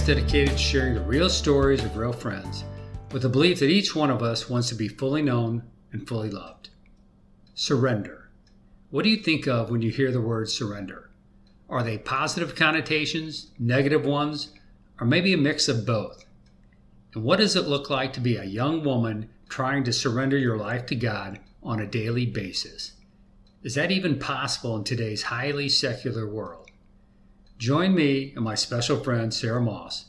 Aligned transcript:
podcast 0.00 0.06
dedicated 0.06 0.52
to 0.52 0.58
sharing 0.58 0.94
the 0.94 1.00
real 1.00 1.28
stories 1.28 1.84
of 1.84 1.96
real 1.96 2.12
friends 2.12 2.64
with 3.12 3.22
the 3.22 3.28
belief 3.28 3.58
that 3.58 3.70
each 3.70 3.94
one 3.94 4.10
of 4.10 4.22
us 4.22 4.48
wants 4.48 4.68
to 4.68 4.74
be 4.74 4.88
fully 4.88 5.22
known 5.22 5.62
and 5.92 6.06
fully 6.06 6.30
loved. 6.30 6.70
Surrender. 7.54 8.30
What 8.90 9.02
do 9.04 9.10
you 9.10 9.16
think 9.16 9.46
of 9.46 9.70
when 9.70 9.82
you 9.82 9.90
hear 9.90 10.10
the 10.10 10.20
word 10.20 10.48
surrender? 10.48 11.10
Are 11.68 11.82
they 11.82 11.98
positive 11.98 12.54
connotations, 12.54 13.50
negative 13.58 14.04
ones, 14.04 14.52
or 15.00 15.06
maybe 15.06 15.32
a 15.32 15.38
mix 15.38 15.68
of 15.68 15.86
both? 15.86 16.24
And 17.14 17.24
what 17.24 17.38
does 17.38 17.56
it 17.56 17.68
look 17.68 17.90
like 17.90 18.12
to 18.14 18.20
be 18.20 18.36
a 18.36 18.44
young 18.44 18.84
woman 18.84 19.28
trying 19.48 19.84
to 19.84 19.92
surrender 19.92 20.38
your 20.38 20.56
life 20.56 20.86
to 20.86 20.94
God 20.94 21.40
on 21.62 21.80
a 21.80 21.86
daily 21.86 22.26
basis? 22.26 22.92
Is 23.62 23.74
that 23.74 23.90
even 23.90 24.18
possible 24.18 24.76
in 24.76 24.84
today's 24.84 25.22
highly 25.24 25.68
secular 25.68 26.28
world? 26.28 26.59
Join 27.60 27.94
me 27.94 28.32
and 28.34 28.42
my 28.42 28.54
special 28.54 29.04
friend 29.04 29.34
Sarah 29.34 29.60
Moss 29.60 30.06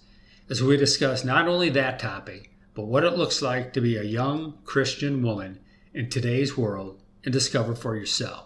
as 0.50 0.64
we 0.64 0.78
discuss 0.78 1.26
not 1.26 1.50
only 1.50 1.70
that 1.72 2.00
topic, 2.00 2.50
but 2.74 2.86
what 2.86 3.04
it 3.04 3.18
looks 3.18 3.42
like 3.42 3.74
to 3.74 3.82
be 3.82 3.98
a 3.98 4.04
young 4.04 4.54
Christian 4.64 5.22
woman 5.22 5.60
in 5.94 6.10
today's 6.10 6.58
world 6.58 7.02
and 7.26 7.34
discover 7.34 7.76
for 7.76 7.98
yourself. 7.98 8.46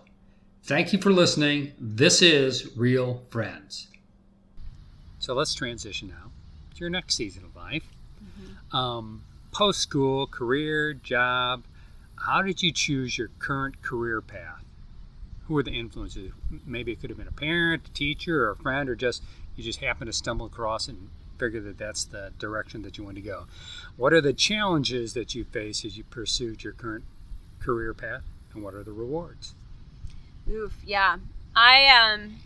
Thank 0.63 0.91
you 0.91 0.99
for 0.99 1.13
listening. 1.13 1.73
This 1.79 2.23
is 2.23 2.75
Real 2.75 3.21
Friends. 3.29 3.89
So 5.19 5.35
let's 5.35 5.53
transition 5.53 6.07
now 6.07 6.31
to 6.73 6.79
your 6.79 6.89
next 6.89 7.13
season 7.13 7.43
of 7.43 7.55
life. 7.55 7.85
Mm-hmm. 8.23 8.75
Um, 8.75 9.23
Post 9.51 9.81
school, 9.81 10.25
career, 10.25 10.95
job. 10.95 11.63
How 12.15 12.41
did 12.41 12.63
you 12.63 12.71
choose 12.71 13.19
your 13.19 13.29
current 13.37 13.83
career 13.83 14.19
path? 14.19 14.54
Who 15.47 15.53
were 15.53 15.63
the 15.63 15.71
influences? 15.71 16.31
Maybe 16.65 16.91
it 16.91 17.01
could 17.01 17.09
have 17.09 17.17
been 17.17 17.27
a 17.27 17.31
parent, 17.31 17.87
a 17.87 17.91
teacher, 17.91 18.45
or 18.45 18.51
a 18.51 18.55
friend, 18.55 18.89
or 18.89 18.95
just 18.95 19.23
you 19.55 19.63
just 19.63 19.79
happened 19.79 20.07
to 20.07 20.13
stumble 20.13 20.45
across 20.45 20.87
and 20.87 21.09
figure 21.37 21.61
that 21.61 21.77
that's 21.77 22.05
the 22.05 22.31
direction 22.39 22.81
that 22.83 22.97
you 22.97 23.03
want 23.03 23.15
to 23.15 23.21
go. 23.21 23.45
What 23.97 24.13
are 24.13 24.21
the 24.21 24.33
challenges 24.33 25.13
that 25.13 25.35
you 25.35 25.43
face 25.43 25.85
as 25.85 25.97
you 25.97 26.03
pursued 26.05 26.63
your 26.63 26.73
current 26.73 27.03
career 27.59 27.93
path, 27.93 28.23
and 28.53 28.63
what 28.63 28.73
are 28.73 28.83
the 28.83 28.93
rewards? 28.93 29.53
Oof, 30.49 30.73
yeah. 30.85 31.17
I 31.55 31.87
um 31.87 32.37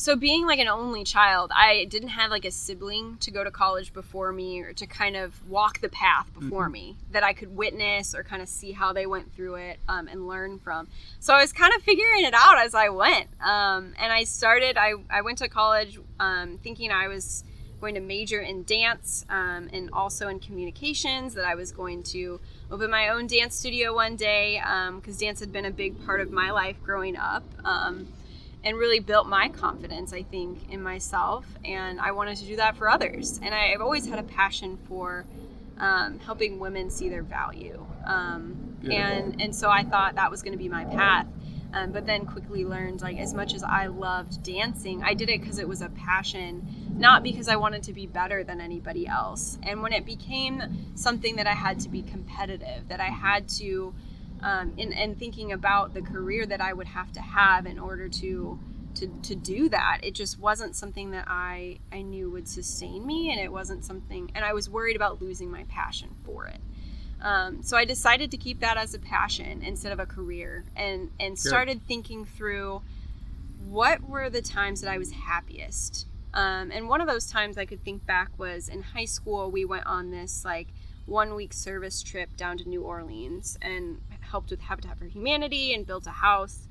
so 0.00 0.16
being 0.16 0.46
like 0.46 0.58
an 0.58 0.66
only 0.66 1.04
child 1.04 1.52
i 1.54 1.84
didn't 1.90 2.08
have 2.08 2.30
like 2.30 2.46
a 2.46 2.50
sibling 2.50 3.18
to 3.18 3.30
go 3.30 3.44
to 3.44 3.50
college 3.50 3.92
before 3.92 4.32
me 4.32 4.60
or 4.60 4.72
to 4.72 4.86
kind 4.86 5.14
of 5.14 5.46
walk 5.46 5.78
the 5.82 5.90
path 5.90 6.32
before 6.32 6.64
mm-hmm. 6.64 6.72
me 6.72 6.96
that 7.10 7.22
i 7.22 7.34
could 7.34 7.54
witness 7.54 8.14
or 8.14 8.22
kind 8.22 8.40
of 8.40 8.48
see 8.48 8.72
how 8.72 8.94
they 8.94 9.04
went 9.04 9.30
through 9.34 9.56
it 9.56 9.78
um, 9.88 10.08
and 10.08 10.26
learn 10.26 10.58
from 10.58 10.88
so 11.18 11.34
i 11.34 11.40
was 11.42 11.52
kind 11.52 11.74
of 11.76 11.82
figuring 11.82 12.24
it 12.24 12.32
out 12.32 12.58
as 12.58 12.74
i 12.74 12.88
went 12.88 13.28
um, 13.42 13.92
and 13.98 14.10
i 14.10 14.24
started 14.24 14.78
I, 14.78 14.94
I 15.10 15.20
went 15.20 15.36
to 15.38 15.48
college 15.48 15.98
um, 16.18 16.58
thinking 16.62 16.90
i 16.90 17.06
was 17.06 17.44
going 17.78 17.94
to 17.94 18.00
major 18.00 18.40
in 18.40 18.64
dance 18.64 19.26
um, 19.28 19.68
and 19.70 19.90
also 19.92 20.28
in 20.28 20.40
communications 20.40 21.34
that 21.34 21.44
i 21.44 21.54
was 21.54 21.72
going 21.72 22.02
to 22.04 22.40
open 22.70 22.90
my 22.90 23.08
own 23.10 23.26
dance 23.26 23.54
studio 23.54 23.94
one 23.94 24.16
day 24.16 24.62
because 24.96 25.14
um, 25.14 25.20
dance 25.20 25.40
had 25.40 25.52
been 25.52 25.66
a 25.66 25.70
big 25.70 26.02
part 26.06 26.22
of 26.22 26.30
my 26.30 26.50
life 26.50 26.76
growing 26.82 27.16
up 27.16 27.44
um, 27.66 28.08
and 28.64 28.76
really 28.76 29.00
built 29.00 29.26
my 29.26 29.48
confidence, 29.48 30.12
I 30.12 30.22
think, 30.22 30.70
in 30.70 30.82
myself. 30.82 31.46
And 31.64 32.00
I 32.00 32.12
wanted 32.12 32.36
to 32.38 32.44
do 32.44 32.56
that 32.56 32.76
for 32.76 32.88
others. 32.88 33.40
And 33.42 33.54
I, 33.54 33.68
have 33.68 33.80
always 33.80 34.06
had 34.06 34.18
a 34.18 34.22
passion 34.22 34.78
for 34.88 35.24
um, 35.78 36.18
helping 36.20 36.58
women 36.58 36.90
see 36.90 37.08
their 37.08 37.22
value. 37.22 37.84
Um, 38.04 38.76
and 38.90 39.40
and 39.40 39.54
so 39.54 39.68
I 39.68 39.84
thought 39.84 40.14
that 40.14 40.30
was 40.30 40.42
going 40.42 40.52
to 40.52 40.58
be 40.58 40.68
my 40.68 40.84
path. 40.84 41.26
Um, 41.72 41.92
but 41.92 42.04
then 42.04 42.26
quickly 42.26 42.64
learned 42.64 43.00
like 43.00 43.18
as 43.18 43.32
much 43.32 43.54
as 43.54 43.62
I 43.62 43.86
loved 43.86 44.42
dancing, 44.42 45.02
I 45.04 45.14
did 45.14 45.30
it 45.30 45.40
because 45.40 45.58
it 45.58 45.68
was 45.68 45.82
a 45.82 45.88
passion, 45.90 46.66
not 46.96 47.22
because 47.22 47.48
I 47.48 47.56
wanted 47.56 47.84
to 47.84 47.92
be 47.92 48.06
better 48.06 48.42
than 48.42 48.60
anybody 48.60 49.06
else. 49.06 49.56
And 49.62 49.80
when 49.80 49.92
it 49.92 50.04
became 50.04 50.62
something 50.96 51.36
that 51.36 51.46
I 51.46 51.52
had 51.52 51.78
to 51.80 51.88
be 51.88 52.02
competitive, 52.02 52.88
that 52.88 53.00
I 53.00 53.06
had 53.06 53.48
to 53.50 53.94
um, 54.42 54.74
and, 54.78 54.94
and 54.94 55.18
thinking 55.18 55.52
about 55.52 55.94
the 55.94 56.02
career 56.02 56.46
that 56.46 56.60
I 56.60 56.72
would 56.72 56.88
have 56.88 57.12
to 57.12 57.20
have 57.20 57.66
in 57.66 57.78
order 57.78 58.08
to 58.08 58.58
to, 58.96 59.06
to 59.22 59.36
do 59.36 59.68
that. 59.68 60.00
It 60.02 60.14
just 60.14 60.38
wasn't 60.40 60.74
something 60.74 61.12
that 61.12 61.26
I, 61.28 61.78
I 61.92 62.02
knew 62.02 62.28
would 62.30 62.48
sustain 62.48 63.06
me 63.06 63.30
and 63.30 63.40
it 63.40 63.52
wasn't 63.52 63.84
something 63.84 64.32
and 64.34 64.44
I 64.44 64.52
was 64.52 64.68
worried 64.68 64.96
about 64.96 65.22
losing 65.22 65.50
my 65.50 65.64
passion 65.64 66.10
for 66.24 66.46
it. 66.46 66.60
Um, 67.22 67.62
so 67.62 67.76
I 67.76 67.84
decided 67.84 68.30
to 68.30 68.36
keep 68.36 68.60
that 68.60 68.76
as 68.76 68.94
a 68.94 68.98
passion 68.98 69.62
instead 69.62 69.92
of 69.92 70.00
a 70.00 70.06
career 70.06 70.64
and 70.74 71.10
and 71.20 71.38
started 71.38 71.82
thinking 71.86 72.24
through 72.24 72.82
what 73.68 74.02
were 74.08 74.30
the 74.30 74.42
times 74.42 74.80
that 74.80 74.90
I 74.90 74.98
was 74.98 75.12
happiest. 75.12 76.06
Um, 76.32 76.70
and 76.70 76.88
one 76.88 77.00
of 77.00 77.06
those 77.06 77.30
times 77.30 77.58
I 77.58 77.66
could 77.66 77.84
think 77.84 78.06
back 78.06 78.30
was 78.38 78.68
in 78.68 78.82
high 78.82 79.04
school 79.04 79.50
we 79.50 79.64
went 79.64 79.86
on 79.86 80.10
this 80.10 80.44
like 80.44 80.68
one 81.06 81.34
week 81.34 81.52
service 81.52 82.02
trip 82.02 82.36
down 82.36 82.56
to 82.58 82.68
New 82.68 82.82
Orleans 82.82 83.58
and 83.60 84.00
helped 84.30 84.50
with 84.50 84.60
Habitat 84.60 84.98
for 84.98 85.06
Humanity 85.06 85.74
and 85.74 85.86
built 85.86 86.06
a 86.06 86.10
house. 86.10 86.66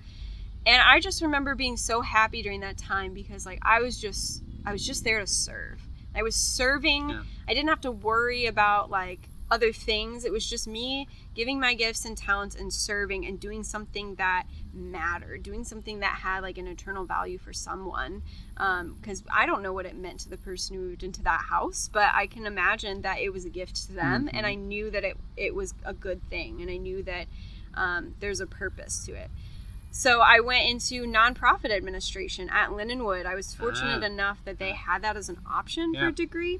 And 0.65 0.81
I 0.81 0.99
just 0.99 1.21
remember 1.21 1.55
being 1.55 1.77
so 1.77 2.01
happy 2.01 2.41
during 2.41 2.59
that 2.61 2.77
time 2.77 3.13
because 3.13 3.45
like 3.45 3.59
I 3.61 3.81
was 3.81 3.99
just 3.99 4.43
I 4.65 4.71
was 4.71 4.85
just 4.85 5.03
there 5.03 5.19
to 5.19 5.27
serve. 5.27 5.81
I 6.15 6.23
was 6.23 6.35
serving. 6.35 7.09
Yeah. 7.09 7.21
I 7.47 7.53
didn't 7.53 7.69
have 7.69 7.81
to 7.81 7.91
worry 7.91 8.45
about 8.45 8.89
like 8.89 9.29
other 9.51 9.71
things. 9.71 10.25
It 10.25 10.31
was 10.31 10.47
just 10.47 10.67
me 10.67 11.07
giving 11.33 11.59
my 11.59 11.73
gifts 11.73 12.05
and 12.05 12.17
talents 12.17 12.55
and 12.55 12.71
serving 12.71 13.25
and 13.25 13.39
doing 13.39 13.63
something 13.63 14.15
that 14.15 14.43
mattered, 14.73 15.43
doing 15.43 15.63
something 15.63 15.99
that 15.99 16.19
had 16.19 16.41
like 16.41 16.57
an 16.57 16.67
eternal 16.67 17.05
value 17.05 17.37
for 17.37 17.53
someone. 17.53 18.21
Because 18.53 19.21
um, 19.21 19.27
I 19.33 19.45
don't 19.45 19.63
know 19.63 19.73
what 19.73 19.85
it 19.85 19.95
meant 19.95 20.19
to 20.21 20.29
the 20.29 20.37
person 20.37 20.75
who 20.75 20.81
moved 20.81 21.03
into 21.03 21.23
that 21.23 21.41
house, 21.41 21.89
but 21.91 22.09
I 22.13 22.27
can 22.27 22.45
imagine 22.45 23.01
that 23.01 23.19
it 23.19 23.31
was 23.33 23.45
a 23.45 23.49
gift 23.49 23.87
to 23.87 23.93
them, 23.93 24.27
mm-hmm. 24.27 24.37
and 24.37 24.45
I 24.45 24.55
knew 24.55 24.91
that 24.91 25.03
it 25.03 25.17
it 25.37 25.55
was 25.55 25.73
a 25.83 25.93
good 25.93 26.21
thing, 26.29 26.61
and 26.61 26.69
I 26.69 26.77
knew 26.77 27.01
that 27.03 27.27
um, 27.75 28.15
there's 28.19 28.39
a 28.39 28.47
purpose 28.47 29.05
to 29.05 29.13
it. 29.13 29.29
So 29.91 30.21
I 30.21 30.39
went 30.39 30.69
into 30.69 31.05
nonprofit 31.05 31.71
administration 31.71 32.49
at 32.49 32.69
Lindenwood. 32.69 33.25
I 33.25 33.35
was 33.35 33.53
fortunate 33.53 34.03
uh, 34.03 34.05
enough 34.05 34.37
that 34.45 34.59
they 34.59 34.71
had 34.71 35.01
that 35.01 35.17
as 35.17 35.29
an 35.29 35.39
option 35.51 35.93
yeah. 35.93 36.01
for 36.01 36.07
a 36.07 36.11
degree 36.11 36.59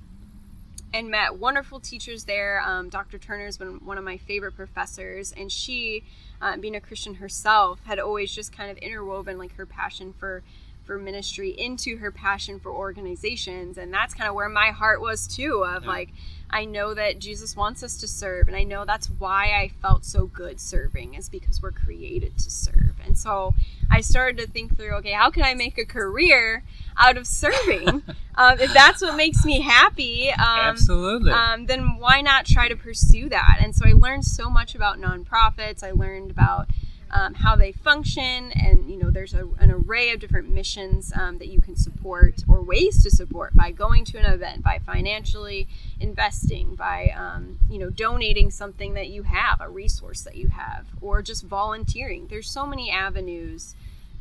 and 0.94 1.10
met 1.10 1.38
wonderful 1.38 1.80
teachers 1.80 2.24
there. 2.24 2.62
Um, 2.66 2.90
Dr. 2.90 3.18
Turner's 3.18 3.58
been 3.58 3.86
one 3.86 3.98
of 3.98 4.04
my 4.04 4.18
favorite 4.18 4.56
professors, 4.56 5.32
and 5.32 5.52
she, 5.52 6.04
uh, 6.42 6.58
being 6.58 6.76
a 6.76 6.82
Christian 6.82 7.16
herself, 7.16 7.80
had 7.86 8.00
always 8.00 8.34
just 8.34 8.52
kind 8.52 8.72
of 8.72 8.78
interwoven 8.78 9.38
like 9.38 9.56
her 9.56 9.66
passion 9.66 10.14
for 10.14 10.44
for 10.86 10.98
ministry 10.98 11.52
into 11.52 11.98
her 11.98 12.12
passion 12.12 12.60
for 12.60 12.72
organizations, 12.72 13.78
and 13.78 13.94
that's 13.94 14.16
kind 14.16 14.28
of 14.28 14.34
where 14.34 14.50
my 14.50 14.72
heart 14.72 15.00
was 15.00 15.28
too. 15.28 15.64
Of 15.64 15.84
yeah. 15.84 15.90
like, 15.90 16.10
I 16.52 16.66
know 16.66 16.94
that 16.94 17.20
Jesus 17.20 17.56
wants 17.56 17.84
us 17.84 17.98
to 17.98 18.08
serve, 18.08 18.48
and 18.48 18.58
I 18.58 18.64
know 18.64 18.86
that's 18.86 19.08
why 19.08 19.52
I 19.52 19.70
felt 19.82 20.04
so 20.04 20.26
good 20.26 20.60
serving 20.60 21.14
is 21.14 21.30
because 21.30 21.62
we're 21.62 21.72
created 21.72 22.38
to 22.40 22.50
serve. 22.50 22.96
And 23.06 23.18
so 23.18 23.54
I 23.92 24.02
started 24.02 24.38
to 24.38 24.48
think 24.48 24.76
through, 24.76 24.96
okay, 24.96 25.12
how 25.12 25.30
can 25.30 25.44
I 25.44 25.54
make 25.54 25.78
a 25.78 25.86
career 25.86 26.64
out 26.98 27.18
of 27.18 27.28
serving? 27.28 28.04
um, 28.36 28.60
if 28.60 28.74
that's 28.74 29.02
what 29.02 29.16
makes 29.16 29.46
me 29.46 29.62
happy, 29.62 30.30
um, 30.32 30.38
absolutely, 30.40 31.32
um, 31.32 31.66
then 31.68 31.98
why 31.98 32.22
not 32.22 32.46
try 32.46 32.68
to 32.68 32.76
pursue 32.76 33.30
that? 33.30 33.60
And 33.62 33.76
so 33.76 33.88
I 33.88 33.94
learned 33.94 34.26
so 34.26 34.50
much 34.50 34.76
about 34.76 35.00
nonprofits. 35.00 35.84
I 35.84 35.92
learned 35.92 36.32
about 36.32 36.68
um, 37.12 37.34
how 37.34 37.56
they 37.56 37.72
function, 37.72 38.52
and 38.52 38.90
you 38.90 38.98
know, 38.98 39.10
there's 39.10 39.34
a, 39.34 39.48
an 39.60 39.72
array 39.72 40.12
of 40.12 40.20
different 40.20 40.50
missions 40.50 41.12
um, 41.16 41.38
that 41.40 41.48
you 41.48 41.60
can 41.62 41.76
support 41.76 42.44
or 42.48 42.62
ways 42.62 43.04
to 43.04 43.12
support 43.12 43.56
by 43.56 43.72
going 43.72 44.06
to 44.06 44.18
an 44.18 44.26
event, 44.26 44.64
by 44.64 44.80
financially 44.80 45.68
investing, 46.00 46.76
by 46.76 47.14
um, 47.16 47.60
you 47.70 47.80
know, 47.80 47.90
donating 47.90 48.52
something 48.52 48.94
that 48.94 49.10
you 49.10 49.24
have, 49.24 49.60
a 49.62 49.70
resource 49.70 50.22
that 50.22 50.36
you 50.36 50.50
have, 50.50 50.86
or 51.02 51.22
just 51.22 51.44
volunteering. 51.44 52.28
There's 52.28 52.50
so 52.50 52.66
many 52.66 52.92
avenues 52.92 53.76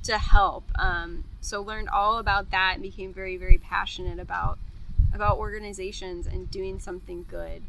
to 0.04 0.18
help. 0.18 0.64
Um, 0.78 1.24
so 1.40 1.60
learned 1.60 1.88
all 1.88 2.18
about 2.18 2.50
that 2.50 2.74
and 2.74 2.82
became 2.82 3.12
very, 3.12 3.36
very 3.36 3.58
passionate 3.58 4.18
about 4.18 4.58
about 5.14 5.38
organizations 5.38 6.26
and 6.26 6.50
doing 6.50 6.78
something 6.78 7.24
good 7.30 7.62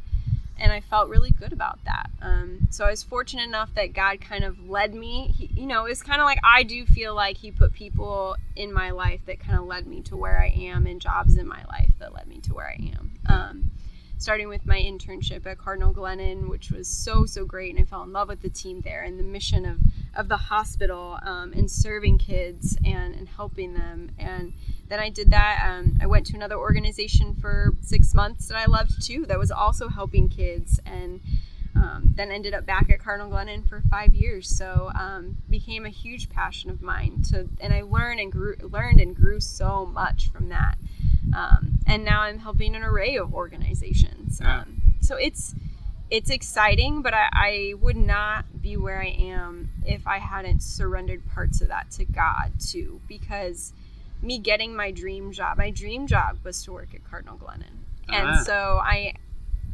and 0.60 0.72
I 0.72 0.82
felt 0.82 1.10
really 1.10 1.32
good 1.32 1.54
about 1.54 1.80
that. 1.86 2.10
Um, 2.22 2.68
so 2.70 2.86
I 2.86 2.90
was 2.90 3.04
fortunate 3.04 3.44
enough 3.44 3.74
that 3.76 3.94
God 3.94 4.22
kind 4.22 4.44
of 4.44 4.70
led 4.70 4.94
me. 4.94 5.34
He, 5.38 5.48
you 5.62 5.66
know, 5.66 5.86
it's 5.86 6.04
kind 6.04 6.22
of 6.22 6.26
like 6.26 6.40
I 6.44 6.64
do 6.64 6.86
feel 6.86 7.16
like 7.16 7.38
He 7.38 7.52
put 7.52 7.74
people 7.74 8.36
in 8.56 8.74
my 8.74 8.92
life 8.92 9.22
that 9.26 9.40
kind 9.40 9.58
of 9.58 9.66
led 9.66 9.88
me 9.88 10.02
to 10.04 10.18
where 10.18 10.40
I 10.40 10.48
am, 10.48 10.86
and 10.86 11.02
jobs 11.02 11.38
in 11.38 11.48
my 11.48 11.64
life 11.70 11.92
that 12.00 12.14
led 12.14 12.28
me 12.28 12.40
to 12.42 12.54
where 12.54 12.68
I 12.68 12.92
am. 12.98 13.12
Um, 13.28 13.72
starting 14.18 14.50
with 14.50 14.66
my 14.66 14.78
internship 14.78 15.46
at 15.46 15.58
Cardinal 15.58 15.94
Glennon, 15.94 16.50
which 16.50 16.72
was 16.72 16.88
so 16.88 17.26
so 17.26 17.46
great, 17.46 17.74
and 17.74 17.82
I 17.82 17.86
fell 17.86 18.04
in 18.04 18.12
love 18.12 18.28
with 18.28 18.42
the 18.42 18.50
team 18.50 18.82
there 18.82 19.02
and 19.02 19.18
the 19.18 19.24
mission 19.24 19.66
of 19.66 19.80
of 20.16 20.28
the 20.28 20.38
hospital 20.38 21.20
um, 21.24 21.54
and 21.54 21.72
serving 21.72 22.18
kids 22.18 22.78
and 22.86 23.16
and 23.16 23.30
helping 23.30 23.74
them 23.74 24.12
and 24.20 24.54
then 24.90 25.00
I 25.00 25.10
did 25.10 25.30
that. 25.32 25.66
Um, 25.70 25.98
I 26.02 26.08
went 26.08 26.26
to 26.28 26.36
another 26.36 26.58
organization 26.58 27.36
for 27.36 27.74
six 27.82 28.14
months 28.14 28.48
that 28.48 28.58
I 28.58 28.66
loved 28.66 29.06
too, 29.06 29.26
that 29.28 29.40
was 29.40 29.52
also 29.52 29.88
helping 29.88 30.30
kids. 30.30 30.80
And 30.86 31.22
Um, 31.76 32.14
then 32.18 32.30
ended 32.30 32.54
up 32.54 32.66
back 32.66 32.90
at 32.90 33.00
Cardinal 33.00 33.32
Glennon 33.32 33.66
for 33.66 33.82
five 33.90 34.14
years. 34.14 34.50
So 34.50 34.92
um, 35.00 35.38
became 35.50 35.86
a 35.86 35.90
huge 35.90 36.28
passion 36.28 36.70
of 36.70 36.82
mine. 36.82 37.22
To 37.30 37.48
and 37.62 37.72
I 37.74 37.84
learned 37.84 38.20
and 38.20 38.32
grew, 38.32 38.56
learned 38.60 39.00
and 39.00 39.16
grew 39.16 39.40
so 39.40 39.86
much 39.86 40.30
from 40.30 40.50
that. 40.50 40.78
Um, 41.34 41.80
and 41.88 42.04
now 42.04 42.22
I'm 42.24 42.40
helping 42.40 42.76
an 42.76 42.84
array 42.84 43.16
of 43.16 43.34
organizations. 43.34 44.42
Um, 44.42 44.82
so 45.00 45.16
it's 45.16 45.56
it's 46.10 46.30
exciting, 46.30 47.02
but 47.02 47.14
I, 47.14 47.30
I 47.32 47.74
would 47.80 47.96
not 47.96 48.62
be 48.62 48.76
where 48.76 49.00
I 49.02 49.14
am 49.38 49.70
if 49.86 50.06
I 50.06 50.18
hadn't 50.18 50.62
surrendered 50.62 51.22
parts 51.34 51.62
of 51.62 51.70
that 51.70 51.92
to 51.92 52.04
God 52.04 52.52
too. 52.60 53.00
Because 53.08 53.72
me 54.22 54.38
getting 54.40 54.76
my 54.76 54.92
dream 54.92 55.32
job, 55.32 55.58
my 55.58 55.70
dream 55.72 56.08
job 56.08 56.40
was 56.44 56.64
to 56.64 56.72
work 56.74 56.94
at 56.94 57.04
Cardinal 57.10 57.38
Glennon, 57.38 57.86
and 58.10 58.46
so 58.46 58.80
I 58.84 59.14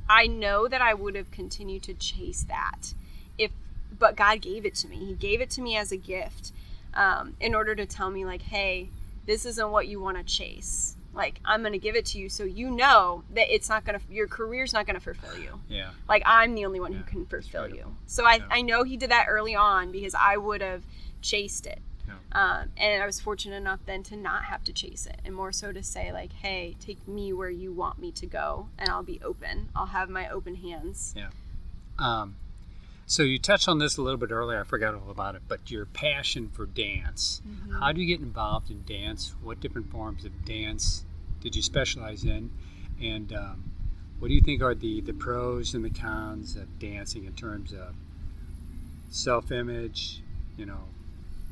I 0.09 0.27
know 0.27 0.68
that 0.68 0.81
I 0.81 0.94
would 0.94 1.15
have 1.15 1.31
continued 1.31 1.83
to 1.83 1.94
chase 1.95 2.44
that 2.44 2.94
if, 3.38 3.51
but 3.97 4.15
God 4.15 4.42
gave 4.42 4.65
it 4.65 4.75
to 4.75 4.88
me. 4.88 4.97
He 4.97 5.13
gave 5.13 5.42
it 5.42 5.50
to 5.51 5.62
me 5.62 5.75
as 5.77 5.92
a 5.92 5.97
gift, 5.97 6.51
um, 6.94 7.36
in 7.39 7.56
order 7.56 7.74
to 7.75 7.86
tell 7.86 8.12
me 8.12 8.24
like, 8.24 8.44
hey, 8.44 8.89
this 9.25 9.45
isn't 9.45 9.71
what 9.71 9.88
you 9.88 10.00
want 10.00 10.18
to 10.18 10.24
chase. 10.24 10.95
Like 11.13 11.39
I'm 11.45 11.63
gonna 11.63 11.77
give 11.77 11.95
it 11.95 12.06
to 12.07 12.19
you 12.19 12.27
so 12.27 12.44
you 12.44 12.69
know 12.69 13.24
that 13.33 13.53
it's 13.53 13.69
not 13.69 13.86
gonna 13.86 14.01
your 14.09 14.27
career's 14.27 14.74
not 14.74 14.86
gonna 14.86 15.00
fulfill 15.00 15.38
you. 15.39 15.62
Yeah. 15.69 15.92
Like 16.09 16.21
I'm 16.25 16.56
the 16.56 16.65
only 16.65 16.81
one 16.81 16.92
who 16.92 17.03
can 17.03 17.25
fulfill 17.25 17.69
you. 17.69 17.95
So 18.06 18.25
I, 18.25 18.36
Yeah. 18.36 18.44
I 18.51 18.62
know 18.62 18.83
he 18.83 18.97
did 18.97 19.12
that 19.12 19.27
early 19.30 19.56
on 19.56 19.92
because 19.94 20.13
I 20.13 20.36
would 20.36 20.62
have 20.62 20.83
chased 21.21 21.65
it. 21.68 21.80
Yeah. 22.07 22.13
Um, 22.31 22.69
and 22.78 23.02
I 23.02 23.06
was 23.06 23.19
fortunate 23.19 23.56
enough 23.56 23.80
then 23.86 24.04
to 24.04 24.16
not 24.16 24.46
have 24.46 24.63
to 24.66 24.74
chase 24.74 25.06
it 25.06 25.19
and 25.25 25.34
more 25.34 25.52
so 25.52 25.72
to 25.72 25.84
say 25.84 26.12
like, 26.12 26.34
hey, 26.34 26.75
take 26.80 27.07
me 27.07 27.34
where 27.34 27.50
you 27.50 27.72
want 27.72 28.00
me 28.00 28.12
to 28.12 28.25
go 28.25 28.68
and 28.78 28.90
I'll 28.90 29.04
be 29.04 29.19
open. 29.24 29.69
I'll 29.75 29.88
have 29.88 30.10
my 30.10 30.30
open 30.30 30.56
hands. 30.56 31.13
Yeah. 31.16 31.30
Um, 31.98 32.36
so 33.07 33.24
you 33.24 33.38
touched 33.38 33.68
on 33.68 33.78
this 33.78 33.98
a 33.98 34.02
little 34.02 34.18
bit 34.18 34.31
earlier. 34.31 34.60
I 34.60 34.63
forgot 34.63 34.96
all 34.96 35.12
about 35.12 35.36
it, 35.36 35.44
but 35.48 35.69
your 35.69 35.86
passion 35.86 36.50
for 36.50 36.66
dance. 36.66 37.42
Mm-hmm. 37.48 37.80
How 37.80 37.92
do 37.92 38.02
you 38.02 38.07
get 38.07 38.24
involved 38.24 38.72
in 38.72 38.84
dance? 38.84 39.36
What 39.44 39.60
different 39.60 39.92
forms 39.92 40.25
of 40.25 40.46
dance 40.46 41.04
did 41.40 41.56
you 41.56 41.62
specialize 41.62 42.24
in? 42.24 42.50
And 43.00 43.31
um, 43.34 43.72
what 44.19 44.30
do 44.30 44.34
you 44.34 44.42
think 44.42 44.63
are 44.63 44.74
the, 44.74 45.02
the 45.02 45.13
pros 45.13 45.75
and 45.75 45.86
the 45.86 45.90
cons 45.92 46.56
of 46.56 46.80
dancing 46.80 47.25
in 47.25 47.34
terms 47.34 47.74
of 47.74 47.94
self 49.10 49.52
image, 49.52 50.22
you 50.57 50.66
know, 50.66 50.86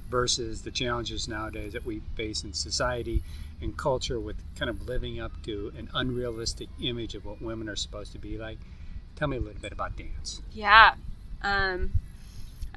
versus 0.09 0.61
the 0.61 0.71
challenges 0.71 1.27
nowadays 1.27 1.73
that 1.73 1.85
we 1.85 2.01
face 2.15 2.43
in 2.43 2.53
society 2.53 3.23
and 3.61 3.75
culture 3.77 4.19
with 4.19 4.35
kind 4.57 4.69
of 4.69 4.87
living 4.87 5.19
up 5.19 5.31
to 5.43 5.71
an 5.77 5.89
unrealistic 5.93 6.69
image 6.81 7.15
of 7.15 7.25
what 7.25 7.41
women 7.41 7.69
are 7.69 7.75
supposed 7.75 8.11
to 8.11 8.19
be 8.19 8.37
like? 8.37 8.57
Tell 9.15 9.27
me 9.27 9.37
a 9.37 9.39
little 9.39 9.61
bit 9.61 9.71
about 9.71 9.95
dance. 9.95 10.41
Yeah. 10.51 10.95
Um, 11.41 11.91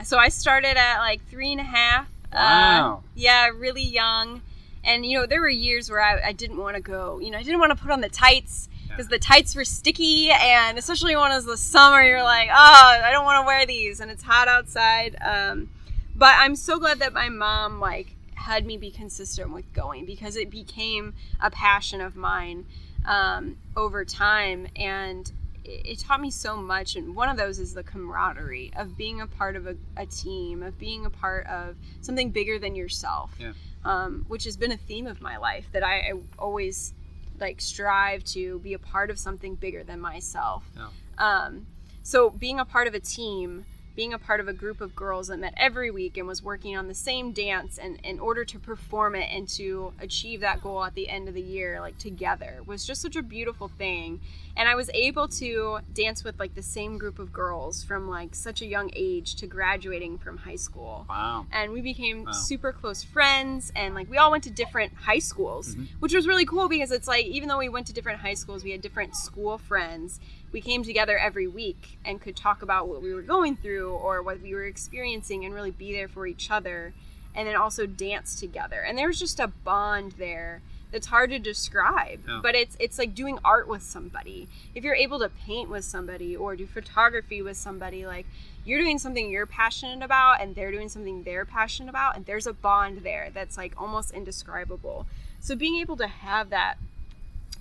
so 0.05 0.19
I 0.19 0.29
started 0.29 0.77
at 0.77 0.99
like 0.99 1.27
three 1.29 1.53
and 1.53 1.61
a 1.61 1.65
half. 1.65 2.07
Uh, 2.33 2.37
Wow. 2.37 3.03
yeah, 3.15 3.49
really 3.49 3.83
young. 3.83 4.43
And, 4.85 5.05
you 5.05 5.19
know, 5.19 5.27
there 5.27 5.41
were 5.41 5.49
years 5.49 5.91
where 5.91 6.01
I, 6.01 6.29
I 6.29 6.33
didn't 6.33 6.59
want 6.59 6.77
to 6.77 6.83
go. 6.83 7.19
You 7.19 7.31
know, 7.31 7.39
I 7.39 7.43
didn't 7.43 7.59
want 7.59 7.77
to 7.77 7.83
put 7.83 7.91
on 7.91 8.01
the 8.01 8.09
tights 8.09 8.69
because 8.89 9.09
the 9.09 9.19
tights 9.19 9.57
were 9.57 9.65
sticky. 9.65 10.31
And 10.31 10.79
especially 10.79 11.17
when 11.17 11.33
it 11.33 11.35
was 11.35 11.45
the 11.47 11.57
summer, 11.57 12.03
you're 12.03 12.23
like, 12.23 12.49
oh, 12.51 13.01
I 13.05 13.11
don't 13.11 13.25
want 13.25 13.43
to 13.43 13.47
wear 13.47 13.67
these. 13.67 13.99
And 14.01 14.11
it's 14.11 14.23
hot 14.23 14.47
outside. 14.47 15.17
Um, 15.21 15.71
but 16.17 16.35
I'm 16.39 16.57
so 16.57 16.79
glad 16.79 16.99
that 17.01 17.13
my 17.13 17.29
mom, 17.29 17.81
like, 17.81 18.15
had 18.35 18.65
me 18.67 18.77
be 18.77 18.91
consistent 18.91 19.53
with 19.53 19.73
going 19.73 20.05
because 20.07 20.37
it 20.37 20.51
became 20.51 21.15
a 21.41 21.51
passion 21.51 22.01
of 22.01 22.17
mine 22.17 22.65
um, 23.05 23.57
over 23.77 24.05
time. 24.05 24.69
And 24.77 25.31
it 25.65 25.83
it 25.85 25.99
taught 25.99 26.21
me 26.21 26.31
so 26.31 26.57
much 26.57 26.95
and 26.95 27.17
one 27.17 27.29
of 27.29 27.37
those 27.37 27.59
is 27.59 27.75
the 27.75 27.83
camaraderie 27.83 28.71
of 28.77 28.97
being 28.97 29.21
a 29.21 29.27
part 29.27 29.57
of 29.57 29.67
a, 29.67 29.75
a 29.97 30.07
team 30.07 30.63
of 30.63 30.79
being 30.79 31.05
a 31.05 31.11
part 31.11 31.45
of 31.49 31.75
something 32.03 32.31
bigger 32.31 32.57
than 32.57 32.77
yourself 32.77 33.33
Yeah. 33.41 33.53
um, 33.85 34.25
which 34.29 34.45
has 34.45 34.57
been 34.57 34.71
a 34.71 34.77
theme 34.77 35.09
of 35.09 35.21
my 35.21 35.39
life 35.39 35.67
that 35.73 35.83
I, 35.83 35.95
I 35.99 36.13
always 36.39 36.95
like 37.41 37.61
strive 37.61 38.23
to 38.27 38.61
be 38.61 38.75
a 38.75 38.79
part 38.79 39.11
of 39.11 39.19
something 39.19 39.57
bigger 39.57 39.83
than 39.83 39.99
myself 40.01 40.63
Yeah. 40.77 40.89
um, 41.19 41.67
so 42.05 42.31
being 42.31 42.61
a 42.61 42.65
part 42.65 42.87
of 42.87 42.95
a 42.95 43.01
team 43.01 43.65
being 43.97 44.13
a 44.13 44.19
part 44.19 44.39
of 44.41 44.47
a 44.47 44.53
group 44.53 44.81
of 44.81 44.95
girls 44.95 45.29
that 45.29 45.39
met 45.39 45.55
every 45.57 45.91
week 45.91 46.19
and 46.19 46.29
was 46.29 46.43
working 46.43 46.77
on 46.77 46.87
the 46.87 46.95
same 46.95 47.33
dance 47.33 47.79
and 47.79 47.99
in 48.05 48.21
order 48.21 48.45
to 48.45 48.59
perform 48.59 49.15
it 49.15 49.29
and 49.33 49.49
to 49.49 49.93
achieve 49.99 50.41
that 50.41 50.63
goal 50.63 50.85
at 50.85 50.95
the 50.95 51.09
end 51.09 51.27
of 51.27 51.35
the 51.35 51.41
year 51.41 51.81
like 51.81 51.97
together 51.99 52.61
was 52.67 52.87
just 52.87 53.01
such 53.01 53.17
a 53.17 53.23
beautiful 53.23 53.69
thing 53.69 54.21
and 54.57 54.69
i 54.69 54.75
was 54.75 54.89
able 54.95 55.29
to 55.29 55.79
dance 55.95 56.25
with 56.25 56.39
like 56.41 56.55
the 56.55 56.63
same 56.63 56.97
group 56.99 57.19
of 57.19 57.33
girls 57.33 57.83
from 57.85 58.09
like 58.09 58.35
such 58.35 58.63
a 58.63 58.67
young 58.67 58.91
age 58.95 59.35
to 59.37 59.47
graduating 59.47 60.19
from 60.19 60.37
high 60.39 60.57
school 60.57 61.05
Wow. 61.09 61.47
and 61.53 61.73
we 61.73 61.81
became 61.81 62.25
Wow. 62.25 62.33
super 62.33 62.73
close 62.73 63.03
friends 63.03 63.73
and 63.77 63.95
like 63.95 64.11
we 64.11 64.17
all 64.17 64.31
went 64.31 64.45
to 64.45 64.51
different 64.51 64.93
high 64.95 65.19
schools 65.19 65.75
Mhm. 65.75 65.89
which 66.01 66.15
was 66.15 66.27
really 66.27 66.47
cool 66.47 66.69
because 66.69 66.91
it's 66.91 67.09
like 67.09 67.27
even 67.27 67.49
though 67.49 67.59
we 67.59 67.69
went 67.69 67.87
to 67.89 67.93
different 67.93 68.21
high 68.21 68.35
schools 68.35 68.65
we 68.65 68.71
had 68.71 68.81
different 68.81 69.15
school 69.17 69.59
friends 69.59 70.21
we 70.53 70.61
came 70.61 70.83
together 70.83 71.19
every 71.19 71.47
week 71.47 71.99
and 72.05 72.21
could 72.21 72.37
talk 72.37 72.63
about 72.63 72.89
what 72.89 73.03
we 73.03 73.13
were 73.13 73.23
going 73.23 73.57
through 73.57 73.91
or 73.91 74.23
what 74.23 74.41
we 74.41 74.55
were 74.55 74.65
experiencing 74.65 75.45
and 75.45 75.55
really 75.55 75.71
be 75.73 75.93
there 75.93 76.09
for 76.09 76.27
each 76.27 76.51
other 76.51 76.95
and 77.35 77.47
then 77.47 77.55
also 77.57 77.85
dance 77.85 78.39
together 78.41 78.81
and 78.81 78.97
there 78.97 79.09
was 79.09 79.19
just 79.19 79.39
a 79.39 79.49
bond 79.49 80.13
there 80.13 80.63
that's 80.93 81.09
hard 81.09 81.31
to 81.31 81.39
describe 81.39 82.21
Yeah. 82.29 82.41
but 82.43 82.55
it's 82.55 82.77
it's 82.81 82.99
like 82.99 83.15
doing 83.15 83.39
art 83.45 83.69
with 83.69 83.83
somebody. 83.83 84.49
If 84.75 84.85
you're 84.85 84.95
able 84.95 85.19
to 85.19 85.29
paint 85.29 85.69
with 85.69 85.85
somebody 85.85 86.37
or 86.37 86.57
do 86.57 86.67
photography 86.67 87.43
with 87.43 87.57
somebody 87.57 88.07
like 88.07 88.27
you're 88.65 88.81
doing 88.81 88.99
something 88.99 89.31
you're 89.31 89.47
passionate 89.47 90.05
about 90.05 90.41
and 90.41 90.55
they're 90.55 90.73
doing 90.73 90.89
something 90.89 91.23
they're 91.25 91.45
passionate 91.45 91.91
about 91.91 92.17
and 92.17 92.25
there's 92.27 92.47
a 92.47 92.53
bond 92.53 92.99
there 93.03 93.31
that's 93.35 93.57
like 93.57 93.73
almost 93.81 94.13
indescribable. 94.13 95.07
So 95.41 95.55
being 95.57 95.77
able 95.81 95.97
to 95.99 96.07
have 96.07 96.51
that 96.51 96.77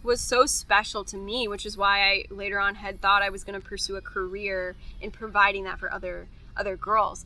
was 0.03 0.21
so 0.21 0.45
special 0.45 1.03
to 1.03 1.17
me 1.17 1.47
which 1.47 1.65
is 1.65 1.75
why 1.75 1.99
i 2.01 2.25
later 2.29 2.59
on 2.59 2.75
had 2.75 3.01
thought 3.01 3.23
i 3.23 3.29
was 3.29 3.43
going 3.43 3.59
to 3.59 3.67
pursue 3.67 3.95
a 3.95 4.01
career 4.01 4.75
in 5.01 5.09
providing 5.09 5.63
that 5.63 5.79
for 5.79 5.91
other 5.91 6.27
other 6.55 6.75
girls 6.77 7.25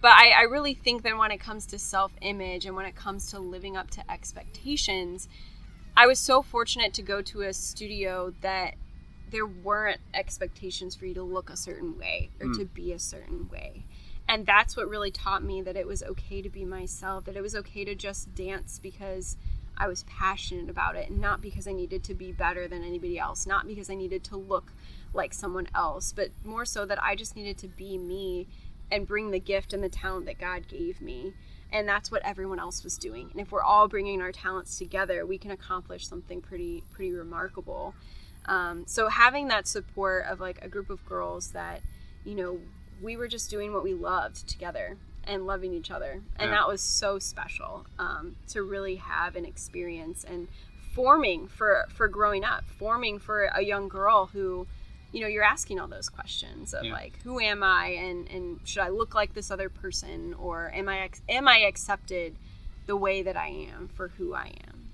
but 0.00 0.12
I, 0.12 0.30
I 0.30 0.42
really 0.42 0.74
think 0.74 1.02
that 1.02 1.16
when 1.16 1.30
it 1.30 1.38
comes 1.38 1.66
to 1.66 1.78
self-image 1.78 2.66
and 2.66 2.76
when 2.76 2.86
it 2.86 2.94
comes 2.94 3.30
to 3.30 3.38
living 3.38 3.76
up 3.76 3.90
to 3.92 4.10
expectations 4.10 5.28
i 5.96 6.06
was 6.06 6.18
so 6.18 6.42
fortunate 6.42 6.94
to 6.94 7.02
go 7.02 7.22
to 7.22 7.42
a 7.42 7.52
studio 7.52 8.32
that 8.40 8.74
there 9.30 9.46
weren't 9.46 10.00
expectations 10.14 10.94
for 10.94 11.06
you 11.06 11.14
to 11.14 11.22
look 11.22 11.50
a 11.50 11.56
certain 11.56 11.98
way 11.98 12.30
or 12.40 12.46
hmm. 12.46 12.58
to 12.58 12.64
be 12.64 12.92
a 12.92 12.98
certain 12.98 13.48
way. 13.48 13.84
And 14.28 14.44
that's 14.44 14.76
what 14.76 14.88
really 14.88 15.10
taught 15.10 15.42
me 15.42 15.62
that 15.62 15.76
it 15.76 15.86
was 15.86 16.02
okay 16.02 16.42
to 16.42 16.50
be 16.50 16.64
myself 16.64 17.24
that 17.24 17.36
it 17.36 17.42
was 17.42 17.54
okay 17.56 17.84
to 17.84 17.94
just 17.94 18.34
dance 18.34 18.78
because 18.78 19.38
i 19.78 19.88
was 19.88 20.02
passionate 20.02 20.68
about 20.68 20.96
it 20.96 21.08
and 21.08 21.18
not 21.18 21.40
because 21.40 21.66
i 21.66 21.72
needed 21.72 22.04
to 22.04 22.12
be 22.12 22.30
better 22.30 22.68
than 22.68 22.84
anybody 22.84 23.18
else 23.18 23.46
not 23.46 23.66
because 23.66 23.88
i 23.88 23.94
needed 23.94 24.22
to 24.22 24.36
look 24.36 24.72
like 25.14 25.32
someone 25.32 25.66
else 25.74 26.12
but 26.12 26.28
more 26.44 26.66
so 26.66 26.84
that 26.84 27.02
i 27.02 27.14
just 27.14 27.36
needed 27.36 27.56
to 27.56 27.68
be 27.68 27.96
me 27.96 28.46
and 28.90 29.06
bring 29.06 29.30
the 29.30 29.40
gift 29.40 29.72
and 29.72 29.82
the 29.82 29.88
talent 29.88 30.26
that 30.26 30.38
god 30.38 30.66
gave 30.68 31.00
me. 31.00 31.32
And 31.70 31.86
that's 31.86 32.10
what 32.10 32.22
everyone 32.24 32.58
else 32.58 32.82
was 32.82 32.96
doing. 32.96 33.28
And 33.30 33.40
if 33.42 33.52
we're 33.52 33.62
all 33.62 33.88
bringing 33.88 34.22
our 34.22 34.32
talents 34.32 34.78
together 34.78 35.26
we 35.26 35.38
can 35.38 35.50
accomplish 35.50 36.06
something 36.06 36.40
pretty 36.40 36.82
pretty 36.92 37.12
remarkable. 37.12 37.94
Um, 38.46 38.84
so 38.86 39.08
having 39.08 39.48
that 39.48 39.66
support 39.66 40.24
of 40.26 40.40
like 40.40 40.58
a 40.64 40.68
group 40.68 40.88
of 40.90 41.04
girls 41.04 41.48
that 41.52 41.82
you 42.24 42.34
know 42.34 42.60
we 43.02 43.16
were 43.16 43.28
just 43.28 43.50
doing 43.50 43.72
what 43.72 43.84
we 43.84 43.94
loved 43.94 44.48
together 44.48 44.96
and 45.24 45.46
loving 45.46 45.72
each 45.74 45.90
other. 45.90 46.22
And 46.36 46.50
Yeah. 46.50 46.56
that 46.56 46.68
was 46.68 46.80
so 46.80 47.18
special 47.18 47.86
um, 47.98 48.36
to 48.48 48.62
really 48.62 48.96
have 48.96 49.36
an 49.36 49.44
experience 49.44 50.24
and 50.24 50.48
forming 50.94 51.46
for 51.46 51.86
for 51.90 52.08
growing 52.08 52.42
up 52.44 52.64
forming 52.78 53.18
for 53.18 53.44
a 53.54 53.60
young 53.62 53.88
girl 53.88 54.26
who 54.32 54.66
you 55.12 55.20
know 55.20 55.26
you're 55.26 55.44
asking 55.44 55.80
all 55.80 55.88
those 55.88 56.08
questions 56.08 56.74
of 56.74 56.84
Yeah. 56.84 56.92
like 56.92 57.14
who 57.22 57.40
am 57.40 57.62
i 57.62 57.86
and 57.88 58.28
and 58.28 58.60
should 58.64 58.82
i 58.82 58.88
look 58.88 59.14
like 59.14 59.34
this 59.34 59.50
other 59.50 59.68
person 59.68 60.34
or 60.38 60.70
am 60.74 60.88
i 60.88 61.08
am 61.28 61.48
i 61.48 61.58
accepted 61.60 62.34
the 62.86 62.96
way 62.96 63.22
that 63.22 63.36
i 63.36 63.48
am 63.48 63.88
for 63.88 64.08
who 64.08 64.34
i 64.34 64.52
am 64.68 64.90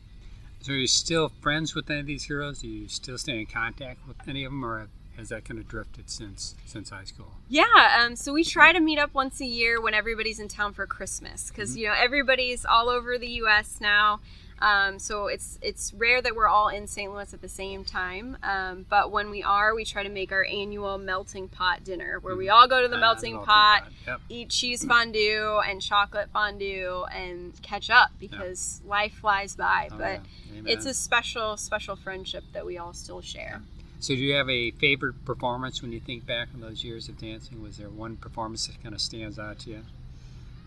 So 0.60 0.72
are 0.72 0.76
you 0.76 0.86
still 0.86 1.28
friends 1.40 1.74
with 1.74 1.90
any 1.90 2.00
of 2.00 2.06
these 2.06 2.24
heroes? 2.24 2.60
Do 2.62 2.68
you 2.68 2.88
still 2.88 3.18
stay 3.18 3.38
in 3.40 3.46
contact 3.46 3.98
with 4.08 4.16
any 4.26 4.44
of 4.44 4.50
them, 4.52 4.64
or 4.64 4.88
has 5.18 5.28
that 5.28 5.44
kind 5.44 5.60
of 5.60 5.68
drifted 5.68 6.08
since 6.08 6.54
since 6.64 6.88
high 6.88 7.04
school? 7.04 7.32
Yeah, 7.50 7.98
um, 8.00 8.16
so 8.16 8.32
we 8.32 8.44
try 8.44 8.72
to 8.72 8.80
meet 8.80 8.98
up 8.98 9.12
once 9.12 9.40
a 9.42 9.44
year 9.46 9.78
when 9.80 9.92
everybody's 9.94 10.40
in 10.40 10.48
town 10.48 10.72
for 10.72 10.86
Christmas 10.86 11.50
because 11.50 11.76
you 11.76 11.86
know 11.88 11.94
everybody's 11.94 12.64
all 12.64 12.88
over 12.88 13.18
the 13.18 13.28
U.S. 13.44 13.78
now. 13.80 14.20
Um, 14.60 14.98
so 14.98 15.26
it's 15.26 15.58
it's 15.62 15.92
rare 15.94 16.22
that 16.22 16.34
we're 16.34 16.48
all 16.48 16.68
in 16.68 16.86
St. 16.86 17.12
Louis 17.12 17.32
at 17.32 17.42
the 17.42 17.48
same 17.48 17.84
time. 17.84 18.38
Um, 18.42 18.86
but 18.88 19.10
when 19.10 19.30
we 19.30 19.42
are, 19.42 19.74
we 19.74 19.84
try 19.84 20.02
to 20.02 20.08
make 20.08 20.32
our 20.32 20.44
annual 20.44 20.96
melting 20.98 21.48
pot 21.48 21.84
dinner 21.84 22.18
where 22.20 22.36
we 22.36 22.48
all 22.48 22.68
go 22.68 22.80
to 22.80 22.88
the 22.88 22.96
melting 22.96 23.34
melting 23.34 23.46
pot, 23.46 23.88
yep. 24.06 24.20
eat 24.28 24.50
cheese 24.50 24.84
fondue 24.84 25.60
and 25.66 25.82
chocolate 25.82 26.28
fondue, 26.32 27.04
and 27.12 27.60
catch 27.62 27.90
up 27.90 28.10
because 28.18 28.80
life 28.86 29.14
flies 29.14 29.56
by. 29.56 29.88
Oh, 29.90 29.98
but 29.98 30.20
yeah. 30.52 30.60
It's 30.66 30.86
a 30.86 30.94
special 30.94 31.56
special 31.56 31.96
friendship 31.96 32.44
that 32.52 32.64
we 32.64 32.78
all 32.78 32.92
still 32.92 33.20
share. 33.20 33.60
So, 34.00 34.14
do 34.14 34.20
you 34.20 34.34
have 34.34 34.50
a 34.50 34.70
favorite 34.72 35.24
performance 35.24 35.80
when 35.80 35.90
you 35.92 36.00
think 36.00 36.26
back 36.26 36.48
on 36.54 36.60
those 36.60 36.84
years 36.84 37.08
of 37.08 37.18
dancing? 37.18 37.62
Was 37.62 37.78
there 37.78 37.88
one 37.88 38.16
performance 38.16 38.66
that 38.66 38.82
kind 38.82 38.94
of 38.94 39.00
stands 39.00 39.38
out 39.38 39.60
to 39.60 39.70
you? 39.70 39.82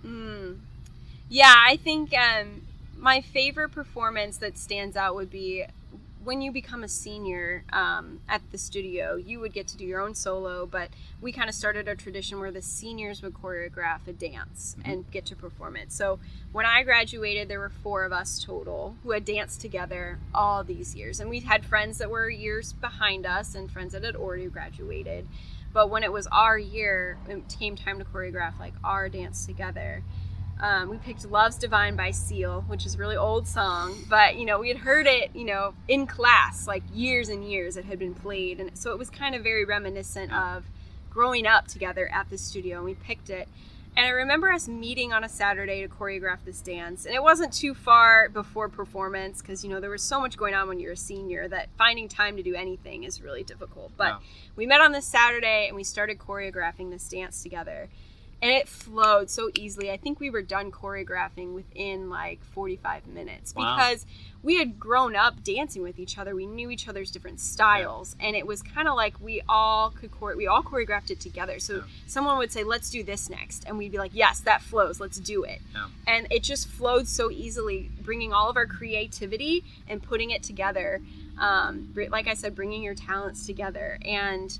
Mm. 0.05 0.57
Yeah, 1.29 1.53
I 1.55 1.77
think 1.77 2.13
um, 2.13 2.63
my 2.97 3.21
favorite 3.21 3.69
performance 3.69 4.37
that 4.37 4.57
stands 4.57 4.95
out 4.95 5.15
would 5.15 5.29
be 5.29 5.65
when 6.27 6.41
you 6.41 6.51
become 6.51 6.83
a 6.83 6.89
senior 6.89 7.63
um, 7.71 8.19
at 8.27 8.41
the 8.51 8.57
studio, 8.57 9.15
you 9.15 9.39
would 9.39 9.53
get 9.53 9.65
to 9.65 9.77
do 9.77 9.85
your 9.85 10.01
own 10.01 10.13
solo, 10.13 10.65
but 10.65 10.89
we 11.21 11.31
kind 11.31 11.47
of 11.47 11.55
started 11.55 11.87
a 11.87 11.95
tradition 11.95 12.37
where 12.37 12.51
the 12.51 12.61
seniors 12.61 13.21
would 13.21 13.33
choreograph 13.33 14.05
a 14.07 14.11
dance 14.11 14.75
mm-hmm. 14.77 14.91
and 14.91 15.09
get 15.09 15.25
to 15.25 15.37
perform 15.37 15.77
it. 15.77 15.89
So 15.89 16.19
when 16.51 16.65
I 16.65 16.83
graduated, 16.83 17.47
there 17.47 17.61
were 17.61 17.71
four 17.81 18.03
of 18.03 18.11
us 18.11 18.43
total 18.43 18.97
who 19.03 19.11
had 19.11 19.23
danced 19.23 19.61
together 19.61 20.19
all 20.35 20.65
these 20.65 20.95
years. 20.95 21.21
And 21.21 21.29
we 21.29 21.39
had 21.39 21.63
friends 21.63 21.97
that 21.99 22.09
were 22.09 22.29
years 22.29 22.73
behind 22.73 23.25
us 23.25 23.55
and 23.55 23.71
friends 23.71 23.93
that 23.93 24.03
had 24.03 24.17
already 24.17 24.47
graduated. 24.47 25.29
But 25.71 25.89
when 25.89 26.03
it 26.03 26.11
was 26.11 26.27
our 26.27 26.59
year, 26.59 27.19
it 27.29 27.43
came 27.57 27.77
time 27.77 27.99
to 27.99 28.05
choreograph 28.05 28.59
like 28.59 28.73
our 28.83 29.07
dance 29.07 29.45
together 29.45 30.03
um, 30.59 30.89
we 30.89 30.97
picked 30.97 31.29
Love's 31.29 31.57
Divine 31.57 31.95
by 31.95 32.11
Seal, 32.11 32.63
which 32.67 32.85
is 32.85 32.95
a 32.95 32.97
really 32.97 33.15
old 33.15 33.47
song, 33.47 33.95
but 34.09 34.37
you 34.37 34.45
know, 34.45 34.59
we 34.59 34.69
had 34.69 34.77
heard 34.77 35.05
it, 35.05 35.29
you 35.35 35.45
know, 35.45 35.73
in 35.87 36.07
class 36.07 36.67
like 36.67 36.83
years 36.93 37.29
and 37.29 37.49
years 37.49 37.77
it 37.77 37.85
had 37.85 37.99
been 37.99 38.15
played. 38.15 38.59
And 38.59 38.75
so 38.77 38.91
it 38.91 38.97
was 38.97 39.09
kind 39.09 39.35
of 39.35 39.43
very 39.43 39.65
reminiscent 39.65 40.33
of 40.33 40.65
growing 41.11 41.45
up 41.45 41.67
together 41.67 42.09
at 42.11 42.29
the 42.29 42.37
studio. 42.37 42.77
And 42.77 42.85
we 42.85 42.95
picked 42.95 43.29
it. 43.29 43.47
And 43.95 44.05
I 44.05 44.09
remember 44.09 44.51
us 44.51 44.67
meeting 44.67 45.11
on 45.11 45.23
a 45.23 45.29
Saturday 45.29 45.81
to 45.81 45.87
choreograph 45.87 46.39
this 46.45 46.61
dance. 46.61 47.05
And 47.05 47.15
it 47.15 47.21
wasn't 47.21 47.51
too 47.51 47.73
far 47.73 48.29
before 48.29 48.69
performance 48.69 49.41
because, 49.41 49.63
you 49.63 49.71
know, 49.71 49.79
there 49.79 49.89
was 49.89 50.03
so 50.03 50.19
much 50.19 50.37
going 50.37 50.53
on 50.53 50.67
when 50.67 50.79
you're 50.79 50.91
a 50.91 50.97
senior 50.97 51.47
that 51.47 51.69
finding 51.77 52.07
time 52.07 52.37
to 52.37 52.43
do 52.43 52.53
anything 52.53 53.03
is 53.03 53.21
really 53.21 53.43
difficult. 53.43 53.91
But 53.97 54.07
yeah. 54.07 54.17
we 54.55 54.67
met 54.67 54.81
on 54.81 54.91
this 54.91 55.05
Saturday 55.05 55.67
and 55.67 55.75
we 55.75 55.83
started 55.83 56.19
choreographing 56.19 56.91
this 56.91 57.09
dance 57.09 57.41
together 57.41 57.89
and 58.41 58.51
it 58.51 58.67
flowed 58.67 59.29
so 59.29 59.49
easily. 59.55 59.91
I 59.91 59.97
think 59.97 60.19
we 60.19 60.29
were 60.29 60.43
done 60.43 60.71
choreographing 60.71 61.53
within 61.53 62.09
like 62.09 62.43
45 62.43 63.07
minutes 63.07 63.55
wow. 63.55 63.75
because 63.75 64.05
we 64.43 64.57
had 64.57 64.79
grown 64.79 65.15
up 65.15 65.43
dancing 65.43 65.81
with 65.81 65.97
each 65.97 66.19
other. 66.19 66.35
We 66.35 66.45
knew 66.45 66.69
each 66.69 66.87
other's 66.87 67.09
different 67.09 67.39
styles, 67.39 68.15
yeah. 68.19 68.27
and 68.27 68.35
it 68.35 68.45
was 68.45 68.61
kind 68.61 68.87
of 68.87 68.95
like 68.95 69.19
we 69.19 69.41
all 69.49 69.89
could 69.89 70.11
chore- 70.17 70.35
we 70.37 70.45
all 70.45 70.61
choreographed 70.61 71.09
it 71.09 71.19
together. 71.19 71.59
So 71.59 71.77
yeah. 71.77 71.81
someone 72.05 72.37
would 72.37 72.51
say, 72.51 72.63
"Let's 72.63 72.91
do 72.91 73.03
this 73.03 73.29
next," 73.29 73.65
and 73.65 73.77
we'd 73.77 73.91
be 73.91 73.97
like, 73.97 74.11
"Yes, 74.13 74.39
that 74.41 74.61
flows. 74.61 74.99
Let's 74.99 75.19
do 75.19 75.43
it." 75.43 75.61
Yeah. 75.73 75.87
And 76.05 76.27
it 76.29 76.43
just 76.43 76.67
flowed 76.67 77.07
so 77.07 77.31
easily, 77.31 77.89
bringing 78.01 78.33
all 78.33 78.49
of 78.49 78.55
our 78.55 78.67
creativity 78.67 79.63
and 79.87 80.01
putting 80.01 80.29
it 80.29 80.43
together. 80.43 81.01
Um, 81.39 81.93
like 82.09 82.27
I 82.27 82.33
said, 82.33 82.55
bringing 82.55 82.83
your 82.83 82.95
talents 82.95 83.45
together 83.45 83.99
and 84.03 84.57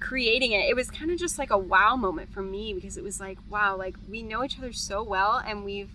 creating 0.00 0.52
it, 0.52 0.68
it 0.68 0.76
was 0.76 0.90
kind 0.90 1.10
of 1.10 1.18
just 1.18 1.38
like 1.38 1.50
a 1.50 1.58
wow 1.58 1.96
moment 1.96 2.32
for 2.32 2.42
me 2.42 2.72
because 2.74 2.96
it 2.96 3.04
was 3.04 3.20
like, 3.20 3.38
wow, 3.48 3.76
like 3.76 3.96
we 4.08 4.22
know 4.22 4.44
each 4.44 4.58
other 4.58 4.72
so 4.72 5.02
well 5.02 5.42
and 5.44 5.64
we've 5.64 5.90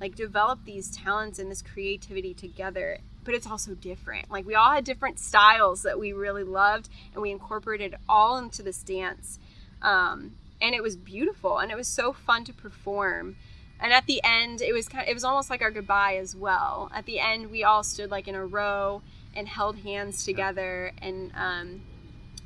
like 0.00 0.14
developed 0.14 0.64
these 0.64 0.94
talents 0.94 1.38
and 1.38 1.50
this 1.50 1.62
creativity 1.62 2.34
together, 2.34 2.98
but 3.24 3.34
it's 3.34 3.46
also 3.46 3.74
different. 3.74 4.30
Like 4.30 4.46
we 4.46 4.54
all 4.54 4.72
had 4.72 4.84
different 4.84 5.18
styles 5.18 5.82
that 5.82 5.98
we 5.98 6.12
really 6.12 6.44
loved 6.44 6.88
and 7.12 7.22
we 7.22 7.30
incorporated 7.30 7.94
all 8.08 8.36
into 8.38 8.62
this 8.62 8.82
dance. 8.82 9.38
Um, 9.82 10.32
and 10.60 10.74
it 10.74 10.82
was 10.82 10.96
beautiful 10.96 11.58
and 11.58 11.70
it 11.70 11.76
was 11.76 11.88
so 11.88 12.12
fun 12.12 12.44
to 12.44 12.52
perform. 12.52 13.36
And 13.78 13.92
at 13.92 14.06
the 14.06 14.22
end, 14.24 14.62
it 14.62 14.72
was 14.72 14.88
kind 14.88 15.04
of, 15.04 15.10
it 15.10 15.14
was 15.14 15.24
almost 15.24 15.50
like 15.50 15.60
our 15.60 15.70
goodbye 15.70 16.16
as 16.16 16.34
well. 16.34 16.90
At 16.94 17.04
the 17.04 17.20
end, 17.20 17.50
we 17.50 17.62
all 17.62 17.82
stood 17.82 18.10
like 18.10 18.26
in 18.26 18.34
a 18.34 18.44
row 18.44 19.02
and 19.34 19.46
held 19.48 19.78
hands 19.78 20.24
together 20.24 20.92
and 21.02 21.30
um, 21.34 21.82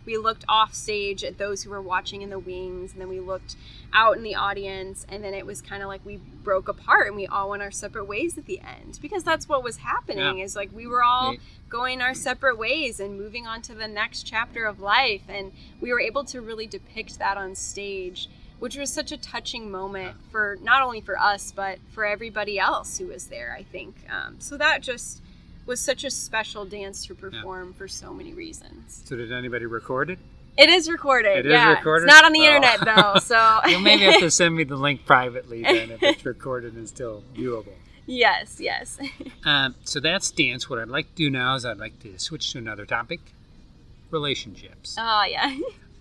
we 0.05 0.17
looked 0.17 0.45
off 0.49 0.75
stage 0.75 1.23
at 1.25 1.39
those 1.39 1.63
who 1.63 1.71
were 1.71 1.83
watching 1.83 2.23
in 2.23 2.31
the 2.31 2.39
wings 2.39 2.93
and 2.93 3.01
then 3.01 3.09
we 3.09 3.21
looked 3.21 3.57
out 3.93 4.17
in 4.17 4.23
the 4.23 4.35
audience 4.35 5.07
and 5.09 5.23
then 5.23 5.35
it 5.35 5.45
was 5.45 5.61
kind 5.61 5.83
of 5.83 5.89
like 5.89 6.05
we 6.05 6.17
broke 6.43 6.69
apart 6.69 7.07
and 7.07 7.17
we 7.17 7.27
all 7.27 7.51
went 7.51 7.63
our 7.63 7.71
separate 7.71 8.07
ways 8.07 8.39
at 8.39 8.47
the 8.47 8.61
end 8.61 8.99
because 9.03 9.25
that's 9.25 9.49
what 9.49 9.63
was 9.63 9.79
happening 9.79 10.39
yeah. 10.39 10.45
is 10.45 10.57
like 10.57 10.71
we 10.75 10.87
were 10.87 11.03
all 11.03 11.35
going 11.69 12.01
our 12.01 12.15
separate 12.15 12.59
ways 12.59 13.01
and 13.01 13.19
moving 13.19 13.47
on 13.47 13.63
to 13.63 13.75
the 13.75 13.89
next 13.89 14.25
chapter 14.25 14.65
of 14.65 14.81
life 14.81 15.23
and 15.29 15.53
we 15.81 15.93
were 15.93 16.01
able 16.01 16.25
to 16.25 16.41
really 16.41 16.67
depict 16.67 17.19
that 17.19 17.37
on 17.37 17.55
stage 17.55 18.29
which 18.59 18.77
was 18.77 18.93
such 18.93 19.11
a 19.11 19.17
touching 19.17 19.71
moment 19.71 20.15
for 20.31 20.59
not 20.63 20.83
only 20.83 21.01
for 21.01 21.19
us 21.19 21.53
but 21.55 21.79
for 21.89 22.05
everybody 22.05 22.59
else 22.59 22.99
who 22.99 23.07
was 23.07 23.27
there 23.27 23.55
i 23.59 23.63
think. 23.63 23.97
Um, 24.11 24.37
so 24.39 24.57
that 24.57 24.83
just 24.83 25.23
was 25.67 25.81
such 25.81 26.05
a 26.05 26.11
special 26.11 26.65
dance 26.65 27.07
to 27.07 27.15
perform 27.15 27.69
yeah. 27.69 27.79
for 27.79 27.89
so 27.89 28.13
many 28.13 28.33
reasons. 28.33 29.03
So 29.05 29.17
did 29.17 29.33
anybody 29.33 29.67
record 29.67 30.11
it? 30.11 30.19
It 30.57 30.69
is 30.69 30.91
recorded. 30.91 31.47
It 31.47 31.51
yeah. 31.51 31.71
is 31.71 31.79
recorded. 31.79 32.05
It's 32.05 32.15
not 32.15 32.25
on 32.25 32.33
the 32.33 32.41
oh. 32.41 32.55
internet 32.55 32.81
though, 32.85 33.19
so 33.21 33.61
you'll 33.67 33.81
maybe 33.81 34.05
have 34.05 34.21
to 34.21 34.31
send 34.31 34.55
me 34.57 34.65
the 34.65 34.77
link 34.77 35.07
privately 35.07 35.63
then 35.63 35.91
if 35.91 36.03
it's 36.03 36.25
recorded 36.25 36.75
and 36.75 36.89
still 36.89 37.23
viewable. 37.35 37.73
Yes, 38.07 38.61
yes. 38.61 38.99
um, 39.45 39.75
so 39.85 40.01
that's 40.01 40.31
dance. 40.31 40.69
What 40.69 40.79
I'd 40.79 40.89
like 40.89 41.09
to 41.11 41.15
do 41.15 41.31
now 41.31 41.55
is 41.55 41.65
I'd 41.65 41.79
like 41.79 42.01
to 42.01 42.19
switch 42.19 42.53
to 42.53 42.59
another 42.59 42.85
topic: 42.85 43.21
relationships. 44.11 44.97
Oh 44.99 45.25
yeah. 45.29 45.57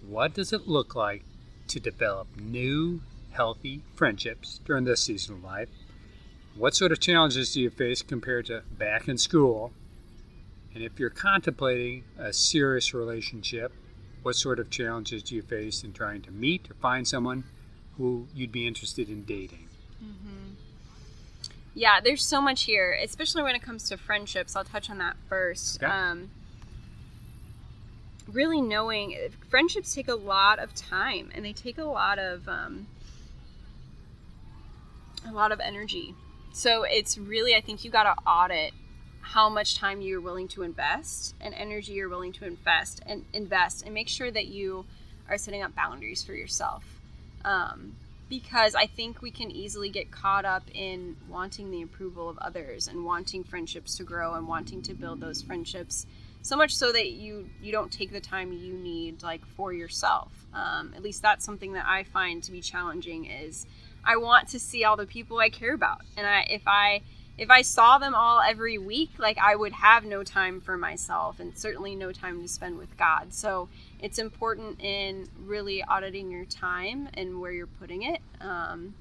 what 0.08 0.34
does 0.34 0.52
it 0.52 0.68
look 0.68 0.96
like 0.96 1.24
to 1.68 1.80
develop 1.80 2.28
new, 2.38 3.02
healthy 3.32 3.82
friendships 3.96 4.60
during 4.66 4.86
this 4.86 5.04
season 5.04 5.36
of 5.36 5.44
life? 5.44 5.70
What 6.56 6.76
sort 6.76 6.92
of 6.92 7.00
challenges 7.00 7.54
do 7.54 7.62
you 7.62 7.70
face 7.70 8.02
compared 8.02 8.48
to 8.48 8.64
back 8.78 9.08
in 9.08 9.18
school? 9.18 9.72
And 10.74 10.84
if 10.84 11.00
you're 11.00 11.10
contemplating 11.10 12.04
a 12.18 12.34
serious 12.34 12.94
relationship, 12.94 13.72
what 14.24 14.36
sort 14.36 14.60
of 14.60 14.70
challenges 14.70 15.24
do 15.24 15.36
you 15.36 15.42
face 15.42 15.84
in 15.84 15.94
trying 15.94 16.22
to 16.24 16.32
meet 16.32 16.70
or 16.70 16.74
find 16.76 17.08
someone 17.08 17.44
who 17.98 18.28
you'd 18.36 18.52
be 18.52 18.68
interested 18.68 19.10
in 19.10 19.24
dating? 19.24 19.68
Mm-hmm. 20.04 20.54
Yeah, 21.74 22.02
there's 22.02 22.24
so 22.24 22.42
much 22.42 22.64
here, 22.64 22.98
especially 23.02 23.44
when 23.44 23.56
it 23.56 23.62
comes 23.62 23.88
to 23.90 23.98
friendships. 23.98 24.56
I'll 24.56 24.66
touch 24.66 24.90
on 24.90 24.98
that 24.98 25.16
first. 25.28 25.82
Okay. 25.82 25.92
Um, 25.92 26.30
really 28.28 28.62
knowing 28.62 29.18
friendships 29.50 29.96
take 29.96 30.08
a 30.08 30.16
lot 30.16 30.60
of 30.60 30.76
time 30.76 31.32
and 31.34 31.44
they 31.44 31.54
take 31.54 31.78
a 31.78 31.84
lot 31.84 32.20
of 32.20 32.48
um, 32.48 32.88
a 35.28 35.32
lot 35.32 35.52
of 35.52 35.60
energy 35.60 36.14
so 36.52 36.84
it's 36.84 37.18
really, 37.18 37.56
I 37.56 37.62
think 37.62 37.84
you 37.84 37.92
got 37.92 38.04
to 38.04 38.16
audit 38.30 38.74
how 39.22 39.50
much 39.50 39.76
time 39.76 40.02
you're 40.02 40.22
willing 40.22 40.48
to 40.50 40.64
invest 40.64 41.36
and 41.40 41.54
energy 41.54 41.94
you're 41.94 42.10
willing 42.10 42.34
to 42.34 42.46
invest 42.46 43.02
and 43.06 43.26
invest 43.34 43.84
and 43.86 43.94
make 43.94 44.08
sure 44.08 44.32
that 44.32 44.48
you 44.48 44.86
are 45.30 45.38
setting 45.38 45.62
up 45.62 45.76
boundaries 45.76 46.24
for 46.24 46.34
yourself. 46.34 46.84
Um, 47.46 47.96
because 48.30 48.76
I 48.76 48.86
think 48.86 49.22
we 49.22 49.32
can 49.32 49.50
easily 49.50 49.90
get 49.90 50.12
caught 50.12 50.46
up 50.46 50.64
in 50.74 51.18
wanting 51.28 51.72
the 51.72 51.82
approval 51.82 52.30
of 52.30 52.38
others 52.40 52.88
and 52.88 53.04
wanting 53.04 53.44
friendships 53.44 53.98
to 53.98 54.04
grow 54.04 54.36
and 54.36 54.48
wanting 54.48 54.82
to 54.84 54.94
build 54.94 55.20
those 55.20 55.42
friendships 55.42 56.06
so 56.42 56.56
much 56.56 56.76
so 56.76 56.92
that 56.92 57.12
you 57.12 57.50
you 57.62 57.72
don't 57.72 57.92
take 57.92 58.12
the 58.12 58.20
time 58.20 58.54
you 58.54 58.74
need 58.74 59.22
like 59.24 59.46
for 59.46 59.74
yourself 59.74 60.32
um, 60.54 60.94
at 60.96 61.04
least 61.04 61.22
that's 61.22 61.44
something 61.44 61.74
that 61.74 61.86
i 61.86 62.04
find 62.04 62.42
to 62.44 62.52
be 62.52 62.62
challenging 62.62 63.26
is 63.26 63.66
I 64.04 64.18
want 64.18 64.50
to 64.50 64.60
see 64.60 64.84
all 64.84 64.98
the 64.98 65.06
people 65.06 65.40
I 65.40 65.50
care 65.50 65.74
about. 65.74 66.02
And 66.18 66.26
I, 66.26 66.42
if 66.50 66.64
I 66.68 67.02
if 67.40 67.50
I 67.50 67.62
saw 67.62 67.98
them 67.98 68.14
all 68.14 68.42
every 68.42 68.78
week, 68.78 69.12
like 69.18 69.38
I 69.38 69.56
would 69.56 69.72
have 69.72 70.04
no 70.04 70.24
time 70.24 70.60
for 70.60 70.78
myself 70.78 71.40
and 71.40 71.58
certainly 71.58 71.96
no 71.96 72.12
time 72.12 72.42
to 72.42 72.50
spend 72.50 72.78
with 72.78 72.98
God. 72.98 73.34
So 73.34 73.70
it's 74.02 74.20
important 74.20 74.82
in 74.82 75.30
really 75.46 75.82
auditing 75.82 76.30
your 76.32 76.44
time 76.44 77.08
and 77.14 77.40
where 77.40 77.54
you're 77.54 77.68
putting 77.68 78.04
it, 78.04 78.20
um, 78.42 78.94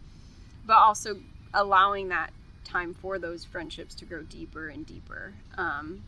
but 0.65 0.77
also 0.77 1.19
allowing 1.53 2.09
that 2.09 2.31
time 2.65 2.95
for 2.95 3.19
those 3.19 3.45
friendships 3.45 3.97
to 3.97 4.05
grow 4.05 4.23
deeper 4.23 4.69
and 4.69 4.87
deeper. 4.87 5.35
Um, 5.57 6.03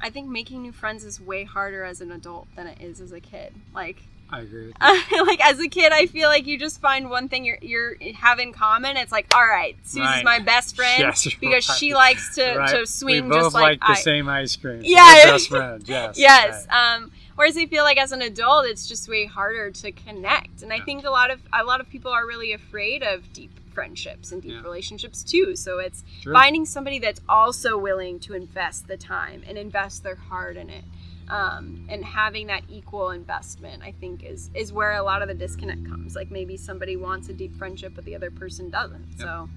I 0.00 0.08
think 0.08 0.28
making 0.28 0.62
new 0.62 0.72
friends 0.72 1.04
is 1.04 1.20
way 1.20 1.44
harder 1.44 1.84
as 1.84 2.00
an 2.00 2.10
adult 2.10 2.48
than 2.56 2.66
it 2.66 2.80
is 2.80 3.02
as 3.02 3.12
a 3.12 3.20
kid. 3.20 3.52
Like, 3.74 4.02
I 4.34 4.40
agree. 4.40 4.72
like 4.80 5.44
as 5.44 5.60
a 5.60 5.68
kid, 5.68 5.92
I 5.92 6.06
feel 6.06 6.28
like 6.28 6.46
you 6.46 6.58
just 6.58 6.80
find 6.80 7.08
one 7.08 7.28
thing 7.28 7.44
you're 7.44 7.58
you're 7.62 7.94
have 8.14 8.40
in 8.40 8.52
common. 8.52 8.96
It's 8.96 9.12
like, 9.12 9.32
all 9.34 9.46
right, 9.46 9.76
Susie's 9.84 10.00
right. 10.00 10.24
my 10.24 10.40
best 10.40 10.74
friend 10.74 11.00
yes, 11.00 11.24
because 11.24 11.68
right. 11.68 11.78
she 11.78 11.94
likes 11.94 12.34
to, 12.34 12.56
right. 12.56 12.70
to 12.70 12.86
swing 12.86 13.24
we 13.24 13.30
both 13.30 13.42
just 13.44 13.54
like, 13.54 13.62
like 13.62 13.80
the 13.80 13.92
I, 13.92 13.94
same 13.94 14.28
ice 14.28 14.56
cream. 14.56 14.80
Yeah, 14.82 15.24
best 15.24 15.48
friends. 15.50 15.88
Yes. 15.88 16.18
yes. 16.18 16.66
Um, 16.68 17.12
whereas 17.36 17.56
I 17.56 17.66
feel 17.66 17.84
like 17.84 17.96
as 17.96 18.10
an 18.10 18.22
adult, 18.22 18.66
it's 18.66 18.88
just 18.88 19.08
way 19.08 19.26
harder 19.26 19.70
to 19.70 19.92
connect, 19.92 20.62
and 20.62 20.72
I 20.72 20.80
think 20.80 21.04
a 21.04 21.10
lot 21.10 21.30
of 21.30 21.40
a 21.52 21.62
lot 21.62 21.80
of 21.80 21.88
people 21.88 22.10
are 22.10 22.26
really 22.26 22.52
afraid 22.52 23.04
of 23.04 23.32
deep 23.32 23.52
friendships 23.72 24.32
and 24.32 24.42
deep 24.42 24.52
yeah. 24.52 24.62
relationships 24.62 25.22
too. 25.22 25.54
So 25.54 25.78
it's 25.78 26.02
True. 26.22 26.32
finding 26.32 26.64
somebody 26.64 26.98
that's 26.98 27.20
also 27.28 27.76
willing 27.76 28.20
to 28.20 28.34
invest 28.34 28.88
the 28.88 28.96
time 28.96 29.42
and 29.46 29.58
invest 29.58 30.02
their 30.02 30.14
heart 30.14 30.56
in 30.56 30.70
it 30.70 30.84
um, 31.28 31.86
and 31.88 32.04
having 32.04 32.46
that 32.48 32.62
equal 32.68 33.10
investment 33.10 33.82
i 33.82 33.92
think 33.92 34.24
is 34.24 34.50
is 34.54 34.72
where 34.72 34.92
a 34.92 35.02
lot 35.02 35.22
of 35.22 35.28
the 35.28 35.34
disconnect 35.34 35.86
comes 35.86 36.14
like 36.14 36.30
maybe 36.30 36.56
somebody 36.56 36.96
wants 36.96 37.28
a 37.28 37.32
deep 37.32 37.56
friendship 37.56 37.92
but 37.94 38.04
the 38.04 38.14
other 38.14 38.30
person 38.30 38.70
doesn't 38.70 39.06
yep. 39.18 39.20
so 39.20 39.48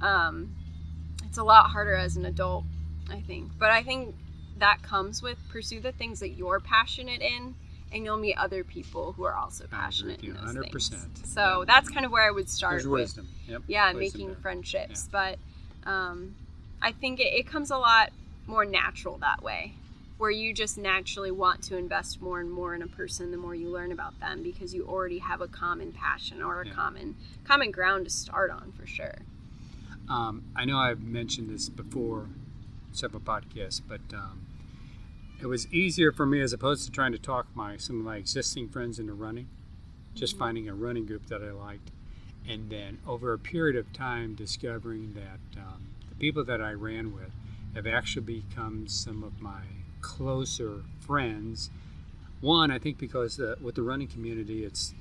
um, 0.00 0.54
it's 1.24 1.38
a 1.38 1.44
lot 1.44 1.70
harder 1.70 1.94
as 1.94 2.16
an 2.16 2.24
adult 2.24 2.64
i 3.10 3.20
think 3.20 3.50
but 3.58 3.70
i 3.70 3.82
think 3.82 4.14
that 4.58 4.82
comes 4.82 5.22
with 5.22 5.38
pursue 5.48 5.80
the 5.80 5.92
things 5.92 6.20
that 6.20 6.30
you're 6.30 6.60
passionate 6.60 7.20
in 7.20 7.54
and 7.92 8.04
you'll 8.04 8.16
meet 8.16 8.36
other 8.36 8.64
people 8.64 9.12
who 9.12 9.24
are 9.24 9.34
also 9.34 9.66
passionate 9.66 10.22
in 10.22 10.32
those 10.32 10.54
100%. 10.54 10.70
things. 10.70 11.22
So 11.24 11.60
yeah. 11.60 11.64
that's 11.66 11.90
kind 11.90 12.06
of 12.06 12.12
where 12.12 12.26
I 12.26 12.30
would 12.30 12.48
start 12.48 12.72
There's 12.72 12.86
with 12.86 13.00
wisdom. 13.02 13.28
Yep. 13.46 13.62
Yeah, 13.66 13.92
wisdom 13.92 14.00
making 14.00 14.26
there. 14.28 14.36
friendships. 14.36 15.08
Yeah. 15.12 15.36
But 15.84 15.90
um, 15.90 16.34
I 16.80 16.92
think 16.92 17.20
it, 17.20 17.34
it 17.34 17.46
comes 17.46 17.70
a 17.70 17.76
lot 17.76 18.10
more 18.46 18.64
natural 18.64 19.18
that 19.18 19.42
way 19.42 19.74
where 20.22 20.30
you 20.30 20.54
just 20.54 20.78
naturally 20.78 21.32
want 21.32 21.60
to 21.60 21.76
invest 21.76 22.22
more 22.22 22.38
and 22.38 22.48
more 22.48 22.76
in 22.76 22.82
a 22.82 22.86
person 22.86 23.32
the 23.32 23.36
more 23.36 23.56
you 23.56 23.68
learn 23.68 23.90
about 23.90 24.20
them 24.20 24.40
because 24.40 24.72
you 24.72 24.86
already 24.86 25.18
have 25.18 25.40
a 25.40 25.48
common 25.48 25.90
passion 25.90 26.40
or 26.40 26.60
a 26.60 26.66
yeah. 26.68 26.72
common 26.72 27.16
common 27.42 27.72
ground 27.72 28.04
to 28.04 28.10
start 28.10 28.48
on 28.48 28.70
for 28.70 28.86
sure. 28.86 29.16
Um, 30.08 30.44
I 30.54 30.64
know 30.64 30.78
I've 30.78 31.02
mentioned 31.02 31.50
this 31.50 31.68
before, 31.68 32.28
several 32.92 33.20
podcasts, 33.20 33.82
but 33.84 34.00
um, 34.14 34.46
it 35.40 35.46
was 35.46 35.66
easier 35.72 36.12
for 36.12 36.24
me 36.24 36.40
as 36.40 36.52
opposed 36.52 36.84
to 36.84 36.92
trying 36.92 37.10
to 37.10 37.18
talk 37.18 37.48
my 37.56 37.76
some 37.76 37.98
of 37.98 38.04
my 38.04 38.14
existing 38.14 38.68
friends 38.68 39.00
into 39.00 39.14
running, 39.14 39.48
just 40.14 40.34
mm-hmm. 40.34 40.44
finding 40.44 40.68
a 40.68 40.74
running 40.74 41.04
group 41.04 41.26
that 41.26 41.42
I 41.42 41.50
liked, 41.50 41.90
and 42.48 42.70
then 42.70 42.98
over 43.08 43.32
a 43.32 43.40
period 43.40 43.74
of 43.74 43.92
time 43.92 44.36
discovering 44.36 45.14
that 45.14 45.60
um, 45.60 45.88
the 46.08 46.14
people 46.14 46.44
that 46.44 46.60
I 46.62 46.74
ran 46.74 47.12
with 47.12 47.32
have 47.74 47.88
actually 47.88 48.40
become 48.40 48.86
some 48.86 49.24
of 49.24 49.42
my 49.42 49.62
closer 50.02 50.82
friends. 51.00 51.70
One, 52.40 52.70
I 52.70 52.78
think 52.78 52.98
because 52.98 53.36
the, 53.36 53.56
with 53.62 53.76
the 53.76 53.82
running 53.82 54.08
community, 54.08 54.64
it's 54.64 54.92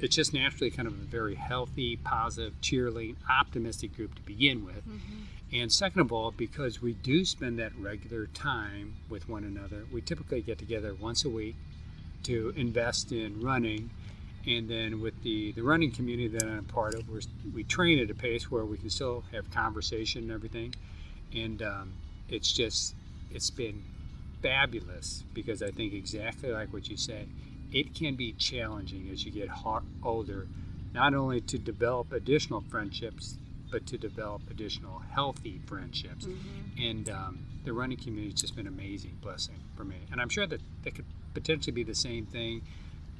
it's 0.00 0.14
just 0.14 0.34
naturally 0.34 0.70
kind 0.70 0.86
of 0.86 0.94
a 0.94 1.04
very 1.04 1.34
healthy, 1.34 1.96
positive, 1.96 2.52
cheerleading, 2.60 3.16
optimistic 3.30 3.96
group 3.96 4.14
to 4.14 4.22
begin 4.22 4.64
with. 4.64 4.86
Mm-hmm. 4.86 5.22
And 5.54 5.72
second 5.72 6.00
of 6.02 6.12
all, 6.12 6.32
because 6.32 6.82
we 6.82 6.92
do 6.92 7.24
spend 7.24 7.58
that 7.58 7.72
regular 7.78 8.26
time 8.26 8.94
with 9.08 9.28
one 9.28 9.42
another, 9.44 9.84
we 9.90 10.02
typically 10.02 10.42
get 10.42 10.58
together 10.58 10.94
once 10.94 11.24
a 11.24 11.30
week 11.30 11.56
to 12.24 12.52
invest 12.56 13.10
in 13.10 13.40
running. 13.40 13.88
And 14.46 14.68
then 14.68 15.00
with 15.00 15.22
the, 15.22 15.52
the 15.52 15.62
running 15.62 15.92
community 15.92 16.28
that 16.28 16.44
I'm 16.46 16.64
part 16.64 16.94
of, 16.94 17.08
we 17.08 17.20
we 17.54 17.64
train 17.64 17.98
at 17.98 18.10
a 18.10 18.14
pace 18.14 18.50
where 18.50 18.64
we 18.64 18.76
can 18.76 18.90
still 18.90 19.24
have 19.32 19.50
conversation 19.50 20.22
and 20.24 20.30
everything. 20.30 20.74
And 21.34 21.62
um, 21.62 21.92
it's 22.28 22.52
just, 22.52 22.94
it's 23.30 23.50
been 23.50 23.82
fabulous 24.46 25.24
because 25.34 25.62
I 25.62 25.70
think 25.70 25.92
exactly 25.92 26.50
like 26.52 26.72
what 26.72 26.88
you 26.88 26.96
said, 26.96 27.28
it 27.72 27.94
can 27.94 28.14
be 28.14 28.32
challenging 28.32 29.10
as 29.12 29.24
you 29.24 29.32
get 29.32 29.48
older, 30.02 30.46
not 30.92 31.14
only 31.14 31.40
to 31.42 31.58
develop 31.58 32.12
additional 32.12 32.60
friendships, 32.60 33.38
but 33.70 33.86
to 33.86 33.98
develop 33.98 34.42
additional 34.48 35.02
healthy 35.10 35.60
friendships. 35.66 36.26
Mm-hmm. 36.26 36.82
And 36.82 37.10
um, 37.10 37.46
the 37.64 37.72
running 37.72 37.98
community 37.98 38.30
has 38.30 38.40
just 38.40 38.54
been 38.54 38.68
an 38.68 38.72
amazing 38.72 39.18
blessing 39.20 39.56
for 39.76 39.84
me. 39.84 39.96
And 40.12 40.20
I'm 40.20 40.28
sure 40.28 40.46
that 40.46 40.60
that 40.84 40.94
could 40.94 41.06
potentially 41.34 41.72
be 41.72 41.82
the 41.82 41.94
same 41.94 42.24
thing, 42.26 42.62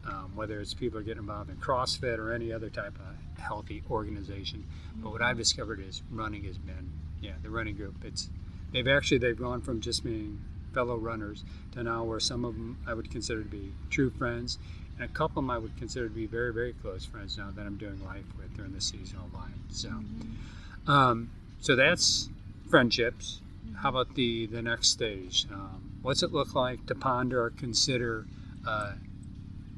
um, 0.07 0.31
whether 0.37 0.61
it's 0.61 0.75
people 0.75 1.01
are 1.01 1.03
getting 1.03 1.23
involved 1.25 1.51
in 1.51 1.57
CrossFit 1.57 2.19
or 2.19 2.33
any 2.33 2.53
other 2.53 2.71
type 2.71 2.95
of 3.01 3.43
healthy 3.43 3.83
organization. 3.91 4.65
Mm-hmm. 4.65 5.03
But 5.03 5.13
what 5.13 5.23
I've 5.23 5.37
discovered 5.37 5.81
is 5.81 6.03
running 6.13 6.45
has 6.45 6.57
been, 6.57 6.93
yeah, 7.21 7.33
the 7.43 7.51
running 7.51 7.75
group. 7.75 7.97
It's 8.05 8.31
they've 8.73 8.87
actually 8.87 9.19
they've 9.19 9.37
gone 9.37 9.61
from 9.61 9.81
just 9.81 10.05
being 10.05 10.41
fellow 10.77 10.97
runners 10.97 11.43
to 11.73 11.83
now 11.83 12.05
where 12.05 12.21
some 12.21 12.45
of 12.45 12.53
them 12.53 12.77
I 12.87 12.93
would 12.93 13.11
consider 13.11 13.43
to 13.43 13.49
be 13.49 13.73
true 13.89 14.11
friends, 14.11 14.59
and 14.97 15.09
a 15.09 15.13
couple 15.13 15.41
of 15.41 15.47
them 15.47 15.51
I 15.51 15.57
would 15.57 15.75
consider 15.79 16.07
to 16.07 16.15
be 16.15 16.27
very, 16.27 16.53
very 16.53 16.75
close 16.75 17.07
friends 17.07 17.39
now 17.39 17.51
that 17.57 17.63
I'm 17.63 17.79
doing 17.79 17.99
life 18.05 18.27
with 18.37 18.55
during 18.55 18.75
the 18.75 18.81
seasonal 18.83 19.31
life. 19.33 19.49
So, 19.71 19.89
mm-hmm. 19.89 20.91
um, 20.91 21.31
so 21.61 21.77
that's 21.77 22.29
friendships. 22.69 23.41
How 23.77 23.89
about 23.89 24.15
the 24.17 24.47
the 24.47 24.61
next 24.61 24.89
stage? 24.89 25.47
Um, 25.51 25.93
what's 26.03 26.23
it 26.23 26.31
look 26.31 26.55
like 26.55 26.85
to 26.87 26.95
ponder 26.95 27.43
or 27.43 27.51
consider 27.51 28.27
uh, 28.69 28.93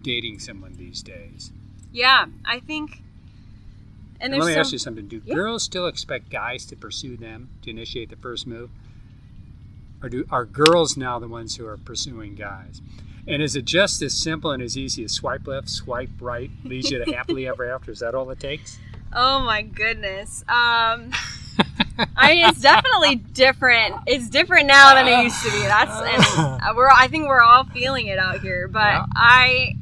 dating 0.02 0.40
someone 0.40 0.74
these 0.76 1.00
days? 1.00 1.52
Yeah, 1.92 2.26
I 2.44 2.58
think. 2.58 3.02
And, 4.20 4.34
and 4.34 4.42
let 4.42 4.48
me 4.48 4.54
some, 4.54 4.60
ask 4.60 4.72
you 4.72 4.78
something: 4.78 5.06
Do 5.06 5.22
yeah. 5.24 5.36
girls 5.36 5.62
still 5.62 5.86
expect 5.86 6.28
guys 6.28 6.66
to 6.66 6.76
pursue 6.76 7.16
them 7.16 7.50
to 7.62 7.70
initiate 7.70 8.10
the 8.10 8.16
first 8.16 8.48
move? 8.48 8.70
Or 10.02 10.08
do 10.08 10.24
are 10.30 10.44
girls 10.44 10.96
now 10.96 11.18
the 11.18 11.28
ones 11.28 11.56
who 11.56 11.66
are 11.66 11.76
pursuing 11.76 12.34
guys? 12.34 12.80
And 13.26 13.42
is 13.42 13.56
it 13.56 13.66
just 13.66 14.00
as 14.00 14.14
simple 14.14 14.50
and 14.52 14.62
as 14.62 14.76
easy 14.76 15.04
as 15.04 15.12
swipe 15.12 15.46
left, 15.46 15.68
swipe 15.68 16.08
right, 16.20 16.50
leads 16.64 16.90
you 16.90 17.04
to 17.04 17.12
happily 17.14 17.46
ever 17.46 17.70
after? 17.70 17.90
Is 17.90 17.98
that 17.98 18.14
all 18.14 18.30
it 18.30 18.40
takes? 18.40 18.78
Oh 19.12 19.40
my 19.40 19.62
goodness. 19.62 20.42
Um, 20.48 21.12
I 22.16 22.34
mean, 22.34 22.48
it's 22.48 22.60
definitely 22.60 23.16
different. 23.16 23.96
It's 24.06 24.28
different 24.28 24.66
now 24.66 24.94
than 24.94 25.08
it 25.08 25.22
used 25.24 25.42
to 25.42 25.50
be. 25.50 25.58
That's 25.58 25.90
and 25.90 26.76
we're. 26.76 26.88
I 26.88 27.08
think 27.08 27.26
we're 27.26 27.42
all 27.42 27.64
feeling 27.64 28.06
it 28.06 28.18
out 28.18 28.40
here. 28.40 28.68
But 28.68 28.92
yeah. 28.92 29.04
I, 29.14 29.74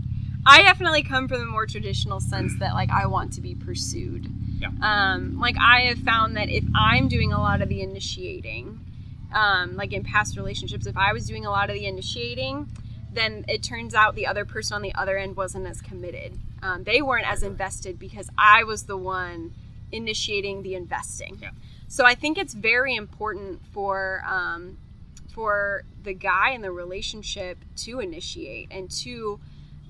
I 0.47 0.63
definitely 0.63 1.03
come 1.03 1.29
from 1.29 1.41
the 1.41 1.47
more 1.47 1.67
traditional 1.67 2.21
sense 2.21 2.53
that 2.61 2.75
like 2.75 2.91
I 2.91 3.07
want 3.07 3.33
to 3.35 3.41
be 3.41 3.55
pursued. 3.55 4.29
Yeah. 4.59 4.69
Um, 4.81 5.39
like 5.39 5.57
I 5.61 5.83
have 5.83 5.99
found 5.99 6.37
that 6.37 6.49
if 6.49 6.65
I'm 6.75 7.09
doing 7.09 7.33
a 7.33 7.39
lot 7.39 7.61
of 7.61 7.69
the 7.69 7.83
initiating, 7.83 8.81
um, 9.37 9.77
like 9.77 9.93
in 9.93 10.03
past 10.03 10.37
relationships, 10.37 10.87
if 10.87 10.97
I 10.97 11.13
was 11.13 11.27
doing 11.27 11.45
a 11.45 11.51
lot 11.51 11.69
of 11.69 11.77
the 11.77 11.87
initiating, 11.87 12.69
then 13.13 13.45
it 13.49 13.63
turns 13.63 13.95
out 13.95 14.15
the 14.15 14.27
other 14.27 14.47
person 14.47 14.75
on 14.75 14.83
the 14.83 14.95
other 14.95 15.19
end 15.19 15.37
wasn't 15.37 15.67
as 15.67 15.83
committed. 15.83 16.39
Um, 16.63 16.85
they 16.85 17.03
weren't 17.03 17.31
as 17.31 17.43
invested 17.43 17.99
because 17.99 18.31
I 18.37 18.65
was 18.65 18.85
the 18.85 18.97
one 18.97 19.53
initiating 19.93 20.63
the 20.63 20.75
investing. 20.75 21.39
Yeah. 21.41 21.51
So 21.87 22.05
I 22.05 22.15
think 22.15 22.39
it's 22.39 22.55
very 22.55 22.97
important 22.97 23.61
for 23.73 24.23
um, 24.27 24.79
for 25.35 25.85
the 26.03 26.15
guy 26.15 26.53
in 26.53 26.63
the 26.63 26.73
relationship 26.73 27.59
to 27.77 28.01
initiate 28.01 28.69
and 28.71 28.91
to 28.91 29.39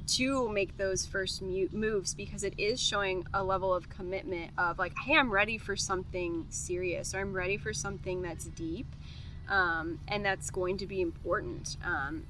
to 0.06 0.48
make 0.48 0.76
those 0.76 1.04
first 1.04 1.42
moves 1.42 2.14
because 2.14 2.44
it 2.44 2.54
is 2.58 2.80
showing 2.80 3.26
a 3.34 3.42
level 3.42 3.74
of 3.74 3.88
commitment 3.88 4.52
of 4.56 4.78
like 4.78 4.92
hey 5.04 5.14
i'm 5.16 5.30
ready 5.30 5.58
for 5.58 5.74
something 5.74 6.46
serious 6.48 7.12
or 7.12 7.18
i'm 7.18 7.32
ready 7.32 7.56
for 7.56 7.72
something 7.72 8.22
that's 8.22 8.44
deep 8.44 8.86
um, 9.48 10.00
and 10.08 10.24
that's 10.24 10.50
going 10.50 10.78
to 10.78 10.86
be 10.86 11.00
important. 11.00 11.76
Um, 11.84 12.24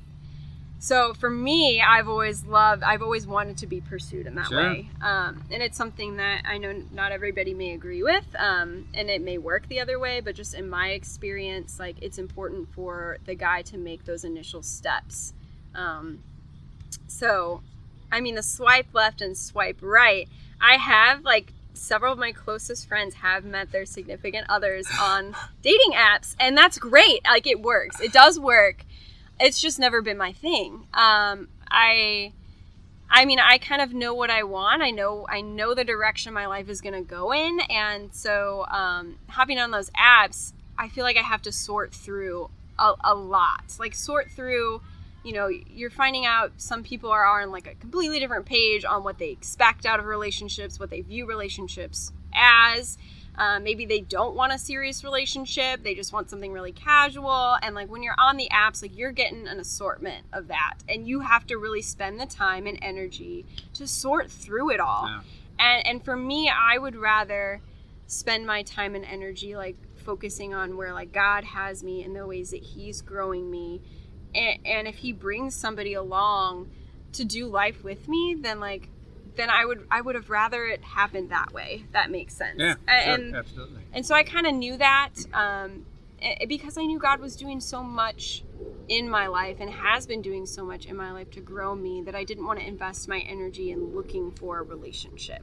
so 0.79 1.15
for 1.15 1.31
me, 1.31 1.81
I've 1.81 2.09
always 2.09 2.45
loved, 2.45 2.83
I've 2.83 3.03
always 3.03 3.27
wanted 3.27 3.57
to 3.59 3.67
be 3.67 3.81
pursued 3.81 4.27
in 4.27 4.35
that 4.35 4.49
sure. 4.49 4.59
way, 4.59 4.91
um, 5.01 5.43
and 5.51 5.63
it's 5.63 5.77
something 5.77 6.17
that 6.17 6.43
I 6.47 6.59
know 6.59 6.83
not 6.93 7.13
everybody 7.13 7.55
may 7.55 7.73
agree 7.73 8.03
with, 8.03 8.27
um, 8.39 8.87
and 8.93 9.09
it 9.09 9.23
may 9.23 9.39
work 9.39 9.69
the 9.69 9.81
other 9.81 9.99
way. 9.99 10.21
But 10.21 10.35
just 10.35 10.55
in 10.55 10.69
my 10.69 10.91
experience, 10.91 11.81
like 11.81 11.97
it's 12.03 12.19
important 12.19 12.69
for 12.75 13.19
the 13.25 13.35
guy 13.35 13.63
to 13.63 13.79
make 13.79 14.05
those 14.05 14.23
initial 14.23 14.63
steps. 14.63 15.33
Um, 15.75 16.21
so, 17.07 17.63
I 18.13 18.21
mean, 18.21 18.35
the 18.35 18.43
swipe 18.43 18.89
left 18.93 19.21
and 19.23 19.37
swipe 19.37 19.79
right. 19.81 20.29
I 20.61 20.77
have 20.77 21.23
like 21.23 21.53
several 21.77 22.13
of 22.13 22.19
my 22.19 22.33
closest 22.33 22.89
friends 22.89 23.15
have 23.17 23.45
met 23.45 23.73
their 23.73 23.87
significant 23.87 24.47
others 24.49 24.87
on 25.01 25.35
dating 25.63 25.93
apps 25.93 26.35
and 26.41 26.57
that's 26.57 26.79
great. 26.79 27.21
Like 27.25 27.47
it 27.47 27.61
works. 27.61 28.01
It 28.01 28.13
does 28.13 28.39
work. 28.39 28.85
It's 29.39 29.61
just 29.61 29.79
never 29.79 30.03
been 30.03 30.19
my 30.19 30.33
thing. 30.33 30.87
Um, 30.95 31.49
i 31.69 32.33
i 33.11 33.25
mean 33.25 33.41
i 33.41 33.59
kind 33.59 33.83
of 33.83 33.93
know 33.93 34.15
what 34.15 34.31
i 34.31 34.43
want. 34.43 34.83
I 34.83 34.91
know 34.91 35.27
i 35.29 35.41
know 35.41 35.75
the 35.75 35.85
direction 35.85 36.33
my 36.33 36.47
life 36.47 36.69
is 36.69 36.81
going 36.81 36.95
to 36.95 37.03
go 37.03 37.33
in. 37.33 37.61
And 37.69 38.15
so 38.15 38.67
um, 38.69 39.17
hopping 39.29 39.59
on 39.59 39.71
those 39.71 39.91
apps 39.91 40.53
i 40.79 40.89
feel 40.89 41.05
like 41.05 41.17
i 41.17 41.23
have 41.23 41.43
to 41.43 41.53
sort 41.53 41.93
through 41.93 42.51
a, 42.79 42.95
a 43.03 43.15
lot 43.15 43.75
like 43.79 43.95
sort 43.95 44.31
through 44.31 44.81
you 45.27 45.33
know 45.33 45.49
you're 45.49 45.91
finding 45.91 46.25
out 46.25 46.53
some 46.57 46.85
people 46.85 47.11
are 47.11 47.27
on 47.27 47.51
like 47.51 47.67
a 47.67 47.75
completely 47.75 48.21
different 48.21 48.47
page 48.47 48.85
on 48.85 49.03
what 49.03 49.19
they 49.19 49.31
expect 49.31 49.85
out 49.85 49.99
of 49.99 50.07
relationships 50.07 50.79
what 50.79 50.89
they 50.89 51.01
view 51.01 51.27
relationships 51.27 52.13
as 52.33 52.97
uh, 53.39 53.61
maybe 53.61 53.85
they 53.85 54.01
don't 54.01 54.35
want 54.35 54.53
a 54.53 54.59
serious 54.59 55.03
relationship 55.03 55.83
they 55.83 55.97
just 55.97 56.13
want 56.13 56.31
something 56.31 56.53
really 56.53 56.71
casual 56.71 57.57
and 57.61 57.75
like 57.75 57.91
when 57.91 58.05
you're 58.05 58.15
on 58.19 58.37
the 58.37 58.49
apps 58.53 58.81
like 58.81 58.97
you're 58.97 59.11
getting 59.11 59.49
an 59.49 59.59
assortment 59.59 60.25
of 60.33 60.47
that 60.47 60.75
and 60.89 61.09
you 61.09 61.21
have 61.21 61.45
to 61.45 61.57
really 61.57 61.83
spend 61.83 62.21
the 62.21 62.27
time 62.27 62.67
and 62.69 62.79
energy 62.81 63.45
to 63.75 63.87
sort 63.87 64.31
through 64.31 64.71
it 64.71 64.79
all 64.79 65.09
yeah. 65.09 65.21
and 65.59 65.87
and 65.89 66.05
for 66.05 66.17
me 66.17 66.49
i 66.49 66.79
would 66.79 66.95
rather 66.95 67.61
spend 68.07 68.47
my 68.47 68.63
time 68.63 68.95
and 68.95 69.05
energy 69.05 69.57
like 69.57 69.77
focusing 69.97 70.55
on 70.55 70.77
where 70.77 70.93
like 70.93 71.13
god 71.13 71.43
has 71.43 71.83
me 71.83 72.05
and 72.05 72.15
the 72.15 72.25
ways 72.25 72.51
that 72.51 72.63
he's 72.63 73.03
growing 73.03 73.51
me 73.51 73.83
and, 74.37 74.67
and 74.67 74.89
if 74.89 74.97
he 74.97 75.13
brings 75.13 75.55
somebody 75.55 75.95
along 75.95 76.71
to 77.13 77.25
do 77.25 77.47
life 77.47 77.83
with 77.83 78.09
me 78.09 78.37
then 78.39 78.61
like 78.61 78.89
then 79.37 79.51
I 79.51 79.65
would 79.65 79.87
I 79.91 80.01
would 80.01 80.15
have 80.15 80.31
rather 80.31 80.65
it 80.65 80.83
happened 80.83 81.31
that 81.31 81.53
way. 81.53 81.85
That 81.93 82.11
makes 82.11 82.35
sense. 82.35 82.59
Yeah, 82.59 82.75
and, 82.89 83.31
sure, 83.31 83.39
absolutely. 83.39 83.83
And 83.93 84.05
so 84.05 84.15
I 84.15 84.25
kind 84.25 84.47
of 84.47 84.55
knew 84.55 84.77
that 84.79 85.11
um, 85.33 85.85
because 86.49 86.79
I 86.79 86.83
knew 86.83 86.99
God 86.99 87.21
was 87.21 87.37
doing 87.37 87.61
so 87.61 87.83
much 87.83 88.43
in 88.89 89.09
my 89.09 89.27
life 89.27 89.59
and 89.61 89.71
has 89.71 90.07
been 90.07 90.23
doing 90.23 90.47
so 90.47 90.65
much 90.65 90.87
in 90.87 90.97
my 90.97 91.13
life 91.13 91.31
to 91.33 91.41
grow 91.41 91.75
me 91.75 92.03
that 92.03 92.15
I 92.15 92.25
didn't 92.25 92.47
want 92.47 92.61
to 92.61 92.67
invest 92.67 93.09
my 93.09 93.21
energy 93.21 93.71
in 93.71 93.95
looking 93.95 94.31
for 94.33 94.59
a 94.59 94.63
relationship. 94.63 95.43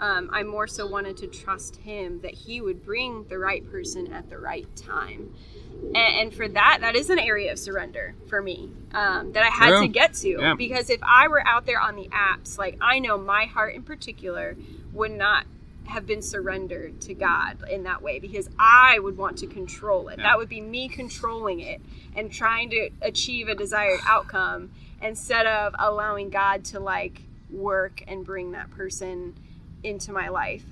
Um, 0.00 0.30
I 0.32 0.42
more 0.42 0.66
so 0.66 0.86
wanted 0.86 1.18
to 1.18 1.26
trust 1.26 1.76
him 1.76 2.22
that 2.22 2.32
he 2.32 2.60
would 2.60 2.84
bring 2.84 3.26
the 3.28 3.38
right 3.38 3.70
person 3.70 4.12
at 4.12 4.30
the 4.30 4.38
right 4.38 4.66
time. 4.74 5.34
And, 5.72 5.96
and 5.96 6.34
for 6.34 6.48
that, 6.48 6.78
that 6.80 6.96
is 6.96 7.10
an 7.10 7.18
area 7.18 7.52
of 7.52 7.58
surrender 7.58 8.14
for 8.26 8.40
me 8.40 8.70
um, 8.92 9.32
that 9.32 9.42
I 9.42 9.50
had 9.50 9.68
True. 9.68 9.82
to 9.82 9.88
get 9.88 10.14
to. 10.14 10.28
Yeah. 10.28 10.54
Because 10.54 10.88
if 10.88 11.00
I 11.02 11.28
were 11.28 11.46
out 11.46 11.66
there 11.66 11.80
on 11.80 11.96
the 11.96 12.08
apps, 12.08 12.58
like 12.58 12.78
I 12.80 12.98
know 12.98 13.18
my 13.18 13.44
heart 13.44 13.74
in 13.74 13.82
particular 13.82 14.56
would 14.92 15.12
not 15.12 15.44
have 15.84 16.06
been 16.06 16.22
surrendered 16.22 17.00
to 17.02 17.14
God 17.14 17.58
in 17.68 17.82
that 17.82 18.00
way 18.00 18.18
because 18.20 18.48
I 18.58 18.98
would 19.00 19.16
want 19.16 19.38
to 19.38 19.46
control 19.46 20.08
it. 20.08 20.18
Yeah. 20.18 20.24
That 20.24 20.38
would 20.38 20.48
be 20.48 20.60
me 20.60 20.88
controlling 20.88 21.60
it 21.60 21.80
and 22.16 22.32
trying 22.32 22.70
to 22.70 22.90
achieve 23.02 23.48
a 23.48 23.54
desired 23.54 24.00
outcome 24.06 24.70
instead 25.02 25.46
of 25.46 25.74
allowing 25.78 26.30
God 26.30 26.64
to 26.66 26.80
like 26.80 27.22
work 27.50 28.02
and 28.06 28.24
bring 28.24 28.52
that 28.52 28.70
person 28.70 29.34
into 29.82 30.12
my 30.12 30.28
life. 30.28 30.64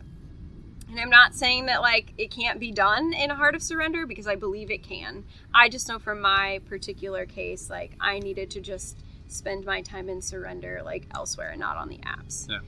And 0.90 0.98
I'm 0.98 1.10
not 1.10 1.34
saying 1.34 1.66
that 1.66 1.82
like 1.82 2.14
it 2.16 2.30
can't 2.30 2.58
be 2.58 2.72
done 2.72 3.12
in 3.12 3.30
a 3.30 3.34
heart 3.34 3.54
of 3.54 3.62
surrender 3.62 4.06
because 4.06 4.26
I 4.26 4.36
believe 4.36 4.70
it 4.70 4.82
can. 4.82 5.24
I 5.54 5.68
just 5.68 5.88
know 5.88 5.98
from 5.98 6.20
my 6.20 6.60
particular 6.66 7.26
case, 7.26 7.68
like 7.68 7.92
I 8.00 8.18
needed 8.20 8.50
to 8.52 8.60
just 8.60 8.98
spend 9.26 9.66
my 9.66 9.82
time 9.82 10.08
in 10.08 10.22
surrender 10.22 10.80
like 10.82 11.06
elsewhere 11.14 11.50
and 11.50 11.60
not 11.60 11.76
on 11.76 11.88
the 11.88 11.98
apps. 11.98 12.48
Yeah. 12.48 12.60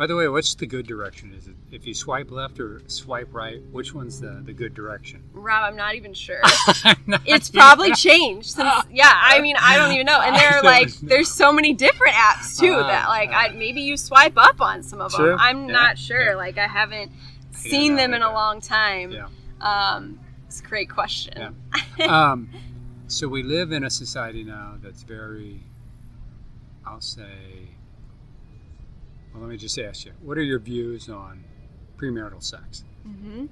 By 0.00 0.06
the 0.06 0.16
way, 0.16 0.26
what's 0.28 0.54
the 0.54 0.64
good 0.64 0.86
direction? 0.86 1.34
Is 1.36 1.46
it 1.46 1.56
if 1.70 1.86
you 1.86 1.92
swipe 1.92 2.30
left 2.30 2.58
or 2.58 2.80
swipe 2.86 3.28
right? 3.34 3.60
Which 3.70 3.92
one's 3.92 4.18
the, 4.18 4.40
the 4.42 4.54
good 4.54 4.72
direction? 4.72 5.22
Rob, 5.34 5.62
I'm 5.62 5.76
not 5.76 5.94
even 5.94 6.14
sure. 6.14 6.40
it's 7.26 7.50
probably 7.50 7.92
changed 7.92 8.52
since 8.52 8.84
yeah 8.90 9.12
i 9.12 9.40
mean 9.42 9.56
i 9.60 9.76
don't 9.76 9.92
even 9.92 10.06
know 10.06 10.20
and 10.20 10.34
there 10.40 10.56
are 10.56 10.62
like 10.62 10.88
there's 11.00 11.30
so 11.30 11.52
many 11.52 11.74
different 11.74 12.14
apps 12.14 12.58
too 12.58 12.72
Uh, 12.72 12.86
that 12.86 13.08
like 13.08 13.28
uh. 13.30 13.32
I, 13.34 13.48
maybe 13.50 13.82
you 13.82 13.96
swipe 13.98 14.38
up 14.38 14.60
on 14.62 14.82
some 14.82 15.00
of 15.02 15.12
them 15.12 15.36
i'm 15.38 15.66
Yeah. 15.66 15.72
not 15.72 15.98
sure 15.98 16.30
Yeah. 16.30 16.34
like 16.36 16.56
i 16.56 16.66
haven't 16.66 17.12
seen 17.52 17.92
know 17.92 18.02
them 18.02 18.14
in 18.14 18.22
a 18.22 18.32
long 18.32 18.60
time 18.62 19.10
Yeah. 19.12 19.28
um 19.60 20.18
it's 20.46 20.60
a 20.60 20.64
great 20.64 20.88
question 20.88 21.54
Yeah. 21.98 22.06
um, 22.32 22.48
so 23.08 23.28
we 23.28 23.42
live 23.42 23.72
in 23.72 23.84
a 23.84 23.90
society 23.90 24.44
now 24.44 24.76
that's 24.82 25.02
very, 25.02 25.60
I'll 26.86 27.00
say, 27.00 27.68
well, 29.32 29.42
let 29.42 29.50
me 29.50 29.56
just 29.56 29.78
ask 29.78 30.04
you, 30.04 30.12
what 30.20 30.38
are 30.38 30.42
your 30.42 30.58
views 30.58 31.08
on 31.08 31.44
premarital 31.96 32.42
sex? 32.42 32.84
hmm 33.02 33.46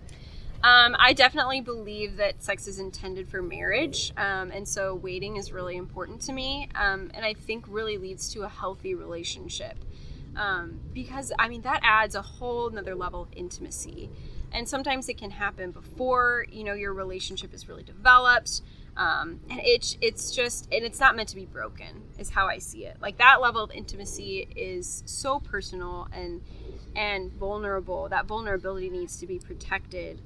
Um, 0.65 0.97
I 0.99 1.13
definitely 1.13 1.61
believe 1.61 2.17
that 2.17 2.43
sex 2.43 2.67
is 2.67 2.81
intended 2.81 3.29
for 3.29 3.41
marriage, 3.41 4.13
um, 4.17 4.51
and 4.51 4.67
so 4.67 4.95
waiting 4.95 5.37
is 5.37 5.53
really 5.53 5.77
important 5.77 6.21
to 6.23 6.33
me, 6.33 6.69
um, 6.75 7.11
and 7.15 7.25
I 7.25 7.35
think 7.35 7.65
really 7.69 7.97
leads 7.97 8.33
to 8.33 8.43
a 8.43 8.49
healthy 8.49 8.95
relationship. 8.95 9.77
Um, 10.37 10.81
because 10.93 11.33
I 11.39 11.49
mean 11.49 11.63
that 11.63 11.81
adds 11.83 12.15
a 12.15 12.23
whole 12.23 12.69
another 12.69 12.95
level 12.95 13.23
of 13.23 13.29
intimacy, 13.35 14.11
and 14.53 14.69
sometimes 14.69 15.09
it 15.09 15.19
can 15.19 15.31
happen 15.31 15.71
before 15.71 16.47
you 16.51 16.65
know 16.65 16.75
your 16.75 16.93
relationship 16.93 17.55
is 17.55 17.69
really 17.69 17.83
developed, 17.83 18.63
um, 18.99 19.39
and 19.49 19.61
it's 19.63 19.97
it's 20.01 20.33
just 20.33 20.69
and 20.73 20.85
it's 20.85 20.99
not 20.99 21.15
meant 21.15 21.29
to 21.29 21.37
be 21.37 21.47
broken 21.47 22.03
is 22.19 22.31
how 22.31 22.49
I 22.49 22.59
see 22.59 22.85
it. 22.85 22.97
Like 23.01 23.19
that 23.19 23.41
level 23.41 23.63
of 23.63 23.71
intimacy 23.71 24.49
is 24.57 25.05
so 25.07 25.39
personal 25.39 26.09
and 26.13 26.43
and 26.97 27.33
vulnerable. 27.33 28.09
That 28.09 28.27
vulnerability 28.27 28.91
needs 28.91 29.19
to 29.21 29.27
be 29.27 29.39
protected 29.39 30.21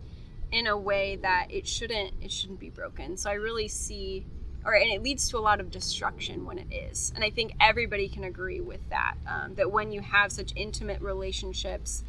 in 0.50 0.66
a 0.66 0.76
way 0.76 1.16
that 1.16 1.48
it 1.50 1.66
shouldn't 1.66 2.14
it 2.22 2.32
shouldn't 2.32 2.60
be 2.60 2.70
broken. 2.70 3.18
So 3.18 3.30
I 3.30 3.34
really 3.34 3.68
see 3.68 4.24
or 4.64 4.72
and 4.72 4.90
it 4.90 5.02
leads 5.02 5.28
to 5.28 5.36
a 5.36 5.40
lot 5.40 5.60
of 5.60 5.70
destruction 5.70 6.46
when 6.46 6.56
it 6.56 6.72
is. 6.72 7.12
And 7.14 7.22
I 7.22 7.28
think 7.28 7.52
everybody 7.60 8.08
can 8.08 8.24
agree 8.24 8.62
with 8.62 8.88
that. 8.88 9.16
Um, 9.26 9.54
that 9.56 9.70
when 9.70 9.92
you 9.92 10.00
have 10.00 10.32
such 10.32 10.52
intimate 10.56 11.02
relationships 11.02 12.04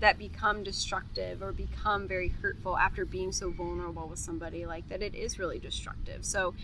that 0.00 0.18
become 0.18 0.62
destructive 0.62 1.42
or 1.42 1.52
become 1.52 2.08
very 2.08 2.28
hurtful 2.28 2.76
after 2.76 3.04
being 3.04 3.32
so 3.32 3.50
vulnerable 3.50 4.08
with 4.08 4.18
somebody 4.18 4.66
like 4.66 4.88
that 4.88 5.02
it 5.02 5.14
is 5.14 5.38
really 5.38 5.58
destructive. 5.58 6.24
So 6.24 6.54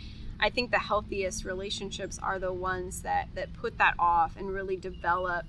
I 0.40 0.50
think 0.50 0.70
the 0.70 0.78
healthiest 0.78 1.44
relationships 1.44 2.18
are 2.22 2.38
the 2.38 2.52
ones 2.52 3.02
that 3.02 3.28
that 3.34 3.52
put 3.52 3.78
that 3.78 3.94
off 3.98 4.36
and 4.36 4.52
really 4.52 4.76
develop 4.76 5.46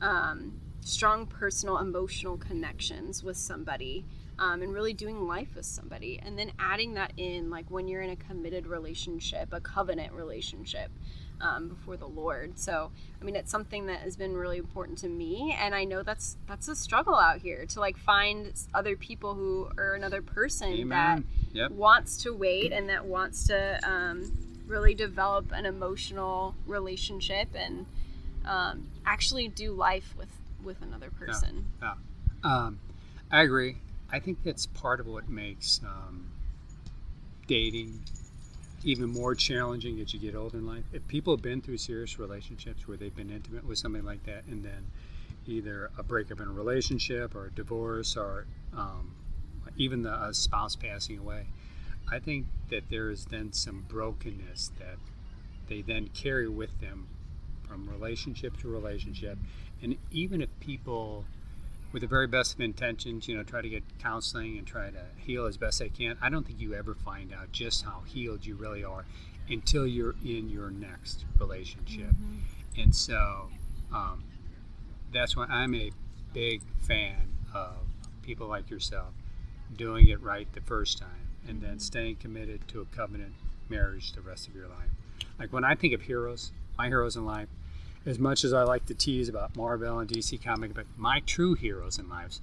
um, 0.00 0.60
strong 0.80 1.26
personal 1.26 1.78
emotional 1.78 2.36
connections 2.36 3.22
with 3.22 3.36
somebody 3.36 4.04
um, 4.38 4.62
and 4.62 4.72
really 4.72 4.92
doing 4.92 5.28
life 5.28 5.54
with 5.54 5.66
somebody 5.66 6.18
and 6.24 6.38
then 6.38 6.50
adding 6.58 6.94
that 6.94 7.12
in 7.16 7.50
like 7.50 7.70
when 7.70 7.86
you're 7.86 8.02
in 8.02 8.10
a 8.10 8.16
committed 8.16 8.66
relationship 8.66 9.52
a 9.52 9.60
covenant 9.60 10.12
relationship 10.12 10.90
um, 11.42 11.68
before 11.68 11.96
the 11.96 12.06
lord 12.06 12.58
so 12.58 12.90
i 13.20 13.24
mean 13.24 13.36
it's 13.36 13.50
something 13.50 13.86
that 13.86 14.00
has 14.00 14.16
been 14.16 14.34
really 14.34 14.56
important 14.58 14.96
to 14.96 15.08
me 15.08 15.54
and 15.60 15.74
i 15.74 15.84
know 15.84 16.02
that's 16.02 16.36
that's 16.46 16.68
a 16.68 16.74
struggle 16.76 17.16
out 17.16 17.38
here 17.40 17.66
to 17.66 17.80
like 17.80 17.98
find 17.98 18.52
other 18.72 18.96
people 18.96 19.34
who 19.34 19.68
or 19.76 19.94
another 19.94 20.22
person 20.22 20.88
that 20.88 21.22
Yep. 21.54 21.72
wants 21.72 22.22
to 22.22 22.32
wait 22.32 22.72
and 22.72 22.88
that 22.88 23.04
wants 23.04 23.46
to 23.48 23.78
um, 23.82 24.32
really 24.66 24.94
develop 24.94 25.52
an 25.52 25.66
emotional 25.66 26.54
relationship 26.66 27.48
and 27.54 27.84
um, 28.46 28.88
actually 29.04 29.48
do 29.48 29.72
life 29.72 30.14
with 30.16 30.28
with 30.64 30.80
another 30.80 31.10
person. 31.10 31.66
Yeah. 31.82 31.94
Um, 32.44 32.78
I 33.30 33.42
agree. 33.42 33.76
I 34.10 34.18
think 34.20 34.42
that's 34.44 34.66
part 34.66 35.00
of 35.00 35.06
what 35.06 35.28
makes 35.28 35.80
um, 35.84 36.30
dating 37.46 38.00
even 38.84 39.08
more 39.08 39.34
challenging 39.34 40.00
as 40.00 40.12
you 40.12 40.20
get 40.20 40.34
older 40.34 40.58
in 40.58 40.66
life. 40.66 40.84
If 40.92 41.06
people 41.08 41.34
have 41.34 41.42
been 41.42 41.60
through 41.60 41.78
serious 41.78 42.18
relationships 42.18 42.86
where 42.86 42.96
they've 42.96 43.14
been 43.14 43.30
intimate 43.30 43.66
with 43.66 43.78
somebody 43.78 44.04
like 44.04 44.24
that, 44.24 44.44
and 44.46 44.64
then 44.64 44.86
either 45.46 45.90
a 45.98 46.02
breakup 46.02 46.40
in 46.40 46.48
a 46.48 46.52
relationship 46.52 47.34
or 47.34 47.46
a 47.46 47.50
divorce 47.50 48.16
or 48.16 48.46
um, 48.76 49.12
even 49.76 50.02
the 50.02 50.22
a 50.24 50.34
spouse 50.34 50.76
passing 50.76 51.18
away, 51.18 51.46
I 52.10 52.18
think 52.18 52.46
that 52.70 52.90
there 52.90 53.10
is 53.10 53.26
then 53.26 53.52
some 53.52 53.84
brokenness 53.88 54.72
that 54.78 54.98
they 55.68 55.82
then 55.82 56.08
carry 56.08 56.48
with 56.48 56.80
them 56.80 57.06
from 57.66 57.88
relationship 57.88 58.56
to 58.58 58.68
relationship. 58.68 59.38
And 59.82 59.96
even 60.10 60.42
if 60.42 60.48
people, 60.60 61.24
with 61.92 62.02
the 62.02 62.08
very 62.08 62.26
best 62.26 62.54
of 62.54 62.60
intentions, 62.60 63.28
you 63.28 63.36
know, 63.36 63.42
try 63.42 63.60
to 63.60 63.68
get 63.68 63.82
counseling 63.98 64.58
and 64.58 64.66
try 64.66 64.90
to 64.90 65.04
heal 65.16 65.46
as 65.46 65.56
best 65.56 65.78
they 65.78 65.88
can, 65.88 66.16
I 66.20 66.30
don't 66.30 66.46
think 66.46 66.60
you 66.60 66.74
ever 66.74 66.94
find 66.94 67.32
out 67.32 67.52
just 67.52 67.84
how 67.84 68.02
healed 68.06 68.46
you 68.46 68.54
really 68.54 68.82
are 68.82 69.04
until 69.48 69.86
you're 69.86 70.14
in 70.24 70.48
your 70.48 70.70
next 70.70 71.24
relationship. 71.38 72.10
And 72.78 72.94
so 72.94 73.48
um, 73.92 74.24
that's 75.12 75.36
why 75.36 75.44
I'm 75.44 75.74
a 75.74 75.90
big 76.32 76.62
fan 76.80 77.28
of 77.54 77.74
people 78.22 78.46
like 78.46 78.70
yourself 78.70 79.12
doing 79.76 80.08
it 80.08 80.20
right 80.22 80.50
the 80.54 80.60
first 80.62 80.98
time 80.98 81.28
and 81.46 81.60
then 81.60 81.78
staying 81.78 82.16
committed 82.16 82.66
to 82.68 82.80
a 82.80 82.84
covenant 82.96 83.34
marriage 83.68 84.12
the 84.12 84.20
rest 84.20 84.48
of 84.48 84.54
your 84.54 84.68
life. 84.68 84.90
Like 85.38 85.52
when 85.52 85.64
I 85.64 85.74
think 85.74 85.92
of 85.92 86.02
heroes, 86.02 86.52
my 86.78 86.88
heroes 86.88 87.16
in 87.16 87.26
life, 87.26 87.48
as 88.04 88.18
much 88.18 88.44
as 88.44 88.52
I 88.52 88.62
like 88.62 88.86
to 88.86 88.94
tease 88.94 89.28
about 89.28 89.56
Marvel 89.56 89.98
and 89.98 90.10
DC 90.10 90.42
comic, 90.42 90.74
but 90.74 90.86
my 90.96 91.20
true 91.20 91.54
heroes 91.54 91.98
in 91.98 92.08
lives 92.08 92.40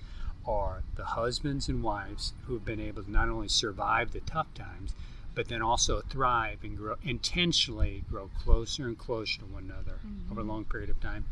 are 0.47 0.83
the 0.95 1.05
husbands 1.05 1.67
and 1.67 1.83
wives 1.83 2.33
who 2.45 2.53
have 2.53 2.65
been 2.65 2.79
able 2.79 3.03
to 3.03 3.11
not 3.11 3.29
only 3.29 3.49
survive 3.49 4.11
the 4.11 4.21
tough 4.21 4.53
times, 4.53 4.93
but 5.35 5.47
then 5.47 5.61
also 5.61 6.01
thrive 6.01 6.59
and 6.63 6.77
grow 6.77 6.95
intentionally 7.03 8.03
grow 8.09 8.29
closer 8.43 8.87
and 8.87 8.97
closer 8.97 9.39
to 9.39 9.45
one 9.45 9.65
another 9.65 9.99
over 10.31 10.41
a 10.41 10.43
long 10.43 10.65
period 10.65 10.89
of 10.89 10.99
time. 10.99 11.25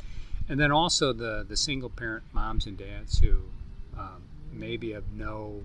And 0.48 0.60
then 0.60 0.72
also 0.72 1.14
the 1.14 1.46
the 1.48 1.58
single 1.58 1.90
parent 1.90 2.24
moms 2.32 2.66
and 2.66 2.78
dads 2.78 3.20
who 3.20 3.42
um, 3.98 4.24
maybe 4.52 4.92
have 4.92 5.12
no 5.14 5.64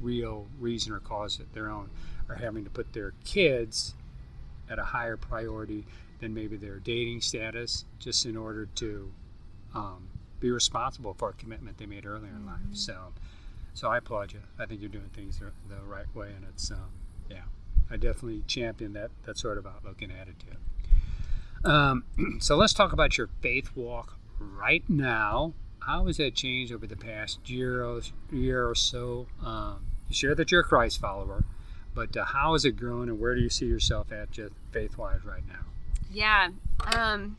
real 0.00 0.46
reason 0.60 0.92
or 0.92 1.00
cause 1.00 1.40
of 1.40 1.52
their 1.52 1.68
own 1.68 1.90
are 2.28 2.36
having 2.36 2.64
to 2.64 2.70
put 2.70 2.92
their 2.92 3.12
kids 3.24 3.94
at 4.70 4.78
a 4.78 4.84
higher 4.84 5.16
priority 5.16 5.84
than 6.20 6.34
maybe 6.34 6.56
their 6.56 6.78
dating 6.78 7.20
status, 7.20 7.84
just 7.98 8.26
in 8.26 8.36
order 8.36 8.66
to 8.76 9.10
um, 9.74 10.08
be 10.40 10.50
responsible 10.50 11.14
for 11.14 11.30
a 11.30 11.32
commitment 11.32 11.78
they 11.78 11.86
made 11.86 12.06
earlier 12.06 12.30
in 12.30 12.46
life. 12.46 12.58
So, 12.72 13.12
so 13.72 13.88
I 13.88 13.98
applaud 13.98 14.32
you. 14.32 14.40
I 14.58 14.66
think 14.66 14.80
you're 14.80 14.90
doing 14.90 15.10
things 15.14 15.38
the, 15.38 15.52
the 15.68 15.82
right 15.82 16.12
way, 16.14 16.28
and 16.36 16.44
it's 16.48 16.70
um, 16.70 16.90
yeah, 17.30 17.44
I 17.90 17.96
definitely 17.96 18.42
champion 18.46 18.92
that 18.94 19.10
that 19.24 19.38
sort 19.38 19.58
of 19.58 19.66
outlook 19.66 20.02
and 20.02 20.12
attitude. 20.12 20.56
Um, 21.64 22.04
so 22.40 22.56
let's 22.56 22.72
talk 22.72 22.92
about 22.92 23.16
your 23.16 23.28
faith 23.40 23.70
walk 23.74 24.18
right 24.38 24.84
now. 24.88 25.54
How 25.80 26.06
has 26.06 26.16
that 26.16 26.34
changed 26.34 26.72
over 26.72 26.86
the 26.86 26.96
past 26.96 27.48
year 27.48 27.84
or, 27.84 28.00
year 28.32 28.68
or 28.68 28.74
so? 28.74 29.26
Um, 29.44 29.86
you 30.08 30.14
share 30.14 30.34
that 30.34 30.50
you're 30.50 30.62
a 30.62 30.64
Christ 30.64 31.00
follower, 31.00 31.44
but 31.94 32.16
uh, 32.16 32.24
how 32.24 32.52
has 32.52 32.64
it 32.64 32.72
grown, 32.72 33.08
and 33.08 33.20
where 33.20 33.34
do 33.34 33.40
you 33.40 33.50
see 33.50 33.66
yourself 33.66 34.10
at 34.12 34.30
just 34.30 34.54
faith-wise 34.72 35.24
right 35.24 35.46
now? 35.46 35.66
Yeah. 36.14 36.48
Um 36.94 37.36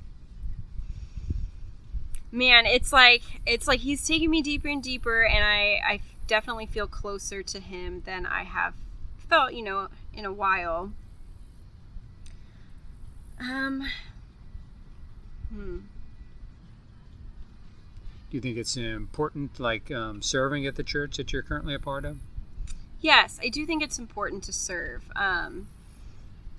Man, 2.32 2.66
it's 2.66 2.92
like 2.92 3.24
it's 3.46 3.68
like 3.68 3.80
he's 3.80 4.06
taking 4.06 4.30
me 4.30 4.42
deeper 4.42 4.68
and 4.68 4.84
deeper 4.84 5.24
and 5.24 5.44
I 5.44 5.80
I 5.88 6.00
definitely 6.28 6.66
feel 6.66 6.88
closer 6.88 7.42
to 7.44 7.60
him 7.60 8.02
than 8.06 8.26
I 8.26 8.44
have 8.44 8.74
felt, 9.30 9.54
you 9.54 9.64
know, 9.64 9.88
in 10.14 10.26
a 10.26 10.34
while. 10.34 10.92
Um 13.40 13.84
Hmm. 15.50 15.78
do 18.30 18.38
you 18.38 18.42
think 18.42 18.58
it's 18.58 18.76
important, 18.76 19.60
like 19.60 19.90
um, 19.92 20.22
serving 20.22 20.66
at 20.66 20.76
the 20.76 20.84
church 20.84 21.18
that 21.18 21.32
you're 21.32 21.44
currently 21.44 21.74
a 21.74 21.80
part 21.80 22.04
of? 22.04 22.18
Yes, 23.00 23.40
I 23.42 23.50
do 23.50 23.66
think 23.66 23.84
it's 23.84 24.00
important 24.00 24.44
to 24.46 24.52
serve. 24.54 25.04
Um, 25.16 25.68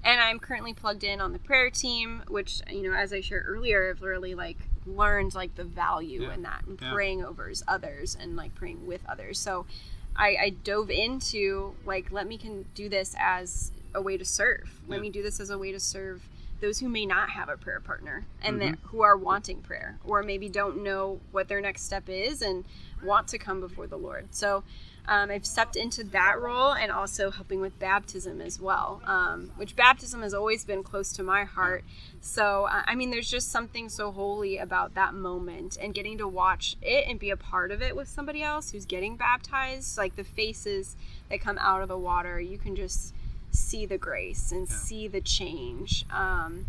and 0.06 0.20
I'm 0.20 0.38
currently 0.38 0.72
plugged 0.72 1.04
in 1.04 1.20
on 1.20 1.32
the 1.32 1.38
prayer 1.38 1.68
team, 1.68 2.22
which 2.28 2.62
you 2.70 2.82
know, 2.88 2.96
as 2.96 3.12
I 3.12 3.20
shared 3.20 3.44
earlier, 3.46 3.90
I've 3.90 4.00
really 4.02 4.34
like 4.34 4.56
learned 4.86 5.34
like 5.34 5.54
the 5.56 5.64
value 5.64 6.22
Yeah. 6.22 6.34
in 6.34 6.42
that 6.42 6.64
and 6.66 6.80
Yeah. 6.80 6.92
praying 6.92 7.24
over 7.24 7.52
others 7.66 8.16
and 8.18 8.36
like 8.36 8.54
praying 8.54 8.86
with 8.86 9.00
others. 9.08 9.38
So 9.38 9.66
I, 10.14 10.36
I 10.40 10.50
dove 10.50 10.90
into 10.90 11.74
like 11.84 12.10
let 12.12 12.26
me 12.26 12.38
can 12.38 12.64
do 12.74 12.88
this 12.88 13.14
as 13.18 13.72
a 13.94 14.00
way 14.00 14.16
to 14.16 14.24
serve. 14.24 14.80
Let 14.88 14.96
Yeah. 14.96 15.02
me 15.02 15.10
do 15.10 15.22
this 15.22 15.40
as 15.40 15.50
a 15.50 15.58
way 15.58 15.72
to 15.72 15.80
serve 15.80 16.28
those 16.60 16.78
who 16.78 16.88
may 16.88 17.04
not 17.04 17.30
have 17.30 17.48
a 17.50 17.56
prayer 17.56 17.80
partner 17.80 18.24
and 18.40 18.58
Mm-hmm. 18.60 18.70
that 18.70 18.78
who 18.84 19.02
are 19.02 19.16
wanting 19.16 19.60
prayer 19.60 19.98
or 20.04 20.22
maybe 20.22 20.48
don't 20.48 20.82
know 20.82 21.20
what 21.32 21.48
their 21.48 21.60
next 21.60 21.82
step 21.82 22.08
is 22.08 22.40
and 22.40 22.64
want 23.04 23.28
to 23.28 23.38
come 23.38 23.60
before 23.60 23.86
the 23.86 23.98
Lord. 23.98 24.28
So 24.34 24.62
um, 25.08 25.30
I've 25.30 25.46
stepped 25.46 25.76
into 25.76 26.02
that 26.04 26.40
role 26.40 26.72
and 26.74 26.90
also 26.90 27.30
helping 27.30 27.60
with 27.60 27.78
baptism 27.78 28.40
as 28.40 28.60
well, 28.60 29.00
um, 29.06 29.52
which 29.56 29.76
baptism 29.76 30.22
has 30.22 30.34
always 30.34 30.64
been 30.64 30.82
close 30.82 31.12
to 31.12 31.22
my 31.22 31.44
heart. 31.44 31.84
So, 32.20 32.66
I 32.68 32.96
mean, 32.96 33.10
there's 33.10 33.30
just 33.30 33.52
something 33.52 33.88
so 33.88 34.10
holy 34.10 34.58
about 34.58 34.94
that 34.94 35.14
moment 35.14 35.78
and 35.80 35.94
getting 35.94 36.18
to 36.18 36.26
watch 36.26 36.76
it 36.82 37.06
and 37.08 37.20
be 37.20 37.30
a 37.30 37.36
part 37.36 37.70
of 37.70 37.80
it 37.82 37.94
with 37.94 38.08
somebody 38.08 38.42
else 38.42 38.72
who's 38.72 38.84
getting 38.84 39.16
baptized. 39.16 39.96
Like 39.96 40.16
the 40.16 40.24
faces 40.24 40.96
that 41.30 41.40
come 41.40 41.58
out 41.58 41.82
of 41.82 41.88
the 41.88 41.98
water, 41.98 42.40
you 42.40 42.58
can 42.58 42.74
just 42.74 43.14
see 43.52 43.86
the 43.86 43.98
grace 43.98 44.50
and 44.50 44.68
Yeah. 44.68 44.74
see 44.74 45.08
the 45.08 45.20
change. 45.20 46.04
Um, 46.10 46.66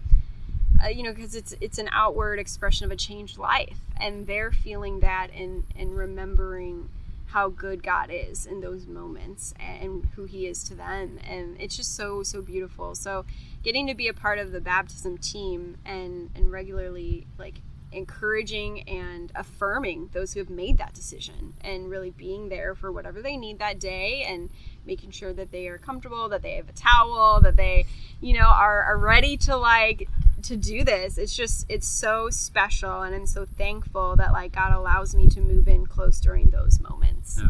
uh, 0.83 0.89
you 0.89 1.01
know, 1.01 1.11
because 1.11 1.33
it's 1.33 1.55
it's 1.59 1.79
an 1.79 1.89
outward 1.91 2.37
expression 2.37 2.85
of 2.85 2.91
a 2.91 2.95
changed 2.95 3.39
life, 3.39 3.79
and 3.99 4.27
they're 4.27 4.51
feeling 4.51 4.99
that 4.99 5.29
and 5.35 5.63
and 5.75 5.97
remembering 5.97 6.89
how 7.27 7.49
good 7.49 7.83
God 7.83 8.09
is 8.11 8.45
in 8.45 8.61
those 8.61 8.87
moments 8.87 9.53
and 9.59 10.07
who 10.15 10.25
He 10.25 10.47
is 10.47 10.63
to 10.65 10.75
them, 10.75 11.19
and 11.27 11.59
it's 11.59 11.75
just 11.75 11.95
so 11.95 12.23
so 12.23 12.41
beautiful. 12.41 12.95
So, 12.95 13.25
getting 13.63 13.87
to 13.87 13.93
be 13.93 14.07
a 14.07 14.13
part 14.13 14.39
of 14.39 14.51
the 14.51 14.61
baptism 14.61 15.17
team 15.17 15.77
and 15.85 16.29
and 16.35 16.51
regularly 16.51 17.27
like 17.37 17.55
encouraging 17.91 18.87
and 18.89 19.31
affirming 19.35 20.09
those 20.11 20.33
who 20.33 20.39
have 20.39 20.49
made 20.49 20.77
that 20.77 20.93
decision 20.93 21.53
and 21.61 21.89
really 21.89 22.09
being 22.09 22.49
there 22.49 22.75
for 22.75 22.91
whatever 22.91 23.21
they 23.21 23.37
need 23.37 23.59
that 23.59 23.79
day 23.79 24.25
and 24.27 24.49
making 24.85 25.09
sure 25.09 25.31
that 25.31 25.51
they 25.51 25.67
are 25.67 25.77
comfortable 25.77 26.27
that 26.27 26.41
they 26.41 26.55
have 26.55 26.67
a 26.67 26.73
towel 26.73 27.39
that 27.39 27.55
they 27.55 27.85
you 28.19 28.33
know 28.33 28.47
are, 28.47 28.83
are 28.83 28.97
ready 28.97 29.37
to 29.37 29.55
like 29.55 30.09
to 30.43 30.55
do 30.55 30.83
this 30.83 31.17
it's 31.17 31.35
just 31.35 31.65
it's 31.69 31.87
so 31.87 32.29
special 32.29 33.01
and 33.01 33.15
i'm 33.15 33.25
so 33.25 33.45
thankful 33.57 34.15
that 34.15 34.31
like 34.31 34.51
god 34.51 34.71
allows 34.71 35.15
me 35.15 35.25
to 35.25 35.41
move 35.41 35.67
in 35.67 35.85
close 35.85 36.19
during 36.19 36.49
those 36.51 36.79
moments 36.79 37.39
Yeah. 37.41 37.49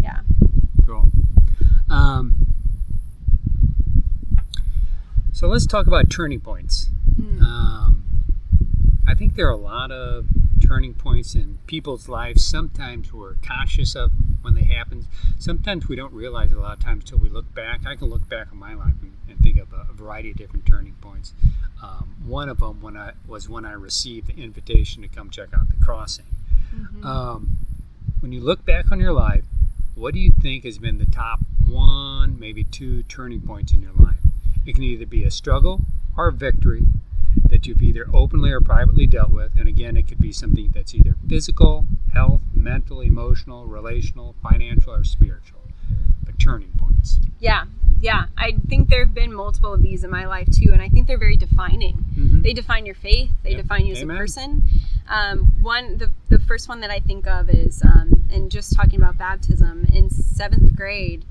yeah 0.00 0.20
Cool. 0.86 1.04
Um, 1.90 2.34
so 5.32 5.46
let's 5.48 5.66
talk 5.66 5.86
about 5.86 6.08
turning 6.10 6.40
points. 6.40 6.88
Mm. 7.20 7.42
Um, 7.42 8.04
I 9.06 9.14
think 9.14 9.34
there 9.36 9.46
are 9.48 9.52
a 9.52 9.56
lot 9.56 9.90
of 9.90 10.24
turning 10.68 10.92
points 10.94 11.34
in 11.34 11.58
people's 11.66 12.08
lives. 12.08 12.44
Sometimes 12.44 13.12
we're 13.12 13.34
conscious 13.42 13.96
of 13.96 14.12
when 14.42 14.54
they 14.54 14.64
happen. 14.64 15.06
Sometimes 15.38 15.88
we 15.88 15.96
don't 15.96 16.12
realize 16.12 16.52
it 16.52 16.58
a 16.58 16.60
lot 16.60 16.76
of 16.76 16.84
times 16.84 17.04
until 17.04 17.18
we 17.18 17.30
look 17.30 17.52
back. 17.54 17.86
I 17.86 17.96
can 17.96 18.08
look 18.08 18.28
back 18.28 18.48
on 18.52 18.58
my 18.58 18.74
life 18.74 18.94
and, 19.00 19.16
and 19.28 19.38
think 19.40 19.56
of 19.58 19.72
a, 19.72 19.86
a 19.90 19.92
variety 19.94 20.30
of 20.30 20.36
different 20.36 20.66
turning 20.66 20.94
points. 21.00 21.32
Um, 21.82 22.16
one 22.24 22.48
of 22.48 22.58
them 22.58 22.82
when 22.82 22.96
I 22.96 23.12
was 23.26 23.48
when 23.48 23.64
I 23.64 23.72
received 23.72 24.26
the 24.26 24.42
invitation 24.42 25.02
to 25.02 25.08
come 25.08 25.30
check 25.30 25.48
out 25.54 25.68
the 25.70 25.84
crossing. 25.84 26.26
Mhm. 26.74 27.04
Um, 27.04 27.56
when 28.20 28.32
you 28.32 28.40
look 28.40 28.64
back 28.64 28.92
on 28.92 29.00
your 29.00 29.12
life, 29.12 29.44
what 29.94 30.12
do 30.12 30.20
you 30.20 30.30
think 30.42 30.64
has 30.64 30.78
been 30.78 30.98
the 30.98 31.06
top 31.06 31.40
one, 31.66 32.38
maybe 32.38 32.64
two 32.64 33.04
turning 33.04 33.40
points 33.40 33.72
in 33.72 33.80
your 33.80 33.92
life? 33.92 34.20
It 34.66 34.74
can 34.74 34.84
either 34.84 35.06
be 35.06 35.24
a 35.24 35.30
struggle 35.30 35.80
or 36.16 36.28
a 36.28 36.32
victory 36.32 36.57
that 37.58 37.66
you've 37.66 37.82
either 37.82 38.06
openly 38.14 38.52
or 38.52 38.60
privately 38.60 39.04
dealt 39.04 39.30
with. 39.30 39.56
And 39.56 39.68
again, 39.68 39.96
it 39.96 40.06
could 40.06 40.20
be 40.20 40.30
something 40.32 40.70
that's 40.72 40.94
either 40.94 41.16
physical, 41.28 41.86
health, 42.12 42.40
mental, 42.54 43.00
emotional, 43.00 43.66
relational, 43.66 44.36
financial, 44.40 44.92
or 44.94 45.02
spiritual. 45.02 45.58
But 46.24 46.38
turning 46.38 46.70
points. 46.78 47.18
yeah 47.40 47.64
yeah 48.00 48.26
i 48.36 48.52
think 48.68 48.88
there 48.88 49.04
have 49.04 49.12
been 49.14 49.32
multiple 49.34 49.72
of 49.72 49.82
these 49.82 50.04
in 50.04 50.10
my 50.10 50.24
life 50.26 50.46
too 50.52 50.70
and 50.72 50.80
i 50.82 50.88
think 50.88 51.06
they're 51.08 51.18
very 51.18 51.36
defining 51.36 51.96
Mhm. 52.16 52.42
they 52.44 52.52
define 52.52 52.86
your 52.86 52.94
faith 52.94 53.30
they 53.42 53.52
Yep. 53.52 53.62
define 53.62 53.86
you 53.86 53.92
as 53.94 54.02
Amen. 54.02 54.16
a 54.16 54.20
person 54.20 54.62
um, 55.08 55.52
one 55.62 55.98
the, 55.98 56.12
the 56.28 56.38
first 56.38 56.68
one 56.68 56.80
that 56.80 56.90
i 56.90 57.00
think 57.00 57.26
of 57.26 57.48
is 57.50 57.82
um, 57.82 58.22
and 58.30 58.52
just 58.52 58.74
talking 58.76 59.00
about 59.00 59.18
baptism 59.18 59.84
in 59.92 60.10
seventh 60.10 60.76
grade 60.76 61.24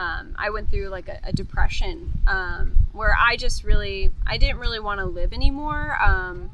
um, 0.00 0.24
i 0.38 0.48
went 0.50 0.70
through 0.70 0.88
like 0.88 1.08
a, 1.08 1.18
a 1.24 1.32
depression 1.32 1.94
um, 2.26 2.76
where 2.92 3.14
i 3.28 3.36
just 3.36 3.64
really 3.64 4.10
i 4.26 4.36
didn't 4.36 4.58
really 4.58 4.80
want 4.80 4.98
to 4.98 5.06
live 5.06 5.32
anymore 5.32 5.96
um, 6.02 6.50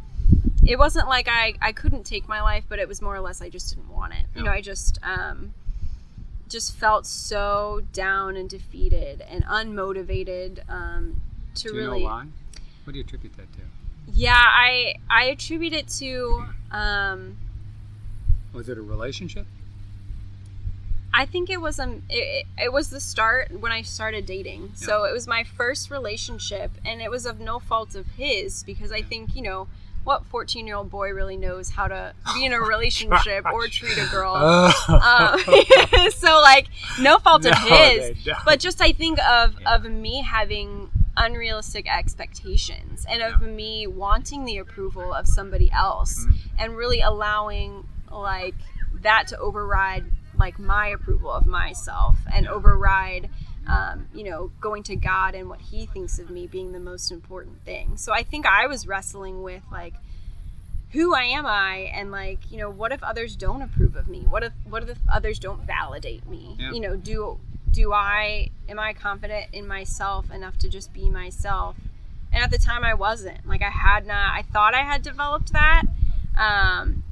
it 0.66 0.78
wasn't 0.78 1.06
like 1.09 1.28
I, 1.28 1.54
I 1.62 1.72
couldn't 1.72 2.04
take 2.04 2.26
my 2.28 2.40
life 2.42 2.64
but 2.68 2.78
it 2.78 2.88
was 2.88 3.00
more 3.00 3.14
or 3.14 3.20
less 3.20 3.40
i 3.40 3.48
just 3.48 3.66
didn't 3.74 3.90
want 3.90 4.12
it 4.14 4.24
you 4.35 4.42
know 4.42 4.50
i 4.50 4.61
just 4.61 4.98
um, 5.02 5.54
just 6.48 6.74
felt 6.76 7.06
so 7.06 7.82
down 7.92 8.37
and 8.37 8.48
defeated 8.48 9.20
and 9.28 9.44
unmotivated 9.44 10.61
um, 10.70 11.20
to 11.56 11.68
Do 11.68 11.74
you 11.74 11.80
really 11.80 12.00
know 12.00 12.06
why? 12.06 12.24
What 12.85 12.92
do 12.92 12.98
you 12.98 13.04
attribute 13.04 13.37
that 13.37 13.52
to? 13.54 13.61
yeah 14.12 14.44
i 14.46 14.94
i 15.11 15.24
attribute 15.24 15.72
it 15.72 15.88
to 15.88 16.44
um 16.70 17.37
Was 18.52 18.68
it 18.68 18.78
a 18.78 18.82
relationship? 18.82 19.46
I 21.16 21.24
think 21.26 21.48
it 21.50 21.61
was 21.61 21.79
um 21.81 22.02
it, 22.11 22.46
it 22.59 22.72
was 22.72 22.90
the 22.90 23.00
start 23.00 23.50
when 23.61 23.72
i 23.72 23.83
started 23.83 24.24
dating 24.26 24.70
so 24.74 25.05
it 25.05 25.12
was 25.12 25.26
my 25.26 25.42
first 25.42 25.90
relationship 25.90 26.70
and 26.85 27.00
it 27.00 27.11
was 27.11 27.24
of 27.26 27.40
no 27.40 27.59
fault 27.59 27.94
of 27.94 28.07
his 28.16 28.62
because 28.64 28.92
i 28.92 29.02
think 29.02 29.35
you 29.35 29.42
know 29.42 29.66
what 30.05 30.24
14 30.26 30.66
year 30.68 30.76
old 30.76 30.88
boy 30.88 31.11
really 31.11 31.37
knows 31.37 31.70
how 31.70 31.88
to 31.88 32.12
be 32.35 32.44
in 32.44 32.52
a 32.52 32.61
relationship 32.61 33.44
or 33.52 33.66
treat 33.66 33.98
a 33.98 34.07
girl 34.11 34.35
Oh. 34.38 34.72
um, 34.88 36.11
so 36.12 36.40
like 36.40 36.68
no 37.00 37.18
fault 37.18 37.44
of 37.44 37.57
his 37.59 38.16
but 38.44 38.61
just 38.61 38.81
i 38.81 38.92
think 38.92 39.18
of 39.20 39.55
Yeah. 39.61 39.74
of 39.74 39.85
me 39.90 40.22
having 40.22 40.90
unrealistic 41.16 41.87
expectations 41.90 43.07
and 43.09 43.22
of 43.22 43.40
Yeah. 43.40 43.48
me 43.48 43.87
wanting 43.87 44.44
the 44.44 44.59
approval 44.59 45.12
of 45.14 45.26
somebody 45.26 45.70
else 45.72 46.24
Mm. 46.26 46.37
and 46.59 46.76
really 46.76 47.00
allowing 47.00 47.88
like 48.12 48.55
that 49.02 49.26
to 49.29 49.38
override 49.38 50.05
like 50.38 50.59
my 50.59 50.88
approval 50.88 51.31
of 51.31 51.46
myself 51.46 52.16
and 52.33 52.46
override 52.49 53.31
um, 53.66 54.07
you 54.14 54.25
know 54.25 54.53
going 54.61 54.83
to 54.85 54.96
god 54.96 55.35
and 55.35 55.49
what 55.49 55.61
he 55.61 55.87
thinks 55.87 56.18
of 56.18 56.31
me 56.31 56.46
being 56.46 56.72
the 56.72 56.81
most 56.81 57.11
important 57.11 57.64
thing. 57.64 57.96
So 57.96 58.12
i 58.12 58.22
think 58.22 58.46
i 58.46 58.66
was 58.66 58.87
wrestling 58.87 59.42
with 59.42 59.62
like 59.72 59.94
who 60.90 61.14
I 61.14 61.25
am 61.25 61.46
I? 61.46 61.90
And 61.94 62.11
like 62.11 62.51
you 62.51 62.59
know 62.59 62.70
what 62.70 62.92
if 62.92 63.03
others 63.03 63.37
don't 63.37 63.62
approve 63.62 63.96
of 63.96 64.09
me? 64.09 64.20
What 64.20 64.42
if 64.42 64.53
what 64.68 64.88
if 64.88 64.99
others 65.12 65.38
don't 65.38 65.62
validate 65.66 66.27
me? 66.27 66.57
Yeah. 66.59 66.72
you 66.72 66.81
know 66.81 66.96
do 66.96 67.38
do 67.70 67.92
I 67.92 68.51
am 68.68 68.79
I 68.79 68.92
confident 68.94 69.49
in 69.53 69.66
myself 69.66 70.31
enough 70.31 70.59
to 70.59 70.68
just 70.68 70.92
be 70.92 71.11
myself? 71.11 71.77
And 72.33 72.42
at 72.42 72.51
the 72.51 72.59
time 72.59 72.85
I 72.85 72.94
wasn't. 72.94 73.46
Like 73.46 73.62
I 73.62 73.70
had 73.70 74.07
not 74.07 74.33
I 74.33 74.42
thought 74.42 74.75
I 74.75 74.83
had 74.83 75.03
developed 75.03 75.53
that 75.53 75.83
um 76.38 77.05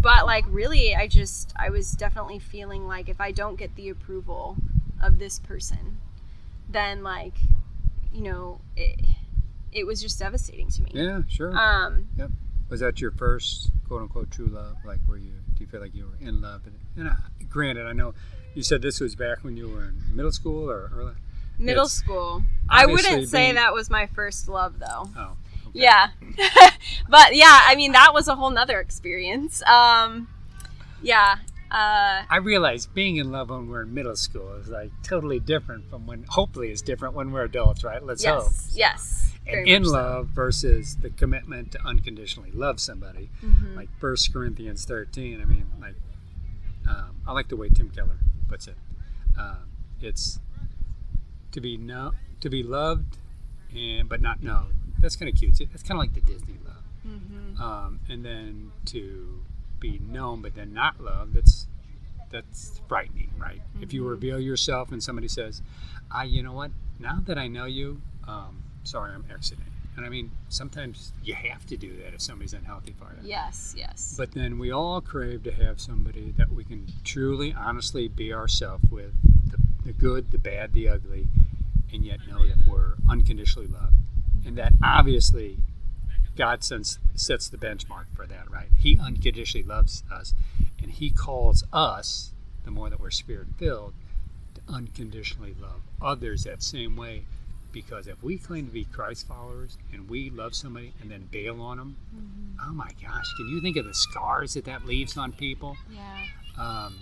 but 0.00 0.26
like 0.26 0.44
really 0.48 0.94
I 0.94 1.06
just 1.06 1.52
I 1.58 1.70
was 1.70 1.92
definitely 1.92 2.38
feeling 2.38 2.86
like 2.86 3.08
if 3.08 3.20
I 3.20 3.32
don't 3.32 3.56
get 3.56 3.74
the 3.76 3.88
approval 3.88 4.56
of 5.02 5.18
this 5.18 5.38
person 5.38 5.98
then 6.68 7.02
like 7.02 7.34
you 8.12 8.22
know 8.22 8.60
it, 8.76 9.00
it 9.72 9.86
was 9.86 10.00
just 10.00 10.18
devastating 10.18 10.68
to 10.70 10.82
me 10.82 10.90
yeah, 10.94 11.20
sure. 11.28 11.56
um 11.56 12.08
yep 12.18 12.30
Was 12.68 12.80
that 12.80 13.00
your 13.00 13.10
first 13.12 13.70
quote 13.86 14.02
unquote 14.02 14.30
true 14.30 14.46
love? 14.46 14.76
Like, 14.84 14.98
were 15.06 15.16
you, 15.18 15.30
do 15.54 15.60
you 15.62 15.66
feel 15.68 15.80
like 15.80 15.94
you 15.94 16.06
were 16.06 16.26
in 16.28 16.40
love? 16.40 16.62
And, 16.66 16.74
and 16.96 17.08
uh, 17.08 17.14
granted, 17.48 17.86
I 17.86 17.92
know 17.92 18.12
you 18.54 18.64
said 18.64 18.82
this 18.82 18.98
was 19.00 19.14
back 19.14 19.44
when 19.44 19.56
you 19.56 19.68
were 19.68 19.84
in 19.84 20.02
middle 20.12 20.32
school 20.32 20.68
or 20.68 20.90
early. 20.92 21.12
Middle 21.58 21.84
It's 21.84 21.92
school. 21.94 22.42
I 22.68 22.86
wouldn't 22.86 23.28
say 23.28 23.44
being- 23.44 23.54
that 23.54 23.72
was 23.72 23.88
my 23.88 24.06
first 24.08 24.48
love 24.48 24.80
though. 24.80 25.08
Oh. 25.16 25.36
Yeah. 25.76 26.08
but 27.08 27.34
yeah, 27.36 27.60
I 27.64 27.74
mean 27.76 27.92
that 27.92 28.12
was 28.14 28.28
a 28.28 28.34
whole 28.36 28.50
nother 28.50 28.80
experience. 28.80 29.62
Um 29.64 30.28
yeah. 31.02 31.36
Uh 31.70 32.22
I 32.30 32.38
realize 32.42 32.86
being 32.86 33.16
in 33.16 33.30
love 33.32 33.50
when 33.50 33.68
we're 33.68 33.82
in 33.82 33.92
middle 33.94 34.16
school 34.16 34.54
is 34.54 34.68
like 34.68 34.90
totally 35.02 35.40
different 35.40 35.88
from 35.90 36.06
when, 36.06 36.24
hopefully, 36.28 36.70
it's 36.70 36.82
different 36.82 37.14
when 37.14 37.32
we're 37.32 37.42
adults, 37.44 37.82
right? 37.84 38.02
Let's 38.02 38.24
hope. 38.24 38.44
yes. 38.44 38.72
Yes. 38.74 39.22
And 39.48 39.68
in 39.68 39.82
much 39.82 39.90
so. 39.90 39.96
love 39.96 40.26
versus 40.28 40.96
the 40.96 41.10
commitment 41.10 41.72
to 41.72 41.84
unconditionally 41.86 42.50
love 42.52 42.80
somebody, 42.80 43.30
Mhm. 43.44 43.76
like 43.76 43.88
First 44.00 44.32
Corinthians 44.32 44.84
13. 44.84 45.40
I 45.40 45.44
mean, 45.44 45.66
like, 45.80 45.94
um, 46.88 47.16
I 47.26 47.32
like 47.32 47.46
the 47.48 47.56
way 47.56 47.68
Tim 47.68 47.90
Keller 47.90 48.18
puts 48.48 48.66
it. 48.66 48.76
Um, 49.38 49.68
it's 50.00 50.40
to 51.52 51.60
be 51.60 51.76
know, 51.76 52.12
to 52.40 52.50
be 52.50 52.62
loved, 52.64 53.18
and 53.74 54.08
but 54.08 54.20
not 54.20 54.42
known. 54.42 54.74
That's 55.00 55.16
kind 55.16 55.32
of 55.32 55.38
cute. 55.38 55.58
That's 55.58 55.82
kind 55.82 55.92
of 55.92 55.98
like 55.98 56.14
the 56.14 56.20
Disney 56.20 56.56
love. 56.64 56.74
Mhm. 57.06 57.60
Um, 57.60 58.00
and 58.08 58.24
then 58.24 58.72
to 58.86 59.42
be 59.80 59.98
be 59.98 60.00
known 60.00 60.42
but 60.42 60.54
then 60.54 60.72
not 60.72 61.00
loved, 61.00 61.34
that's 61.34 61.66
that's 62.30 62.80
frightening, 62.88 63.30
right? 63.38 63.60
Mm-hmm. 63.60 63.82
If 63.82 63.92
you 63.92 64.02
mm-hmm. 64.02 64.10
reveal 64.10 64.40
yourself 64.40 64.90
and 64.90 65.02
somebody 65.02 65.28
says, 65.28 65.62
"I, 66.10 66.24
you 66.24 66.42
know 66.42 66.52
what? 66.52 66.70
Now 66.98 67.20
that 67.26 67.38
I 67.38 67.46
know 67.46 67.66
you, 67.66 68.00
um, 68.26 68.62
sorry, 68.84 69.12
I'm 69.12 69.24
exiting." 69.32 69.64
And 69.96 70.04
I 70.04 70.10
mean, 70.10 70.30
sometimes 70.50 71.12
you 71.22 71.34
have 71.34 71.64
to 71.66 71.76
do 71.76 71.96
that 72.02 72.12
if 72.12 72.20
somebody's 72.20 72.52
unhealthy 72.52 72.94
for 72.98 73.04
you. 73.04 73.28
Yes, 73.28 73.74
yes. 73.76 74.14
But 74.18 74.32
then 74.32 74.58
we 74.58 74.70
all 74.70 75.00
crave 75.00 75.42
to 75.44 75.52
have 75.52 75.80
somebody 75.80 76.34
that 76.36 76.50
we 76.50 76.64
can 76.64 76.86
truly, 77.02 77.54
honestly 77.54 78.06
be 78.06 78.30
ourselves 78.34 78.84
with 78.90 79.14
the, 79.50 79.56
the 79.84 79.92
good, 79.94 80.32
the 80.32 80.38
bad, 80.38 80.74
the 80.74 80.88
ugly, 80.88 81.28
and 81.94 82.04
yet 82.04 82.18
know 82.28 82.46
that 82.46 82.58
we're 82.66 82.96
unconditionally 83.08 83.68
loved. 83.68 83.94
And 84.46 84.56
that 84.56 84.72
obviously 84.82 85.58
God 86.36 86.62
sends, 86.62 86.98
sets 87.14 87.48
the 87.48 87.56
benchmark 87.56 88.06
for 88.14 88.26
that, 88.26 88.50
right? 88.50 88.68
He 88.78 88.98
unconditionally 88.98 89.66
loves 89.66 90.04
us, 90.12 90.34
and 90.80 90.90
He 90.92 91.10
calls 91.10 91.64
us, 91.72 92.32
the 92.64 92.70
more 92.70 92.88
that 92.88 93.00
we're 93.00 93.10
spirit 93.10 93.48
filled, 93.58 93.94
to 94.54 94.60
unconditionally 94.68 95.54
love 95.60 95.80
others 96.00 96.44
that 96.44 96.62
same 96.62 96.96
way 96.96 97.24
because 97.76 98.06
if 98.06 98.22
we 98.22 98.38
claim 98.38 98.66
to 98.66 98.72
be 98.72 98.84
Christ 98.84 99.28
followers 99.28 99.76
and 99.92 100.08
we 100.08 100.30
love 100.30 100.54
somebody 100.54 100.94
and 101.02 101.10
then 101.10 101.28
bail 101.30 101.60
on 101.60 101.76
them, 101.76 101.96
mm-hmm. 102.16 102.70
oh 102.70 102.72
my 102.72 102.88
gosh, 103.02 103.26
can 103.36 103.48
you 103.48 103.60
think 103.60 103.76
of 103.76 103.84
the 103.84 103.92
scars 103.92 104.54
that 104.54 104.64
that 104.64 104.86
leaves 104.86 105.18
on 105.18 105.32
people? 105.32 105.76
Yeah. 105.90 106.24
Um, 106.58 106.94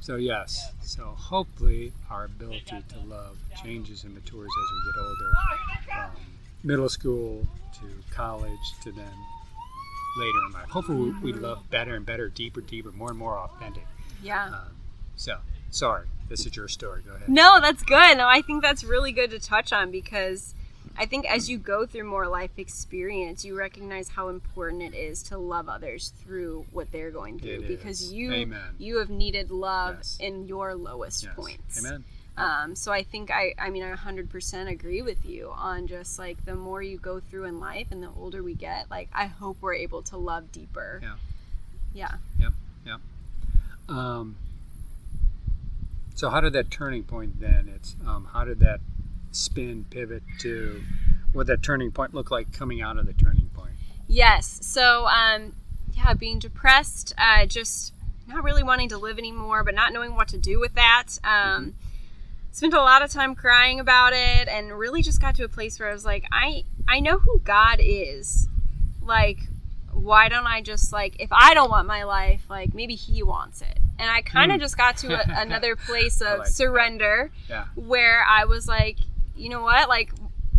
so 0.00 0.16
yes, 0.16 0.72
so 0.80 1.14
hopefully 1.14 1.92
our 2.10 2.24
ability 2.24 2.82
to 2.88 2.98
love 3.06 3.36
changes 3.62 4.04
and 4.04 4.14
matures 4.14 4.48
as 4.48 4.72
we 4.72 4.92
get 4.92 4.98
older, 5.06 5.32
from 5.84 6.22
middle 6.62 6.88
school 6.88 7.46
to 7.74 8.14
college 8.14 8.74
to 8.82 8.92
then 8.92 9.06
later 10.18 10.38
in 10.46 10.52
life. 10.52 10.68
Hopefully 10.68 11.12
we, 11.22 11.32
we 11.32 11.32
love 11.32 11.68
better 11.70 11.94
and 11.94 12.04
better, 12.04 12.28
deeper, 12.28 12.60
deeper, 12.60 12.90
more 12.92 13.10
and 13.10 13.18
more 13.18 13.38
authentic. 13.38 13.86
Yeah. 14.22 14.46
Um, 14.46 14.76
so 15.16 15.38
sorry, 15.70 16.06
this 16.28 16.46
is 16.46 16.56
your 16.56 16.68
story. 16.68 17.02
Go 17.06 17.14
ahead. 17.14 17.28
No, 17.28 17.60
that's 17.60 17.82
good. 17.82 18.18
No, 18.18 18.26
I 18.26 18.42
think 18.42 18.62
that's 18.62 18.84
really 18.84 19.12
good 19.12 19.30
to 19.30 19.38
touch 19.38 19.72
on 19.72 19.90
because 19.90 20.54
I 20.96 21.06
think 21.06 21.30
as 21.30 21.48
you 21.48 21.58
go 21.58 21.86
through 21.86 22.04
more 22.04 22.26
life 22.26 22.50
experience, 22.56 23.44
you 23.44 23.56
recognize 23.56 24.08
how 24.08 24.28
important 24.28 24.82
it 24.82 24.94
is 24.96 25.22
to 25.24 25.38
love 25.38 25.68
others 25.68 26.12
through 26.24 26.66
what 26.72 26.90
they're 26.90 27.12
going 27.12 27.38
through 27.38 27.50
it 27.50 27.68
because 27.68 28.02
is. 28.02 28.12
you 28.12 28.32
Amen. 28.32 28.74
you 28.78 28.98
have 28.98 29.08
needed 29.08 29.50
love 29.52 29.96
yes. 29.98 30.16
in 30.20 30.48
your 30.48 30.74
lowest 30.74 31.24
yes. 31.24 31.34
points. 31.36 31.78
Amen. 31.78 32.04
Um, 32.38 32.76
so 32.76 32.92
I 32.92 33.02
think 33.02 33.30
I, 33.30 33.54
I 33.58 33.70
mean, 33.70 33.82
I 33.82 33.94
100% 33.94 34.70
agree 34.70 35.02
with 35.02 35.24
you 35.24 35.50
on 35.54 35.86
just 35.86 36.18
like 36.18 36.44
the 36.44 36.54
more 36.54 36.82
you 36.82 36.98
go 36.98 37.20
through 37.20 37.44
in 37.44 37.60
life 37.60 37.88
and 37.90 38.02
the 38.02 38.10
older 38.16 38.42
we 38.42 38.54
get, 38.54 38.90
like 38.90 39.08
I 39.12 39.26
hope 39.26 39.56
we're 39.60 39.74
able 39.74 40.02
to 40.02 40.16
love 40.16 40.52
deeper. 40.52 41.00
Yeah. 41.02 41.14
Yeah. 41.94 42.14
Yep. 42.40 42.52
Yep. 42.86 43.00
Um, 43.88 44.36
so 46.14 46.30
how 46.30 46.40
did 46.40 46.52
that 46.52 46.70
turning 46.70 47.04
point 47.04 47.40
then? 47.40 47.72
It's 47.74 47.96
um, 48.06 48.28
how 48.32 48.44
did 48.44 48.60
that 48.60 48.80
spin 49.32 49.84
pivot 49.90 50.22
to 50.40 50.82
what 51.32 51.46
that 51.46 51.62
turning 51.62 51.92
point 51.92 52.14
look 52.14 52.30
like 52.30 52.52
coming 52.52 52.80
out 52.80 52.98
of 52.98 53.06
the 53.06 53.12
turning 53.12 53.50
point? 53.54 53.72
Yes. 54.06 54.58
So 54.62 55.06
um, 55.06 55.54
yeah, 55.94 56.14
being 56.14 56.38
depressed, 56.38 57.14
uh, 57.18 57.46
just 57.46 57.92
not 58.26 58.44
really 58.44 58.62
wanting 58.62 58.90
to 58.90 58.98
live 58.98 59.18
anymore, 59.18 59.64
but 59.64 59.74
not 59.74 59.92
knowing 59.92 60.14
what 60.14 60.28
to 60.28 60.38
do 60.38 60.60
with 60.60 60.74
that. 60.74 61.06
Um, 61.24 61.30
mm-hmm. 61.30 61.70
Spent 62.58 62.74
a 62.74 62.82
lot 62.82 63.02
of 63.02 63.10
time 63.10 63.34
crying 63.34 63.80
about 63.80 64.12
it, 64.12 64.48
and 64.48 64.76
really 64.76 65.02
just 65.02 65.20
got 65.20 65.34
to 65.36 65.44
a 65.44 65.48
place 65.48 65.78
where 65.78 65.88
I 65.88 65.92
was 65.92 66.04
like, 66.04 66.24
I 66.32 66.64
I 66.88 67.00
know 67.00 67.18
who 67.18 67.40
God 67.40 67.78
is. 67.80 68.48
Like, 69.02 69.38
why 69.92 70.28
don't 70.28 70.46
I 70.46 70.60
just 70.60 70.92
like 70.92 71.16
if 71.20 71.30
I 71.32 71.54
don't 71.54 71.70
want 71.70 71.86
my 71.86 72.04
life, 72.04 72.42
like 72.50 72.74
maybe 72.74 72.94
He 72.94 73.22
wants 73.22 73.62
it 73.62 73.78
and 73.98 74.10
I 74.10 74.22
kind 74.22 74.52
of 74.52 74.58
mm. 74.58 74.60
just 74.60 74.76
got 74.76 74.96
to 74.98 75.14
a, 75.20 75.40
another 75.40 75.76
place 75.76 76.20
of 76.20 76.40
like 76.40 76.48
surrender 76.48 77.30
yeah. 77.48 77.66
where 77.74 78.24
I 78.24 78.44
was 78.44 78.68
like, 78.68 78.98
you 79.36 79.48
know 79.48 79.62
what? 79.62 79.88
Like, 79.88 80.12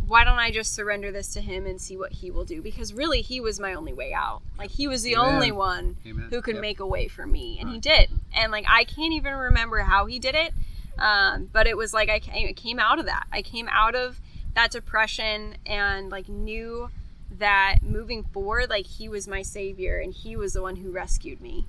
why 0.06 0.24
don't 0.24 0.40
I 0.40 0.52
just 0.52 0.74
surrender 0.74 1.12
this 1.12 1.34
to 1.34 1.42
him 1.42 1.66
and 1.66 1.80
see 1.80 1.96
what 1.96 2.12
he 2.12 2.32
will 2.32 2.46
do? 2.46 2.62
Because 2.62 2.94
really, 2.94 3.22
he 3.22 3.40
was 3.40 3.60
my 3.60 3.74
only 3.74 3.94
way 3.94 4.14
out. 4.14 4.42
Like, 4.58 4.72
he 4.72 4.88
was 4.88 5.04
the 5.04 5.16
Amen. 5.16 5.36
only 5.36 5.52
one 5.52 5.98
Amen. 6.06 6.28
who 6.30 6.42
could 6.42 6.56
yep. 6.56 6.62
make 6.62 6.80
a 6.80 6.88
way 6.88 7.08
for 7.08 7.26
me, 7.28 7.58
and 7.60 7.70
right. 7.70 7.76
he 7.76 7.80
did. 7.80 8.10
And 8.34 8.52
like, 8.52 8.66
I 8.68 8.86
can't 8.86 9.14
even 9.14 9.34
remember 9.34 9.80
how 9.80 10.08
he 10.08 10.20
did 10.20 10.36
it, 10.36 10.54
um, 11.00 11.50
but 11.52 11.68
it 11.68 11.78
was 11.78 11.94
like 11.94 12.10
I 12.10 12.20
came, 12.20 12.54
came 12.54 12.80
out 12.80 13.00
of 13.00 13.06
that. 13.06 13.28
I 13.32 13.42
came 13.42 13.70
out 13.72 13.96
of 13.96 14.20
that 14.56 14.72
depression 14.72 15.56
and 15.66 16.10
like 16.10 16.30
knew 16.30 16.90
that 17.38 17.80
moving 17.82 18.24
forward, 18.24 18.70
like 18.70 18.86
he 18.86 19.08
was 19.08 19.28
my 19.28 19.42
savior 19.42 20.00
and 20.00 20.14
he 20.14 20.36
was 20.36 20.54
the 20.54 20.62
one 20.62 20.78
who 20.78 20.92
rescued 20.92 21.42
me 21.42 21.66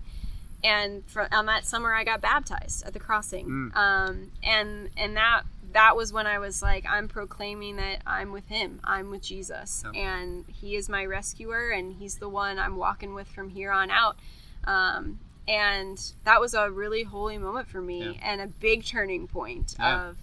and 0.62 1.03
on 1.33 1.47
that 1.47 1.64
summer 1.64 1.95
I 1.95 2.05
got 2.05 2.21
baptized 2.21 2.87
at 2.87 2.93
the 2.93 2.99
crossing. 2.99 3.47
Mm. 3.47 3.77
Um, 3.77 4.31
and 4.43 4.90
and 4.97 5.16
that 5.16 5.43
that 5.73 5.97
was 5.97 6.12
when 6.12 6.27
I 6.27 6.38
was 6.38 6.62
like, 6.62 6.85
I'm 6.88 7.09
proclaiming 7.09 7.77
that 7.77 8.03
I'm 8.07 8.33
with 8.33 8.49
Him. 8.49 8.81
I'm 8.85 9.11
with 9.11 9.23
Jesus, 9.23 9.85
and 9.95 10.45
He 10.49 10.77
is 10.77 10.88
my 10.88 11.05
rescuer, 11.05 11.71
and 11.71 11.95
He's 11.95 12.16
the 12.16 12.29
one 12.29 12.59
I'm 12.59 12.77
walking 12.77 13.14
with 13.14 13.29
from 13.29 13.51
here 13.51 13.71
on 13.71 13.90
out. 13.90 14.16
Um, 14.64 15.21
and 15.51 16.01
that 16.23 16.41
was 16.41 16.55
a 16.55 16.71
really 16.71 17.03
holy 17.03 17.37
moment 17.37 17.67
for 17.67 17.83
me, 17.83 18.05
yeah. 18.05 18.13
and 18.23 18.41
a 18.41 18.47
big 18.47 18.85
turning 18.85 19.27
point 19.27 19.75
yeah. 19.79 20.11
of 20.11 20.17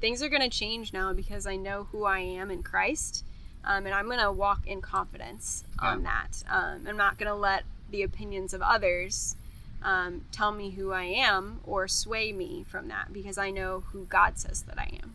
things 0.00 0.20
are 0.20 0.28
going 0.28 0.42
to 0.42 0.50
change 0.50 0.92
now 0.92 1.12
because 1.12 1.46
I 1.46 1.54
know 1.54 1.86
who 1.92 2.04
I 2.04 2.18
am 2.18 2.50
in 2.50 2.64
Christ. 2.64 3.24
Um, 3.64 3.86
and 3.86 3.94
I'm 3.94 4.06
going 4.06 4.18
to 4.18 4.32
walk 4.32 4.66
in 4.66 4.82
confidence 4.82 5.64
yeah. 5.80 5.90
on 5.90 6.02
that. 6.02 6.42
Um, 6.50 6.84
I'm 6.86 6.96
not 6.96 7.16
going 7.18 7.28
to 7.28 7.36
let 7.36 7.62
the 7.90 8.02
opinions 8.02 8.52
of 8.52 8.60
others 8.60 9.36
um, 9.82 10.22
tell 10.32 10.50
me 10.50 10.70
who 10.70 10.90
I 10.90 11.04
am 11.04 11.60
or 11.64 11.86
sway 11.86 12.32
me 12.32 12.64
from 12.68 12.88
that 12.88 13.12
because 13.12 13.38
I 13.38 13.50
know 13.50 13.84
who 13.92 14.04
God 14.06 14.38
says 14.38 14.62
that 14.62 14.78
I 14.78 14.98
am. 15.02 15.14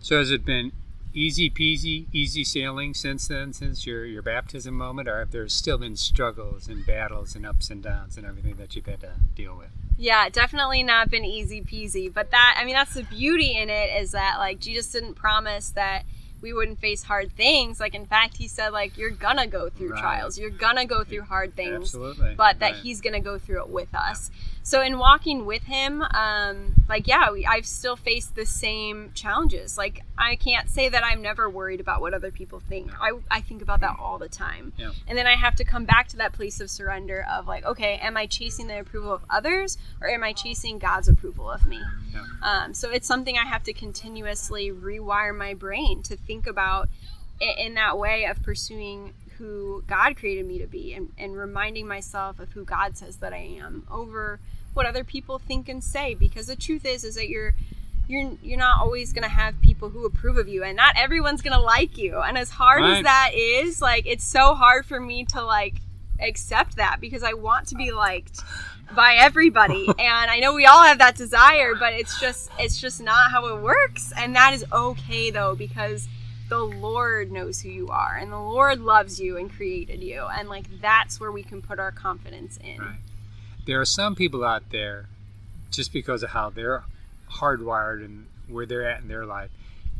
So 0.00 0.18
has 0.18 0.30
it 0.30 0.44
been 0.44 0.72
easy 1.12 1.50
peasy, 1.50 2.06
easy 2.12 2.44
sailing 2.44 2.94
since 2.94 3.28
then, 3.28 3.52
since 3.52 3.86
your, 3.86 4.04
your 4.04 4.22
baptism 4.22 4.74
moment, 4.74 5.08
or 5.08 5.18
have 5.18 5.30
there 5.30 5.48
still 5.48 5.78
been 5.78 5.96
struggles 5.96 6.68
and 6.68 6.86
battles 6.86 7.34
and 7.34 7.46
ups 7.46 7.70
and 7.70 7.82
downs 7.82 8.16
and 8.16 8.26
everything 8.26 8.54
that 8.56 8.76
you've 8.76 8.86
had 8.86 9.00
to 9.00 9.12
deal 9.34 9.56
with? 9.56 9.70
Yeah, 9.98 10.28
definitely 10.28 10.82
not 10.82 11.10
been 11.10 11.24
easy 11.24 11.62
peasy. 11.62 12.12
But 12.12 12.30
that, 12.30 12.56
I 12.58 12.64
mean, 12.64 12.74
that's 12.74 12.94
the 12.94 13.02
beauty 13.02 13.56
in 13.56 13.68
it 13.68 13.90
is 14.00 14.12
that, 14.12 14.36
like, 14.38 14.60
Jesus 14.60 14.90
didn't 14.92 15.14
promise 15.14 15.70
that 15.70 16.04
we 16.42 16.52
wouldn't 16.52 16.78
face 16.78 17.02
hard 17.02 17.32
things. 17.32 17.80
Like 17.80 17.94
in 17.94 18.06
fact, 18.06 18.36
he 18.36 18.48
said 18.48 18.70
like 18.70 18.96
you're 18.96 19.10
gonna 19.10 19.46
go 19.46 19.68
through 19.68 19.90
right. 19.90 20.00
trials, 20.00 20.38
you're 20.38 20.50
gonna 20.50 20.86
go 20.86 21.04
through 21.04 21.22
hard 21.22 21.54
things, 21.54 21.94
Absolutely. 21.94 22.34
but 22.36 22.60
that 22.60 22.72
right. 22.72 22.82
he's 22.82 23.00
gonna 23.00 23.20
go 23.20 23.38
through 23.38 23.62
it 23.62 23.68
with 23.68 23.94
us. 23.94 24.30
So 24.62 24.82
in 24.82 24.98
walking 24.98 25.46
with 25.46 25.64
him, 25.64 26.02
um, 26.02 26.74
like 26.88 27.06
yeah, 27.06 27.30
we, 27.30 27.46
I've 27.46 27.66
still 27.66 27.96
faced 27.96 28.34
the 28.34 28.46
same 28.46 29.10
challenges. 29.14 29.78
Like 29.78 30.02
I 30.18 30.36
can't 30.36 30.68
say 30.68 30.88
that 30.88 31.04
I'm 31.04 31.22
never 31.22 31.48
worried 31.48 31.80
about 31.80 32.00
what 32.00 32.14
other 32.14 32.30
people 32.30 32.60
think. 32.60 32.88
No. 32.88 32.94
I, 33.00 33.38
I 33.38 33.40
think 33.40 33.62
about 33.62 33.80
that 33.80 33.96
all 33.98 34.18
the 34.18 34.28
time, 34.28 34.72
yeah. 34.76 34.90
and 35.08 35.16
then 35.16 35.26
I 35.26 35.36
have 35.36 35.56
to 35.56 35.64
come 35.64 35.84
back 35.84 36.08
to 36.08 36.16
that 36.18 36.32
place 36.32 36.60
of 36.60 36.70
surrender 36.70 37.26
of 37.30 37.46
like, 37.46 37.64
okay, 37.64 37.98
am 38.02 38.16
I 38.16 38.26
chasing 38.26 38.66
the 38.66 38.80
approval 38.80 39.12
of 39.12 39.24
others 39.30 39.78
or 40.00 40.08
am 40.08 40.22
I 40.22 40.32
chasing 40.32 40.78
God's 40.78 41.08
approval 41.08 41.50
of 41.50 41.66
me? 41.66 41.80
Yeah. 42.12 42.24
Um, 42.42 42.74
so 42.74 42.90
it's 42.90 43.06
something 43.06 43.36
I 43.38 43.46
have 43.46 43.62
to 43.64 43.72
continuously 43.72 44.70
rewire 44.70 45.36
my 45.36 45.54
brain 45.54 46.02
to 46.04 46.16
think 46.16 46.46
about 46.46 46.88
in 47.40 47.74
that 47.74 47.98
way 47.98 48.24
of 48.24 48.42
pursuing 48.42 49.14
who 49.40 49.82
God 49.86 50.16
created 50.16 50.46
me 50.46 50.58
to 50.58 50.66
be 50.66 50.92
and, 50.92 51.10
and 51.18 51.36
reminding 51.36 51.88
myself 51.88 52.38
of 52.38 52.52
who 52.52 52.62
God 52.62 52.96
says 52.96 53.16
that 53.16 53.32
I 53.32 53.38
am 53.38 53.86
over 53.90 54.38
what 54.74 54.84
other 54.84 55.02
people 55.02 55.38
think 55.38 55.68
and 55.68 55.82
say. 55.82 56.14
Because 56.14 56.46
the 56.46 56.56
truth 56.56 56.84
is 56.84 57.04
is 57.04 57.14
that 57.14 57.28
you're 57.28 57.54
you're 58.06 58.32
you're 58.42 58.58
not 58.58 58.80
always 58.80 59.12
going 59.14 59.22
to 59.22 59.30
have 59.30 59.58
people 59.62 59.88
who 59.88 60.04
approve 60.04 60.36
of 60.36 60.46
you 60.46 60.62
and 60.62 60.76
not 60.76 60.94
everyone's 60.96 61.40
going 61.40 61.56
to 61.56 61.60
like 61.60 61.96
you. 61.96 62.18
And 62.18 62.36
as 62.36 62.50
hard 62.50 62.82
right. 62.82 62.98
as 62.98 63.04
that 63.04 63.30
is 63.34 63.80
like 63.80 64.06
it's 64.06 64.24
so 64.24 64.54
hard 64.54 64.84
for 64.84 65.00
me 65.00 65.24
to 65.26 65.42
like 65.42 65.76
accept 66.20 66.76
that 66.76 67.00
because 67.00 67.22
I 67.22 67.32
want 67.32 67.68
to 67.68 67.76
be 67.76 67.92
liked 67.92 68.40
by 68.94 69.14
everybody. 69.14 69.86
And 69.98 70.30
I 70.30 70.38
know 70.40 70.54
we 70.54 70.66
all 70.66 70.82
have 70.82 70.98
that 70.98 71.16
desire 71.16 71.74
but 71.74 71.94
it's 71.94 72.20
just 72.20 72.50
it's 72.58 72.78
just 72.78 73.00
not 73.00 73.30
how 73.30 73.56
it 73.56 73.62
works. 73.62 74.12
And 74.18 74.36
that 74.36 74.52
is 74.52 74.66
okay 74.70 75.30
though 75.30 75.54
because 75.54 76.08
the 76.50 76.58
Lord 76.62 77.32
knows 77.32 77.62
who 77.62 77.70
you 77.70 77.88
are 77.88 78.16
and 78.20 78.30
the 78.30 78.38
Lord 78.38 78.80
loves 78.80 79.18
you 79.18 79.38
and 79.38 79.50
created 79.50 80.02
you 80.02 80.24
and 80.36 80.48
like 80.48 80.66
that's 80.82 81.18
where 81.18 81.32
we 81.32 81.42
can 81.42 81.62
put 81.62 81.78
our 81.78 81.90
confidence 81.92 82.58
in. 82.62 82.78
Right. 82.78 82.98
There 83.66 83.80
are 83.80 83.84
some 83.86 84.14
people 84.14 84.44
out 84.44 84.64
there 84.70 85.06
just 85.70 85.92
because 85.92 86.22
of 86.22 86.30
how 86.30 86.50
they're 86.50 86.82
hardwired 87.30 88.04
and 88.04 88.26
where 88.48 88.66
they're 88.66 88.86
at 88.88 89.00
in 89.00 89.08
their 89.08 89.24
life 89.24 89.50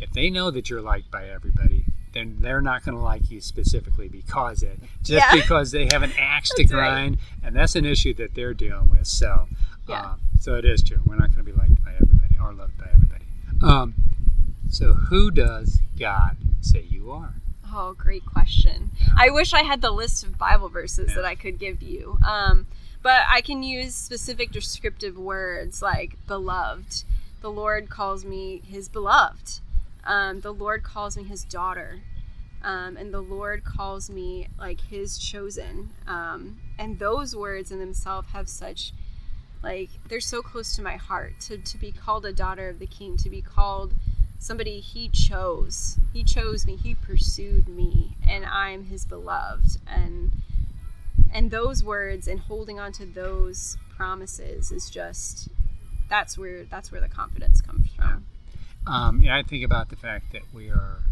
if 0.00 0.10
they 0.12 0.28
know 0.30 0.50
that 0.50 0.68
you're 0.68 0.80
liked 0.82 1.10
by 1.10 1.28
everybody 1.28 1.84
then 2.12 2.38
they're 2.40 2.60
not 2.60 2.84
going 2.84 2.96
to 2.96 3.02
like 3.02 3.30
you 3.30 3.40
specifically 3.40 4.08
because 4.08 4.64
it 4.64 4.76
just 5.04 5.24
Yeah. 5.32 5.40
because 5.40 5.70
they 5.70 5.86
have 5.86 6.02
an 6.02 6.10
axe 6.18 6.48
to 6.56 6.64
That's 6.64 6.72
right. 6.72 6.88
grind 6.88 7.18
and 7.44 7.54
that's 7.54 7.76
an 7.76 7.84
issue 7.84 8.12
that 8.14 8.34
they're 8.34 8.54
dealing 8.54 8.90
with 8.90 9.06
so 9.06 9.46
Yeah. 9.88 10.00
um, 10.00 10.20
so 10.40 10.56
it 10.56 10.64
is 10.64 10.82
true 10.82 10.98
we're 11.06 11.14
not 11.16 11.32
going 11.32 11.44
to 11.46 11.52
be 11.52 11.56
liked 11.56 11.84
by 11.84 11.92
everybody 11.94 12.36
or 12.42 12.52
loved 12.52 12.76
by 12.78 12.88
everybody 12.92 13.24
um, 13.62 13.94
so 14.70 14.94
who 14.94 15.30
does 15.30 15.80
god 15.98 16.36
say 16.60 16.84
you 16.88 17.10
are 17.10 17.34
Oh, 17.72 17.94
great 17.96 18.26
question. 18.26 18.90
I 19.16 19.30
wish 19.30 19.54
I 19.54 19.62
had 19.62 19.80
the 19.80 19.92
list 19.92 20.24
of 20.24 20.36
Bible 20.36 20.68
verses 20.68 21.10
Yeah. 21.10 21.14
that 21.16 21.24
I 21.24 21.36
could 21.36 21.56
give 21.60 21.82
you. 21.84 22.18
Um, 22.28 22.66
but 23.00 23.20
I 23.28 23.42
can 23.42 23.62
use 23.62 23.94
specific 23.94 24.50
descriptive 24.50 25.16
words 25.16 25.80
like 25.80 26.16
beloved. 26.26 27.04
The 27.42 27.50
Lord 27.50 27.88
calls 27.88 28.24
me 28.24 28.60
his 28.66 28.88
beloved. 28.88 29.60
Um, 30.02 30.40
the 30.40 30.52
Lord 30.52 30.82
calls 30.82 31.16
me 31.16 31.22
his 31.22 31.44
daughter. 31.44 32.00
Um, 32.64 32.96
and 32.96 33.14
the 33.14 33.20
Lord 33.22 33.62
calls 33.62 34.10
me 34.10 34.48
like 34.58 34.80
his 34.80 35.16
chosen. 35.16 35.90
Um, 36.08 36.58
and 36.76 36.98
those 36.98 37.36
words 37.36 37.70
in 37.70 37.78
themselves 37.78 38.30
have 38.32 38.48
such, 38.48 38.92
like, 39.62 39.90
they're 40.08 40.18
so 40.20 40.42
close 40.42 40.74
to 40.74 40.82
my 40.82 40.96
heart 40.96 41.38
to, 41.42 41.56
to 41.58 41.78
be 41.78 41.92
called 41.92 42.26
a 42.26 42.32
daughter 42.32 42.68
of 42.68 42.80
the 42.80 42.86
king, 42.88 43.16
to 43.18 43.30
be 43.30 43.40
called 43.42 43.94
somebody 44.40 44.80
he 44.80 45.08
chose. 45.08 45.98
He 46.12 46.24
chose 46.24 46.66
me, 46.66 46.74
he 46.74 46.94
pursued 46.96 47.68
me, 47.68 48.16
and 48.28 48.44
I'm 48.44 48.86
his 48.86 49.04
beloved. 49.04 49.78
And 49.86 50.32
and 51.32 51.52
those 51.52 51.84
words 51.84 52.26
and 52.26 52.40
holding 52.40 52.80
on 52.80 52.90
to 52.92 53.06
those 53.06 53.76
promises 53.96 54.72
is 54.72 54.90
just 54.90 55.48
that's 56.08 56.36
where 56.36 56.64
that's 56.64 56.90
where 56.90 57.00
the 57.00 57.08
confidence 57.08 57.60
comes 57.60 57.86
from. 57.94 58.24
Um, 58.86 59.20
yeah, 59.20 59.36
I 59.36 59.42
think 59.42 59.64
about 59.64 59.90
the 59.90 59.96
fact 59.96 60.32
that 60.32 60.42
we 60.52 60.70
are. 60.70 61.02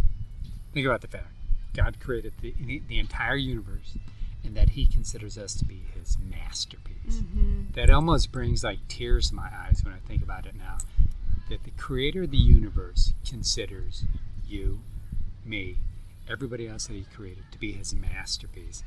Think 0.73 0.87
about 0.87 1.03
the 1.03 1.09
fact 1.09 1.29
God 1.75 2.01
created 2.01 2.33
the 2.41 2.83
the 2.89 2.99
entire 2.99 3.37
universe, 3.37 3.97
and 4.43 4.57
that 4.57 4.71
He 4.71 4.87
considers 4.87 5.39
us 5.39 5.55
to 5.57 5.65
be 5.65 5.83
His 5.95 6.17
masterpiece. 6.19 7.21
Mm-hmm. 7.21 7.73
That 7.75 7.91
almost 7.91 8.33
brings 8.33 8.65
like 8.65 8.79
tears 8.89 9.29
to 9.29 9.35
my 9.35 9.51
eyes 9.55 9.83
when 9.85 9.95
I 9.95 9.99
think 10.09 10.23
about 10.23 10.47
it 10.47 10.55
now. 10.57 10.79
That 11.49 11.65
the 11.65 11.71
Creator 11.73 12.25
of 12.25 12.31
the 12.31 12.37
universe 12.37 13.15
considers 13.27 14.05
you, 14.47 14.81
me, 15.45 15.77
everybody 16.29 16.69
else 16.69 16.87
that 16.89 16.95
He 16.95 17.05
created 17.15 17.45
to 17.53 17.59
be 17.59 17.73
His 17.73 17.95
masterpiece. 17.95 18.83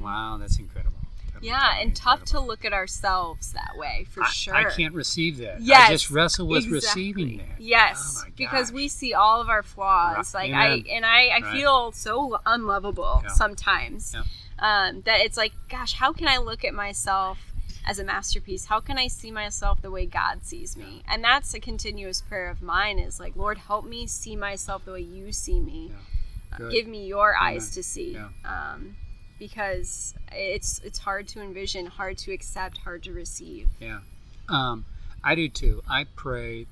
Wow, 0.00 0.38
that's 0.40 0.58
incredible. 0.58 0.96
Totally, 1.34 1.48
Yeah, 1.50 1.78
and 1.80 1.94
tough 1.94 2.24
to 2.26 2.40
look 2.40 2.64
at 2.64 2.72
ourselves 2.72 3.52
that 3.52 3.76
way 3.76 4.06
for 4.10 4.22
I- 4.22 4.28
sure. 4.30 4.54
I, 4.54 4.64
can't 4.74 4.94
receive 4.94 5.36
that. 5.38 5.60
Yes, 5.60 5.88
I 5.88 5.92
just 5.92 6.10
wrestle 6.10 6.46
with 6.46 6.64
exactly. 6.64 6.74
receiving 7.12 7.36
that. 7.38 7.60
Yes, 7.60 8.24
Oh 8.26 8.30
because 8.36 8.72
we 8.72 8.88
see 8.88 9.12
all 9.12 9.40
of 9.42 9.48
our 9.50 9.62
flaws. 9.62 10.34
Right. 10.34 10.50
Like 10.50 10.58
Amen. 10.58 10.84
I 10.88 10.90
and 10.94 11.06
I, 11.06 11.26
I 11.26 11.40
Right. 11.42 11.52
feel 11.52 11.92
so 11.92 12.40
unlovable 12.46 13.20
Yeah. 13.24 13.30
sometimes. 13.32 14.14
Yeah. 14.14 14.22
Um, 14.60 15.02
that 15.02 15.20
it's 15.20 15.36
like, 15.36 15.52
gosh, 15.68 15.92
how 15.92 16.12
can 16.12 16.26
I 16.26 16.38
look 16.38 16.64
at 16.64 16.74
myself 16.74 17.47
as 17.88 17.98
a 17.98 18.04
masterpiece? 18.04 18.66
How 18.66 18.80
can 18.80 18.98
I 18.98 19.08
see 19.08 19.30
myself 19.30 19.80
the 19.80 19.90
way 19.90 20.04
God 20.06 20.44
sees 20.44 20.76
me? 20.76 21.02
And 21.08 21.24
that's 21.24 21.54
a 21.54 21.58
continuous 21.58 22.20
prayer 22.20 22.50
of 22.50 22.60
mine. 22.60 22.98
Is 22.98 23.18
like, 23.18 23.34
Lord, 23.34 23.58
help 23.58 23.84
me 23.86 24.06
see 24.06 24.36
myself 24.36 24.84
the 24.84 24.92
way 24.92 25.00
You 25.00 25.32
see 25.32 25.58
me. 25.58 25.90
Yeah. 25.90 26.66
Uh, 26.66 26.70
Give 26.70 26.86
me 26.86 27.06
Your 27.06 27.34
Amen. 27.34 27.54
eyes 27.56 27.70
to 27.72 27.82
see. 27.82 28.12
Yeah. 28.12 28.28
Um, 28.44 28.96
because 29.38 30.14
it's 30.32 30.80
it's 30.84 30.98
hard 30.98 31.28
to 31.28 31.40
envision, 31.40 31.86
hard 31.86 32.18
to 32.18 32.32
accept, 32.32 32.78
hard 32.78 33.02
to 33.04 33.12
receive. 33.12 33.68
Yeah. 33.80 34.00
Um, 34.48 34.84
I 35.24 35.34
do 35.34 35.48
too. 35.48 35.82
I 35.88 36.04
pray, 36.16 36.66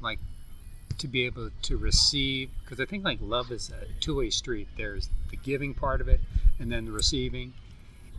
like, 0.00 0.18
to 0.98 1.08
be 1.08 1.24
able 1.26 1.50
to 1.62 1.76
receive, 1.76 2.50
because 2.64 2.80
I 2.80 2.84
think 2.84 3.04
like 3.04 3.18
love 3.22 3.50
is 3.50 3.70
a 3.70 3.86
two-way 4.00 4.30
street. 4.30 4.68
There's 4.76 5.08
the 5.30 5.36
giving 5.36 5.74
part 5.74 6.00
of 6.00 6.08
it, 6.08 6.20
and 6.60 6.70
then 6.70 6.84
the 6.84 6.92
receiving. 6.92 7.54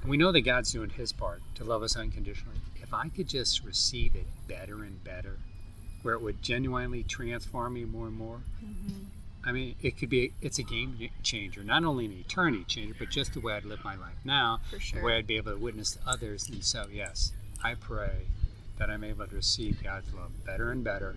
And 0.04 0.10
we 0.10 0.18
know 0.18 0.34
that 0.34 0.42
God's 0.42 0.72
doing 0.72 0.90
His 0.90 1.14
part 1.14 1.42
to 1.56 1.64
love 1.64 1.82
us 1.82 1.96
unconditionally. 1.96 2.58
If 2.76 2.94
I 2.94 3.08
could 3.08 3.28
just 3.28 3.64
receive 3.64 4.16
it 4.16 4.28
better 4.48 4.84
and 4.84 5.02
better, 5.04 5.38
where 6.02 6.14
it 6.14 6.22
would 6.22 6.42
genuinely 6.42 7.04
transform 7.04 7.74
me 7.74 7.86
more 7.86 8.08
and 8.08 8.18
more. 8.18 8.42
Mm-hmm. 8.64 9.06
I 9.46 9.52
mean, 9.54 9.76
it 9.82 9.98
could 9.98 10.10
be, 10.10 10.34
it's 10.42 10.60
a 10.60 10.64
game 10.64 11.10
changer, 11.22 11.64
not 11.64 11.86
only 11.86 12.06
an 12.06 12.12
eternity 12.12 12.66
changer, 12.66 12.96
but 13.00 13.10
just 13.10 13.34
the 13.34 13.40
way 13.40 13.54
I'd 13.54 13.66
live 13.66 13.84
my 13.84 13.96
life 13.96 14.18
now, 14.24 14.60
For 14.70 14.98
the 14.98 15.04
way 15.04 15.18
I'd 15.18 15.28
be 15.28 15.38
able 15.38 15.54
to 15.54 15.58
witness 15.58 15.92
to 15.94 16.00
others. 16.06 16.50
And 16.50 16.64
so, 16.64 16.86
yes, 16.92 17.32
I 17.64 17.76
pray 17.76 18.28
that 18.78 18.90
I'm 18.90 19.04
able 19.04 19.26
to 19.26 19.36
receive 19.36 19.84
God's 19.84 20.14
love 20.14 20.32
better 20.46 20.72
and 20.72 20.84
better. 20.84 21.16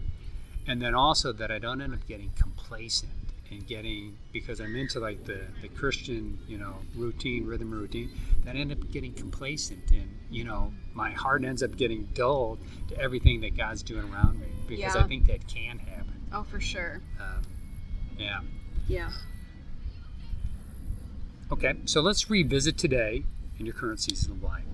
And 0.66 0.80
then 0.80 0.94
also 0.94 1.32
that 1.32 1.50
I 1.50 1.58
don't 1.58 1.80
end 1.80 1.94
up 1.94 2.06
getting 2.06 2.30
complacent 2.36 3.12
and 3.50 3.66
getting, 3.66 4.16
because 4.32 4.60
I'm 4.60 4.74
into 4.76 5.00
like 5.00 5.24
the, 5.24 5.40
the 5.62 5.68
Christian, 5.68 6.38
you 6.48 6.58
know, 6.58 6.74
routine, 6.94 7.46
rhythm 7.46 7.70
routine, 7.70 8.10
that 8.44 8.56
I 8.56 8.58
end 8.58 8.72
up 8.72 8.90
getting 8.90 9.12
complacent 9.12 9.90
and, 9.90 10.08
you 10.30 10.44
know, 10.44 10.72
my 10.94 11.10
heart 11.10 11.44
ends 11.44 11.62
up 11.62 11.76
getting 11.76 12.04
dulled 12.14 12.58
to 12.88 12.98
everything 12.98 13.40
that 13.42 13.56
God's 13.56 13.82
doing 13.82 14.12
around 14.12 14.40
me 14.40 14.46
because 14.66 14.96
I 14.96 15.04
think 15.04 15.26
that 15.26 15.46
can 15.46 15.78
happen. 15.78 16.20
Oh, 16.32 16.42
for 16.42 16.60
sure. 16.60 17.00
Um, 17.20 17.42
yeah. 18.18 18.40
Yeah. 18.88 19.10
Okay, 21.52 21.74
so 21.84 22.00
let's 22.00 22.28
revisit 22.28 22.76
today 22.76 23.22
in 23.58 23.66
your 23.66 23.74
current 23.74 24.00
season 24.00 24.32
of 24.32 24.42
life. 24.42 24.64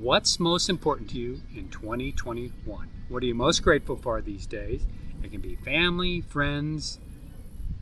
What's 0.00 0.40
most 0.40 0.70
important 0.70 1.10
to 1.10 1.18
you 1.18 1.42
in 1.54 1.68
2021? 1.68 2.88
What 3.08 3.22
are 3.22 3.26
you 3.26 3.34
most 3.34 3.62
grateful 3.62 3.96
for 3.96 4.20
these 4.22 4.46
days? 4.46 4.82
It 5.22 5.30
can 5.30 5.40
be 5.40 5.56
family, 5.56 6.22
friends. 6.22 6.98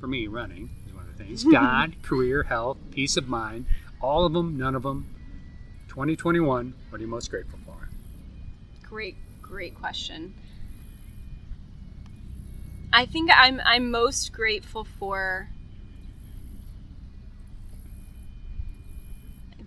For 0.03 0.09
me, 0.09 0.26
running 0.26 0.68
is 0.84 0.92
one 0.92 1.05
of 1.05 1.16
the 1.16 1.24
things. 1.24 1.44
God, 1.53 1.94
career, 2.03 2.42
health, 2.42 2.76
peace 2.90 3.16
of 3.16 3.28
mind. 3.28 3.66
All 4.00 4.26
of 4.26 4.32
them, 4.32 4.59
none 4.59 4.74
of 4.74 4.82
them. 4.82 5.07
2021, 5.90 6.74
what 6.90 6.98
are 6.98 7.00
you 7.00 7.07
most 7.09 7.30
grateful 7.30 7.61
for? 7.64 7.88
Great, 8.82 9.14
great 9.40 9.76
question. 9.76 10.34
I 12.92 13.07
think 13.07 13.30
I'm 13.32 13.62
I'm 13.64 13.92
most 13.92 14.32
grateful 14.32 14.82
for 14.82 15.50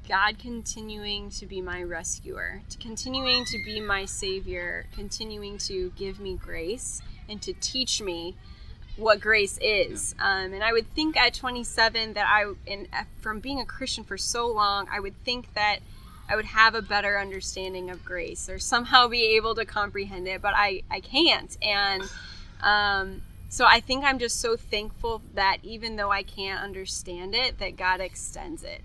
God 0.10 0.38
continuing 0.38 1.30
to 1.30 1.46
be 1.46 1.62
my 1.62 1.82
rescuer, 1.82 2.62
to 2.72 2.78
continuing 2.78 3.46
to 3.46 3.64
be 3.64 3.80
my 3.80 4.04
savior, 4.04 4.88
continuing 4.94 5.58
to 5.60 5.94
give 5.96 6.20
me 6.20 6.36
grace 6.36 7.02
and 7.30 7.42
to 7.42 7.54
teach 7.54 8.02
me 8.02 8.36
what 8.98 9.20
grace 9.20 9.58
is. 9.62 10.16
Um, 10.20 10.54
and 10.54 10.64
I 10.64 10.72
would 10.72 10.90
think 10.94 11.18
at 11.18 11.34
27 11.34 12.14
that 12.14 12.26
I, 12.28 12.54
and 12.68 12.88
from 13.20 13.40
being 13.40 13.60
a 13.60 13.66
Christian 13.66 14.04
for 14.04 14.18
so 14.18 14.48
long, 14.48 14.88
I 14.92 15.00
would 15.00 15.16
think 15.24 15.54
that 15.54 15.80
I 16.30 16.36
would 16.36 16.46
have 16.46 16.76
a 16.76 16.82
better 16.82 17.20
understanding 17.20 17.90
of 17.90 18.04
grace 18.04 18.50
or 18.50 18.58
somehow 18.58 19.08
be 19.08 19.36
able 19.36 19.56
to 19.56 19.66
comprehend 19.66 20.28
it, 20.28 20.42
but 20.42 20.54
I, 20.56 20.82
I 20.90 21.00
can't. 21.02 21.56
And 21.62 22.04
um, 22.62 23.22
so 23.50 23.66
I 23.66 23.80
think 23.80 24.04
I'm 24.04 24.20
just 24.20 24.42
so 24.42 24.58
thankful 24.58 25.22
that 25.34 25.58
even 25.64 25.96
though 25.96 26.12
I 26.12 26.24
can't 26.24 26.62
understand 26.62 27.36
it, 27.36 27.60
that 27.60 27.78
God 27.78 28.02
extends 28.02 28.64
it. 28.64 28.82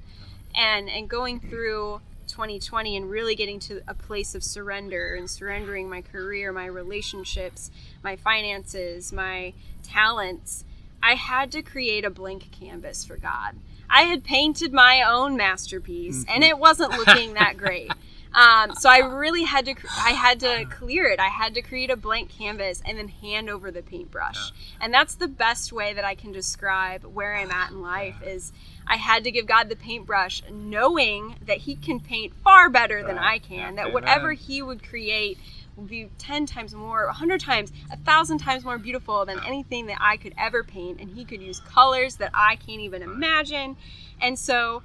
And 0.54 0.88
and 0.90 1.08
going 1.08 1.40
through 1.40 2.00
2020 2.30 2.96
and 2.96 3.10
really 3.10 3.34
getting 3.34 3.58
to 3.60 3.82
a 3.86 3.94
place 3.94 4.34
of 4.34 4.42
surrender 4.42 5.14
and 5.14 5.28
surrendering 5.28 5.88
my 5.88 6.00
career, 6.00 6.52
my 6.52 6.66
relationships, 6.66 7.70
my 8.02 8.16
finances, 8.16 9.12
my 9.12 9.52
talents, 9.82 10.64
I 11.02 11.14
had 11.14 11.50
to 11.52 11.62
create 11.62 12.04
a 12.04 12.10
blank 12.10 12.50
canvas 12.52 13.04
for 13.04 13.16
God. 13.16 13.56
I 13.88 14.02
had 14.02 14.22
painted 14.22 14.72
my 14.72 15.02
own 15.02 15.36
masterpiece 15.36 16.24
and 16.28 16.44
it 16.44 16.58
wasn't 16.58 16.92
looking 16.92 17.34
that 17.34 17.56
great. 17.56 17.90
Um, 18.32 18.74
so 18.76 18.88
I 18.88 18.98
really 18.98 19.42
had 19.42 19.64
to 19.66 19.74
I 19.98 20.10
had 20.10 20.40
to 20.40 20.64
clear 20.66 21.06
it. 21.06 21.18
I 21.18 21.26
had 21.26 21.54
to 21.54 21.62
create 21.62 21.90
a 21.90 21.96
blank 21.96 22.30
canvas 22.30 22.80
and 22.84 22.96
then 22.96 23.08
hand 23.08 23.50
over 23.50 23.70
the 23.70 23.82
paintbrush. 23.82 24.52
And 24.80 24.94
that's 24.94 25.14
the 25.14 25.28
best 25.28 25.72
way 25.72 25.92
that 25.94 26.04
I 26.04 26.14
can 26.14 26.30
describe 26.30 27.04
where 27.04 27.34
I'm 27.34 27.50
at 27.50 27.70
in 27.70 27.82
life 27.82 28.22
is 28.24 28.52
I 28.90 28.96
had 28.96 29.22
to 29.22 29.30
give 29.30 29.46
God 29.46 29.68
the 29.68 29.76
paintbrush 29.76 30.42
knowing 30.50 31.36
that 31.46 31.58
he 31.58 31.76
can 31.76 32.00
paint 32.00 32.32
far 32.42 32.68
better 32.68 33.04
than 33.04 33.18
I 33.18 33.38
can. 33.38 33.76
That 33.76 33.92
whatever 33.92 34.32
he 34.32 34.62
would 34.62 34.82
create 34.82 35.38
would 35.76 35.88
be 35.88 36.10
10 36.18 36.44
times 36.46 36.74
more, 36.74 37.06
100 37.06 37.40
times, 37.40 37.70
a 37.92 37.96
thousand 37.96 38.38
times 38.38 38.64
more 38.64 38.78
beautiful 38.78 39.24
than 39.24 39.38
anything 39.46 39.86
that 39.86 39.98
I 40.00 40.16
could 40.16 40.34
ever 40.36 40.64
paint. 40.64 41.00
And 41.00 41.08
he 41.08 41.24
could 41.24 41.40
use 41.40 41.60
colors 41.60 42.16
that 42.16 42.32
I 42.34 42.56
can't 42.56 42.80
even 42.80 43.02
imagine. 43.02 43.76
And 44.20 44.36
so, 44.36 44.82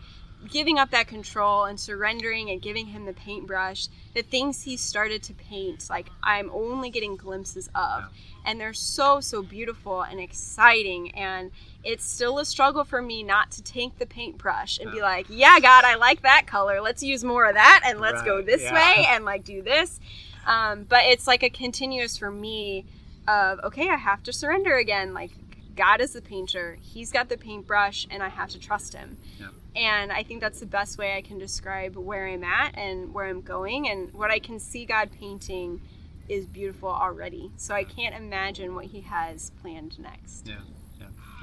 giving 0.51 0.77
up 0.77 0.91
that 0.91 1.07
control 1.07 1.65
and 1.65 1.79
surrendering 1.79 2.51
and 2.51 2.61
giving 2.61 2.85
him 2.85 3.05
the 3.05 3.13
paintbrush, 3.13 3.87
the 4.13 4.21
things 4.21 4.61
he 4.61 4.77
started 4.77 5.23
to 5.23 5.33
paint, 5.33 5.89
like 5.89 6.09
I'm 6.21 6.51
only 6.51 6.91
getting 6.91 7.15
glimpses 7.15 7.69
of. 7.73 8.03
And 8.45 8.61
they're 8.61 8.73
so, 8.73 9.19
so 9.19 9.41
beautiful 9.41 10.03
and 10.03 10.19
exciting. 10.19 11.11
And 11.15 11.49
it's 11.85 12.03
still 12.03 12.39
a 12.39 12.45
struggle 12.45 12.83
for 12.83 13.01
me 13.01 13.21
not 13.21 13.51
to 13.51 13.61
take 13.61 13.97
the 13.99 14.07
paintbrush 14.07 14.79
and 14.79 14.91
be 14.91 15.01
like, 15.01 15.27
yeah, 15.29 15.59
God, 15.59 15.85
I 15.85 15.95
like 15.95 16.23
that 16.23 16.47
color. 16.47 16.81
Let's 16.81 17.03
use 17.03 17.23
more 17.23 17.45
of 17.45 17.53
that 17.53 17.83
and 17.85 18.01
let's 18.01 18.23
go 18.23 18.41
this 18.41 18.63
yeah. 18.63 18.73
way 18.73 19.05
and 19.09 19.23
like 19.23 19.43
do 19.43 19.61
this. 19.61 19.99
Um, 20.47 20.83
but 20.83 21.05
it's 21.05 21.27
like 21.27 21.43
a 21.43 21.49
continuous 21.49 22.17
for 22.17 22.31
me 22.31 22.85
of, 23.27 23.59
okay, 23.63 23.89
I 23.89 23.97
have 23.97 24.23
to 24.23 24.33
surrender 24.33 24.75
again. 24.75 25.13
Like, 25.13 25.31
God 25.75 26.01
is 26.01 26.13
the 26.13 26.21
painter, 26.21 26.77
He's 26.81 27.11
got 27.11 27.29
the 27.29 27.37
paintbrush, 27.37 28.07
and 28.09 28.23
I 28.23 28.29
have 28.29 28.49
to 28.51 28.59
trust 28.59 28.93
Him. 28.93 29.17
Yeah. 29.39 29.47
And 29.75 30.11
I 30.11 30.23
think 30.23 30.39
that's 30.39 30.61
the 30.61 30.65
best 30.65 30.97
way 30.97 31.17
I 31.17 31.21
can 31.21 31.37
describe 31.37 31.97
where 31.97 32.27
I'm 32.27 32.43
at 32.45 32.77
and 32.77 33.13
where 33.13 33.25
I'm 33.25 33.41
going. 33.41 33.89
And 33.89 34.13
what 34.13 34.31
I 34.31 34.39
can 34.39 34.59
see 34.59 34.85
God 34.85 35.09
painting 35.19 35.81
is 36.29 36.45
beautiful 36.45 36.89
already. 36.89 37.51
So 37.57 37.75
I 37.75 37.83
can't 37.83 38.15
imagine 38.15 38.73
what 38.73 38.85
He 38.85 39.01
has 39.01 39.51
planned 39.61 39.99
next. 39.99 40.47
Yeah, 40.47 40.55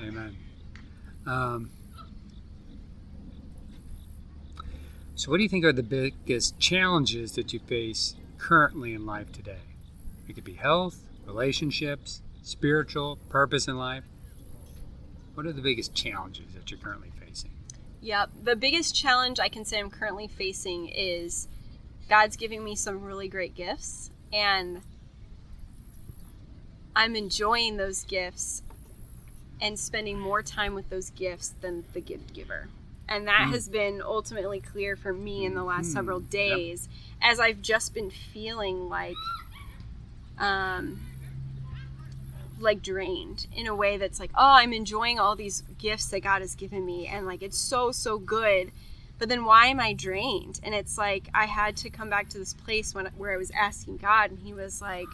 amen. 0.02 0.36
Um, 1.26 1.70
So, 5.22 5.30
what 5.30 5.36
do 5.36 5.44
you 5.44 5.48
think 5.48 5.64
are 5.64 5.72
the 5.72 5.84
biggest 5.84 6.58
challenges 6.58 7.36
that 7.36 7.52
you 7.52 7.60
face 7.60 8.16
currently 8.38 8.92
in 8.92 9.06
life 9.06 9.30
today? 9.30 9.60
It 10.28 10.32
could 10.32 10.42
be 10.42 10.54
health, 10.54 10.98
relationships, 11.24 12.22
spiritual, 12.42 13.20
purpose 13.28 13.68
in 13.68 13.76
life. 13.76 14.02
What 15.34 15.46
are 15.46 15.52
the 15.52 15.62
biggest 15.62 15.94
challenges 15.94 16.54
that 16.54 16.72
you're 16.72 16.80
currently 16.80 17.12
facing? 17.24 17.52
Yep. 18.00 18.30
The 18.42 18.56
biggest 18.56 18.96
challenge 18.96 19.38
I 19.38 19.48
can 19.48 19.64
say 19.64 19.78
I'm 19.78 19.90
currently 19.90 20.26
facing 20.26 20.88
is 20.88 21.46
God's 22.08 22.36
giving 22.36 22.64
me 22.64 22.74
some 22.74 23.04
really 23.04 23.28
great 23.28 23.54
gifts, 23.54 24.10
and 24.32 24.80
I'm 26.96 27.14
enjoying 27.14 27.76
those 27.76 28.02
gifts 28.02 28.64
and 29.60 29.78
spending 29.78 30.18
more 30.18 30.42
time 30.42 30.74
with 30.74 30.88
those 30.90 31.10
gifts 31.10 31.54
than 31.60 31.84
the 31.92 32.00
gift 32.00 32.32
giver. 32.34 32.68
And 33.08 33.26
that 33.28 33.48
Mm. 33.48 33.52
has 33.52 33.68
been 33.68 34.00
ultimately 34.02 34.60
clear 34.60 34.96
for 34.96 35.12
me 35.12 35.44
in 35.44 35.54
the 35.54 35.64
last 35.64 35.90
Mm. 35.90 35.92
several 35.92 36.20
days 36.20 36.88
as 37.20 37.38
I've 37.38 37.60
just 37.62 37.92
been 37.94 38.10
feeling 38.10 38.88
like 38.88 39.16
um 40.38 41.00
like 42.58 42.82
drained 42.82 43.46
in 43.52 43.66
a 43.66 43.74
way 43.74 43.96
that's 43.96 44.20
like, 44.20 44.30
oh, 44.34 44.54
I'm 44.54 44.72
enjoying 44.72 45.18
all 45.18 45.34
these 45.34 45.62
gifts 45.78 46.06
that 46.06 46.20
God 46.20 46.42
has 46.42 46.54
given 46.54 46.86
me 46.86 47.06
and 47.06 47.26
like 47.26 47.42
it's 47.42 47.58
so 47.58 47.92
so 47.92 48.18
good. 48.18 48.70
But 49.18 49.28
then 49.28 49.44
why 49.44 49.66
am 49.66 49.78
I 49.80 49.92
drained? 49.92 50.60
And 50.62 50.74
it's 50.74 50.96
like 50.98 51.28
I 51.34 51.46
had 51.46 51.76
to 51.78 51.90
come 51.90 52.08
back 52.10 52.28
to 52.30 52.38
this 52.38 52.54
place 52.54 52.94
when 52.94 53.06
where 53.16 53.32
I 53.32 53.36
was 53.36 53.50
asking 53.52 53.98
God 53.98 54.30
and 54.30 54.40
he 54.40 54.52
was 54.54 54.80
like 54.80 55.08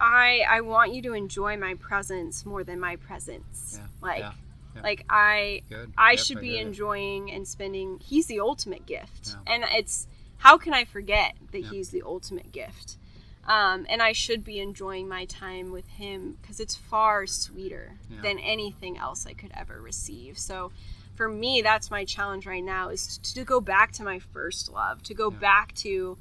I 0.00 0.44
I 0.48 0.60
want 0.60 0.92
you 0.94 1.02
to 1.02 1.12
enjoy 1.14 1.56
my 1.56 1.74
presence 1.74 2.44
more 2.44 2.64
than 2.64 2.80
my 2.80 2.96
presents. 2.96 3.78
Yeah, 3.78 3.86
like 4.00 4.18
yeah, 4.20 4.32
yeah. 4.76 4.82
like 4.82 5.04
I 5.08 5.62
Good. 5.68 5.92
I 5.96 6.12
Yep, 6.12 6.20
should 6.20 6.40
be 6.40 6.50
get 6.50 6.60
it. 6.60 6.66
enjoying 6.66 7.30
and 7.30 7.46
spending. 7.46 7.98
He's 8.00 8.26
the 8.26 8.40
ultimate 8.40 8.86
gift, 8.86 9.34
and 9.46 9.64
it's 9.72 10.06
how 10.38 10.58
can 10.58 10.74
I 10.74 10.84
forget 10.84 11.34
that 11.52 11.64
he's 11.64 11.90
the 11.90 12.02
ultimate 12.04 12.52
gift? 12.52 12.98
Um, 13.46 13.86
and 13.88 14.02
I 14.02 14.12
should 14.12 14.42
be 14.42 14.58
enjoying 14.58 15.08
my 15.08 15.24
time 15.24 15.70
with 15.70 15.86
him 15.86 16.36
because 16.42 16.58
it's 16.58 16.74
far 16.74 17.26
sweeter 17.26 17.92
than 18.22 18.38
anything 18.40 18.98
else 18.98 19.24
I 19.24 19.34
could 19.34 19.52
ever 19.54 19.80
receive. 19.80 20.36
So, 20.36 20.72
for 21.14 21.28
me, 21.28 21.62
that's 21.62 21.88
my 21.90 22.04
challenge 22.04 22.44
right 22.44 22.62
now 22.64 22.88
is 22.88 23.18
to, 23.18 23.34
to 23.34 23.44
go 23.44 23.60
back 23.60 23.92
to 23.92 24.02
my 24.02 24.18
first 24.18 24.70
love, 24.72 25.02
to 25.04 25.14
go 25.14 25.30
back 25.30 25.74
to 25.76 26.18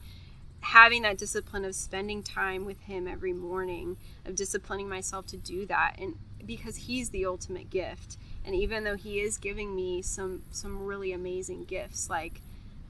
having 0.66 1.03
that 1.03 1.18
discipline 1.18 1.63
of 1.66 1.76
spending 1.76 2.24
time 2.24 2.66
with 2.66 2.80
him 2.82 3.07
every 3.07 3.34
morning, 3.34 3.97
of 4.26 4.36
disciplining 4.36 4.89
myself 4.89 5.28
to 5.28 5.38
do 5.38 5.66
that, 5.68 5.95
and 5.99 6.16
because 6.45 6.76
he's 6.76 7.09
the 7.09 7.26
ultimate 7.26 7.70
gift 7.72 8.18
and 8.45 8.53
even 8.53 8.84
though 8.84 8.95
he 8.95 9.20
is 9.20 9.38
giving 9.39 9.76
me 9.76 9.99
some 10.03 10.43
some 10.51 10.84
really 10.86 11.11
amazing 11.11 11.63
gifts 11.63 12.07
like 12.07 12.39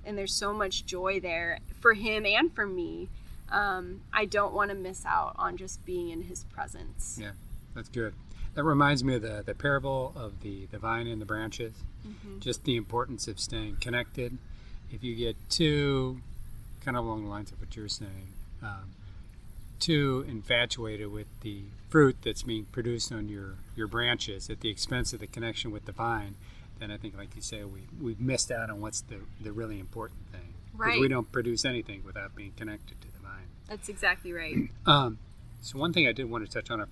and 0.03 0.17
there's 0.17 0.34
so 0.34 0.51
much 0.51 0.86
joy 0.86 1.21
there 1.21 1.59
for 1.80 1.93
him 1.93 2.26
and 2.26 2.53
for 2.53 2.67
me 2.67 3.07
um, 3.49 4.01
i 4.11 4.26
don't 4.26 4.53
want 4.53 4.69
to 4.69 4.76
miss 4.76 5.05
out 5.05 5.34
on 5.38 5.55
just 5.55 5.86
being 5.86 6.09
in 6.09 6.23
his 6.23 6.43
presence 6.43 7.17
Yeah, 7.21 7.32
that's 7.73 7.88
good. 7.88 8.13
That 8.55 8.63
reminds 8.65 9.05
me 9.05 9.15
of 9.15 9.21
the, 9.21 9.41
the 9.45 9.53
parable 9.55 10.11
of 10.17 10.41
the, 10.41 10.65
the 10.71 10.78
vine 10.78 11.07
and 11.07 11.21
the 11.21 11.26
branches. 11.26 11.73
Mhm. 12.05 12.39
Just 12.41 12.63
the 12.65 12.76
importance 12.76 13.28
of 13.30 13.39
staying 13.39 13.78
connected. 13.80 14.38
If 14.91 15.01
you 15.03 15.15
get 15.15 15.36
too, 15.49 16.19
kind 16.86 16.96
of 16.96 17.04
along 17.04 17.24
the 17.24 17.30
lines 17.30 17.52
of 17.52 17.60
what 17.60 17.76
you're 17.76 17.90
saying, 17.90 18.30
um, 18.62 18.92
too 19.80 20.24
infatuated 20.28 21.12
with 21.12 21.28
the 21.42 21.64
fruit 21.90 22.16
that's 22.24 22.44
being 22.44 22.66
produced 22.66 23.12
on 23.12 23.28
your, 23.28 23.56
your 23.76 23.88
branches 23.88 24.50
at 24.50 24.62
the 24.62 24.70
expense 24.70 25.12
of 25.12 25.20
the 25.20 25.28
connection 25.28 25.72
with 25.72 25.86
the 25.86 25.92
vine, 25.92 26.36
then 26.80 26.92
I 26.92 26.98
think, 26.98 27.18
like 27.18 27.36
you 27.36 27.42
say, 27.42 27.64
we, 27.64 27.82
we've 28.02 28.20
missed 28.20 28.52
out 28.52 28.70
on 28.70 28.82
what's 28.82 29.02
the, 29.02 29.18
the 29.42 29.52
really 29.52 29.80
important 29.80 30.20
thing. 30.32 30.54
Right. 30.78 31.00
we 31.00 31.08
don't 31.08 31.32
produce 31.32 31.64
anything 31.64 32.04
without 32.06 32.36
being 32.36 32.52
connected 32.58 33.00
to 33.02 33.08
the 33.08 33.20
vine. 33.20 33.48
that's 33.70 33.88
exactly 33.88 34.34
right 34.34 34.58
Um, 34.86 35.20
so 35.62 35.80
one 35.80 35.94
thing 35.94 36.06
I 36.06 36.12
did 36.12 36.30
want 36.30 36.46
to 36.46 36.52
touch 36.52 36.70
on, 36.70 36.82
uh, 36.82 36.86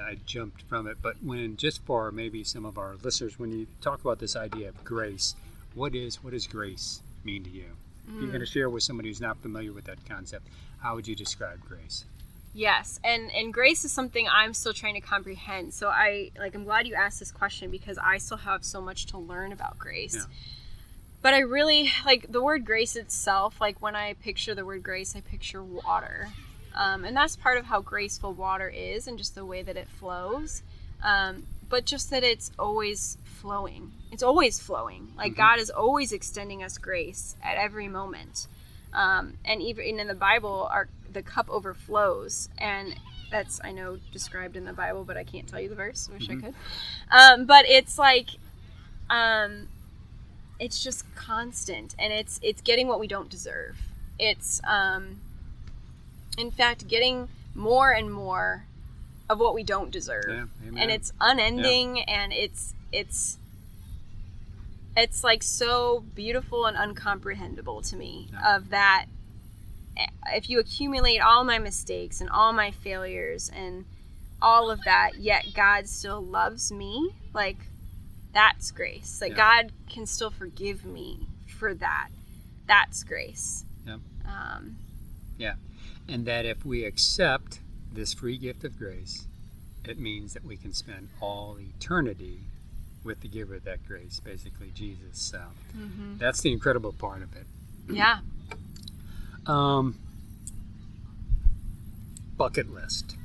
I 0.00 0.18
jumped 0.24 0.62
from 0.62 0.86
it, 0.86 0.98
but 1.02 1.16
when 1.20 1.56
just 1.56 1.84
for 1.84 2.12
maybe 2.12 2.44
some 2.44 2.64
of 2.64 2.78
our 2.78 2.94
listeners, 3.02 3.40
when 3.40 3.50
you 3.50 3.66
talk 3.80 4.00
about 4.00 4.20
this 4.20 4.36
idea 4.36 4.68
of 4.68 4.84
grace, 4.84 5.34
what 5.74 5.94
is 5.94 6.22
what 6.22 6.32
does 6.32 6.46
grace 6.46 7.00
mean 7.24 7.42
to 7.44 7.50
you? 7.50 7.76
If 8.08 8.20
you're 8.20 8.28
going 8.28 8.40
to 8.40 8.46
share 8.46 8.68
with 8.68 8.82
somebody 8.82 9.08
who's 9.08 9.20
not 9.20 9.38
familiar 9.38 9.72
with 9.72 9.84
that 9.84 10.04
concept, 10.08 10.48
how 10.80 10.94
would 10.94 11.06
you 11.06 11.14
describe 11.14 11.60
grace? 11.60 12.04
Yes, 12.54 13.00
and 13.02 13.30
and 13.32 13.52
grace 13.52 13.84
is 13.84 13.92
something 13.92 14.28
I'm 14.28 14.52
still 14.52 14.74
trying 14.74 14.94
to 14.94 15.00
comprehend. 15.00 15.72
So 15.72 15.88
I 15.88 16.30
like 16.38 16.54
I'm 16.54 16.64
glad 16.64 16.86
you 16.86 16.94
asked 16.94 17.18
this 17.18 17.32
question 17.32 17.70
because 17.70 17.96
I 17.98 18.18
still 18.18 18.36
have 18.36 18.64
so 18.64 18.80
much 18.80 19.06
to 19.06 19.18
learn 19.18 19.52
about 19.52 19.78
grace. 19.78 20.14
Yeah. 20.14 20.24
But 21.22 21.34
I 21.34 21.38
really 21.38 21.90
like 22.04 22.30
the 22.30 22.42
word 22.42 22.66
grace 22.66 22.94
itself. 22.94 23.60
Like 23.60 23.80
when 23.80 23.96
I 23.96 24.14
picture 24.14 24.54
the 24.54 24.66
word 24.66 24.82
grace, 24.82 25.16
I 25.16 25.20
picture 25.20 25.62
water, 25.62 26.28
um, 26.74 27.04
and 27.04 27.16
that's 27.16 27.36
part 27.36 27.56
of 27.56 27.64
how 27.66 27.80
graceful 27.80 28.34
water 28.34 28.68
is, 28.68 29.06
and 29.06 29.16
just 29.16 29.34
the 29.34 29.46
way 29.46 29.62
that 29.62 29.76
it 29.78 29.88
flows. 29.88 30.62
Um, 31.02 31.44
but 31.70 31.86
just 31.86 32.10
that 32.10 32.22
it's 32.22 32.50
always 32.58 33.16
flowing. 33.42 33.92
It's 34.12 34.22
always 34.22 34.60
flowing. 34.60 35.12
Like 35.16 35.32
Mhm. 35.32 35.36
God 35.36 35.58
is 35.58 35.68
always 35.68 36.12
extending 36.12 36.62
us 36.62 36.78
grace 36.78 37.36
at 37.42 37.56
every 37.56 37.88
moment. 37.88 38.46
Um, 38.92 39.36
and 39.44 39.60
even 39.60 39.98
in 39.98 40.06
the 40.06 40.14
Bible, 40.14 40.68
our 40.70 40.88
the 41.12 41.22
cup 41.22 41.50
overflows, 41.50 42.48
and 42.56 42.98
that's 43.30 43.60
I 43.64 43.72
know 43.72 43.96
described 44.12 44.56
in 44.56 44.64
the 44.64 44.72
Bible, 44.72 45.04
but 45.04 45.16
I 45.16 45.24
can't 45.24 45.46
tell 45.48 45.60
you 45.60 45.68
the 45.68 45.74
verse. 45.74 46.08
Wish 46.08 46.28
Mhm. 46.28 46.38
I 46.38 46.40
could. 46.40 46.54
Um, 47.10 47.44
but 47.46 47.66
it's 47.68 47.98
like, 47.98 48.28
um, 49.10 49.68
it's 50.60 50.82
just 50.82 51.04
constant, 51.16 51.94
and 51.98 52.12
it's 52.12 52.38
it's 52.42 52.62
getting 52.62 52.86
what 52.86 53.00
we 53.00 53.08
don't 53.08 53.28
deserve. 53.28 53.76
It's 54.18 54.60
um, 54.64 55.20
in 56.38 56.50
fact 56.50 56.86
getting 56.86 57.28
more 57.54 57.90
and 57.90 58.10
more 58.12 58.64
of 59.28 59.38
what 59.40 59.54
we 59.54 59.62
don't 59.62 59.90
deserve 59.90 60.28
Yeah, 60.62 60.80
and 60.80 60.90
it's 60.90 61.12
unending 61.20 62.00
and 62.02 62.32
it's 62.32 62.74
it's 62.92 63.38
it's 64.96 65.24
like 65.24 65.42
so 65.42 66.04
beautiful 66.14 66.66
and 66.66 66.76
uncomprehendable 66.76 67.88
to 67.88 67.96
me 67.96 68.28
Yeah. 68.32 68.56
of 68.56 68.70
that 68.70 69.06
eh, 69.96 70.06
if 70.34 70.50
you 70.50 70.58
accumulate 70.58 71.20
all 71.20 71.44
my 71.44 71.58
mistakes 71.58 72.20
and 72.20 72.28
all 72.30 72.52
my 72.52 72.70
failures 72.70 73.50
and 73.54 73.84
all 74.40 74.70
of 74.70 74.82
that 74.84 75.18
yet 75.18 75.46
god 75.54 75.88
still 75.88 76.20
loves 76.22 76.70
me 76.70 77.10
like 77.32 77.58
that's 78.32 78.70
grace 78.70 79.20
like 79.20 79.30
Yeah. 79.30 79.36
god 79.62 79.72
can 79.88 80.06
still 80.06 80.30
forgive 80.30 80.84
me 80.84 81.26
for 81.46 81.74
that 81.74 82.08
that's 82.66 83.02
grace 83.04 83.64
Yeah. 83.86 83.98
um, 84.26 84.76
and 86.08 86.26
that 86.26 86.44
if 86.44 86.64
we 86.64 86.84
accept 86.84 87.60
this 87.92 88.12
free 88.14 88.36
gift 88.36 88.64
of 88.64 88.78
grace, 88.78 89.26
it 89.84 89.98
means 89.98 90.34
that 90.34 90.44
we 90.44 90.56
can 90.56 90.72
spend 90.72 91.08
all 91.20 91.58
eternity 91.58 92.40
with 93.04 93.20
the 93.20 93.28
giver 93.28 93.56
of 93.56 93.64
that 93.64 93.86
grace, 93.86 94.20
basically 94.20 94.70
Jesus. 94.74 95.18
So 95.18 95.40
that's 96.18 96.40
the 96.40 96.52
incredible 96.52 96.92
part 96.92 97.22
of 97.22 97.34
it. 97.36 97.46
yeah 97.90 98.18
Um, 99.46 99.98
bucket 102.36 102.72
list. 102.72 103.16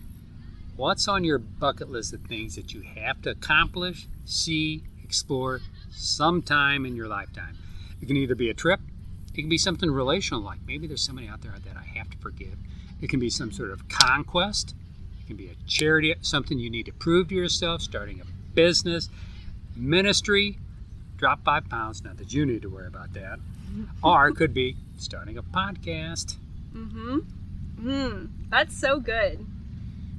What's 0.75 1.07
on 1.07 1.23
your 1.23 1.39
bucket 1.39 1.89
list 1.89 2.13
of 2.13 2.21
things 2.21 2.55
that 2.55 2.73
you 2.73 2.82
have 2.82 3.21
to 3.23 3.32
accomplish, 3.32 4.07
see, 4.25 4.84
explore 5.03 5.61
sometime 5.91 6.86
in 6.86 6.95
your 6.95 7.07
lifetime? 7.07 7.57
It 8.01 8.05
can 8.07 8.17
either 8.17 8.36
be 8.36 8.49
a 8.49 8.53
trip, 8.53 8.80
it 9.34 9.41
can 9.41 9.49
be 9.49 9.57
something 9.57 9.89
relational, 9.89 10.41
like 10.41 10.59
maybe 10.67 10.86
there's 10.88 11.03
somebody 11.03 11.28
out 11.28 11.41
there 11.41 11.51
that 11.51 11.78
I 11.78 11.84
have 11.97 12.09
to 12.11 12.17
forgive. 12.17 12.57
It 13.01 13.09
can 13.09 13.19
be 13.19 13.30
some 13.30 13.51
sort 13.51 13.71
of 13.71 13.88
conquest. 13.89 14.75
It 15.19 15.28
can 15.28 15.36
be 15.36 15.47
a 15.47 15.55
charity, 15.67 16.15
something 16.21 16.57
you 16.59 16.69
need 16.69 16.86
to 16.88 16.93
prove 16.93 17.30
to 17.30 17.36
yourself, 17.36 17.82
starting 17.82 18.21
a 18.21 18.23
business, 18.55 19.09
ministry, 19.78 20.57
drop 21.17 21.43
five 21.43 21.69
pounds, 21.69 22.03
not 22.03 22.17
that 22.17 22.34
you 22.34 22.45
need 22.45 22.61
to 22.63 22.69
worry 22.69 22.88
about 22.88 23.13
that. 23.13 23.39
Or 24.03 24.28
it 24.30 24.36
could 24.36 24.53
be 24.55 24.75
starting 24.97 25.38
a 25.38 25.43
podcast. 25.43 26.36
Mm-hmm. 26.75 27.19
Mm, 27.82 28.30
that's 28.49 28.75
so 28.75 28.99
good. 28.99 29.45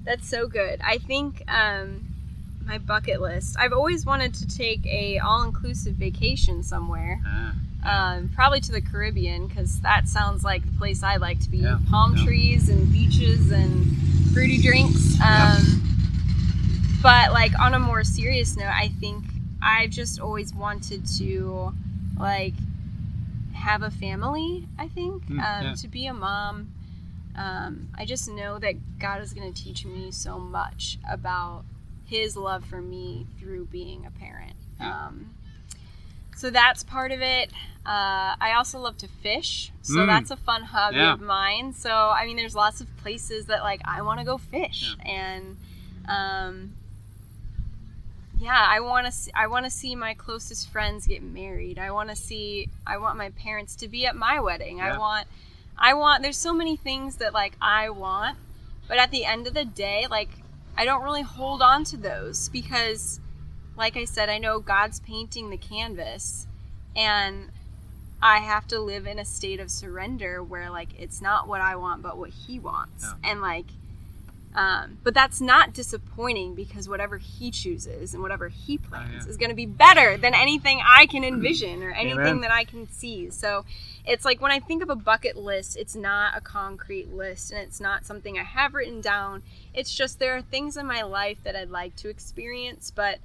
That's 0.05 0.29
so 0.29 0.47
good. 0.47 0.81
I 0.85 0.99
think 0.99 1.43
um, 1.49 2.07
my 2.65 2.79
bucket 2.79 3.21
list. 3.21 3.57
I've 3.59 3.73
always 3.73 4.07
wanted 4.07 4.33
to 4.35 4.47
take 4.47 4.87
a 4.87 5.19
all-inclusive 5.19 5.95
vacation 5.95 6.63
somewhere. 6.63 7.21
Ah, 7.27 7.55
Um, 7.85 8.29
probably 8.35 8.61
to 8.61 8.71
the 8.73 8.81
Caribbean 8.83 9.49
because 9.49 9.81
that 9.81 10.07
sounds 10.09 10.45
like 10.45 10.65
the 10.65 10.79
place 10.79 11.03
I 11.03 11.17
like 11.17 11.41
to 11.41 11.49
be. 11.51 11.59
Yeah, 11.59 11.79
Palm 11.91 12.17
yeah. 12.17 12.25
trees 12.25 12.69
and 12.69 12.93
beaches 12.93 13.51
and 13.51 13.87
fruity 14.33 14.59
drinks. 14.63 15.19
Um, 15.21 15.83
But 17.03 17.33
like 17.33 17.59
on 17.59 17.75
a 17.75 17.79
more 17.79 18.05
serious 18.05 18.57
note, 18.57 18.67
I 18.73 18.89
think 19.01 19.25
I've 19.61 19.91
just 19.91 20.21
always 20.21 20.55
wanted 20.55 21.07
to 21.19 21.73
like 22.19 22.55
have 23.55 23.83
a 23.83 23.91
family. 23.91 24.67
I 24.79 24.89
think 24.89 25.27
Mm, 25.27 25.33
um, 25.43 25.65
yeah. 25.67 25.75
to 25.75 25.89
be 25.89 26.07
a 26.07 26.15
mom. 26.15 26.73
Um, 27.37 27.89
I 27.97 28.05
just 28.05 28.29
know 28.29 28.59
that 28.59 28.75
God 28.99 29.21
is 29.23 29.33
going 29.33 29.53
to 29.53 29.63
teach 29.65 29.85
me 29.85 30.11
so 30.11 30.39
much 30.39 30.99
about 31.09 31.65
His 32.07 32.37
love 32.37 32.65
for 32.65 32.81
me 32.81 33.27
through 33.39 33.67
being 33.67 34.07
a 34.07 34.11
parent. 34.11 34.55
Yeah. 34.81 35.07
Um, 35.07 35.35
so 36.37 36.51
that's 36.51 36.83
part 36.85 37.11
of 37.13 37.21
it. 37.21 37.51
Uh, 37.85 38.35
I 38.41 38.55
also 38.57 38.79
love 38.79 38.97
to 38.99 39.09
fish, 39.09 39.73
so 39.83 39.95
Mm. 40.01 40.07
that's 40.07 40.31
a 40.31 40.37
fun 40.37 40.63
hobby 40.63 40.97
Yeah. 40.99 41.15
of 41.15 41.21
mine. 41.21 41.73
So 41.75 41.91
I 41.91 42.27
mean, 42.27 42.37
there's 42.37 42.55
lots 42.55 42.81
of 42.81 42.97
places 42.99 43.47
that 43.47 43.63
like 43.63 43.81
I 43.85 44.03
want 44.03 44.21
to 44.21 44.25
go 44.27 44.39
fish, 44.39 44.95
and 45.05 45.57
um, 46.09 46.73
yeah, 48.39 48.67
I 48.69 48.81
want 48.81 49.07
to. 49.07 49.13
See, 49.13 49.31
I 49.35 49.47
want 49.49 49.65
to 49.67 49.71
see 49.71 49.95
my 49.95 50.15
closest 50.15 50.71
friends 50.71 51.07
get 51.07 51.23
married. 51.23 51.79
I 51.79 51.91
want 51.91 52.09
to 52.11 52.17
see. 52.17 52.69
I 52.87 52.99
want 52.99 53.17
my 53.19 53.31
parents 53.31 53.75
to 53.77 53.89
be 53.89 54.07
at 54.07 54.15
my 54.17 54.41
wedding. 54.41 54.79
Yeah. 54.79 54.95
I 54.95 54.99
want. 54.99 55.27
I 55.77 55.95
want. 55.95 56.23
There's 56.23 56.37
so 56.37 56.53
many 56.55 56.77
things 56.77 57.17
that 57.17 57.33
like 57.33 57.55
I 57.61 57.91
want, 57.91 58.39
but 58.87 58.99
at 58.99 59.11
the 59.11 59.25
end 59.25 59.47
of 59.47 59.55
the 59.55 59.65
day, 59.65 60.07
like 60.11 60.31
I 60.77 60.85
don't 60.85 61.03
really 61.03 61.23
hold 61.23 61.63
on 61.63 61.85
to 61.85 61.97
those 61.97 62.49
because, 62.49 63.21
like 63.77 63.97
I 63.97 64.05
said, 64.05 64.29
I 64.29 64.39
know 64.39 64.61
God's 64.61 65.01
painting 65.01 65.51
the 65.51 65.57
canvas, 65.57 66.47
and 66.95 67.51
I 68.23 68.39
have 68.39 68.67
to 68.69 68.81
live 68.81 69.07
in 69.07 69.19
a 69.19 69.25
state 69.25 69.59
of 69.61 69.71
surrender 69.71 70.43
where 70.43 70.71
like 70.71 70.91
it's 70.99 71.21
not 71.21 71.49
what 71.49 71.61
I 71.61 71.77
want, 71.77 72.03
but 72.03 72.17
what 72.19 72.31
He 72.31 72.59
wants, 72.61 73.05
Yeah. 73.05 73.31
and 73.31 73.41
like. 73.41 73.67
Um, 74.55 74.99
but 75.05 75.15
that's 75.15 75.41
not 75.41 75.73
disappointing 75.73 76.55
because 76.55 76.89
whatever 76.89 77.19
he 77.19 77.51
chooses 77.51 78.15
and 78.15 78.23
whatever 78.23 78.49
he 78.49 78.79
plans 78.79 79.25
yeah. 79.25 79.31
is 79.31 79.37
going 79.37 79.51
to 79.51 79.55
be 79.55 79.67
better 79.67 80.17
than 80.17 80.35
anything 80.35 80.81
I 80.85 81.07
can 81.07 81.23
envision 81.23 81.83
or 81.83 81.91
anything 81.97 82.21
Amen. 82.21 82.41
that 82.41 82.51
I 82.51 82.65
can 82.65 82.91
see. 82.91 83.31
So 83.31 83.65
it's 84.07 84.25
like 84.25 84.41
when 84.41 84.51
I 84.51 84.59
think 84.59 84.83
of 84.83 84.91
a 84.91 84.97
bucket 84.97 85.37
list, 85.37 85.77
it's 85.77 85.95
not 85.95 86.37
a 86.37 86.41
concrete 86.41 87.13
list 87.13 87.53
and 87.53 87.61
it's 87.61 87.81
not 87.81 88.05
something 88.07 88.39
I 88.39 88.43
have 88.43 88.75
written 88.75 89.01
down. 89.01 89.43
It's 89.75 89.95
just 89.95 90.19
there 90.19 90.35
are 90.35 90.43
things 90.43 90.77
in 90.77 90.87
my 90.87 91.03
life 91.03 91.39
that 91.45 91.55
I'd 91.55 91.71
like 91.71 91.95
to 91.97 92.09
experience, 92.09 92.91
but 92.91 93.19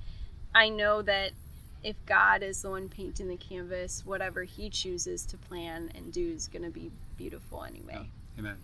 I 0.53 0.69
know 0.69 1.01
that 1.01 1.31
if 1.83 1.95
God 2.05 2.43
is 2.43 2.61
the 2.61 2.69
one 2.69 2.89
painting 2.89 3.27
the 3.27 3.37
canvas, 3.37 4.03
whatever 4.05 4.43
he 4.43 4.69
chooses 4.69 5.25
to 5.27 5.37
plan 5.37 5.91
and 5.95 6.13
do 6.13 6.33
is 6.35 6.47
going 6.47 6.63
to 6.63 6.69
be 6.69 6.91
beautiful 7.17 7.63
anyway. 7.63 8.07
Amen. 8.37 8.55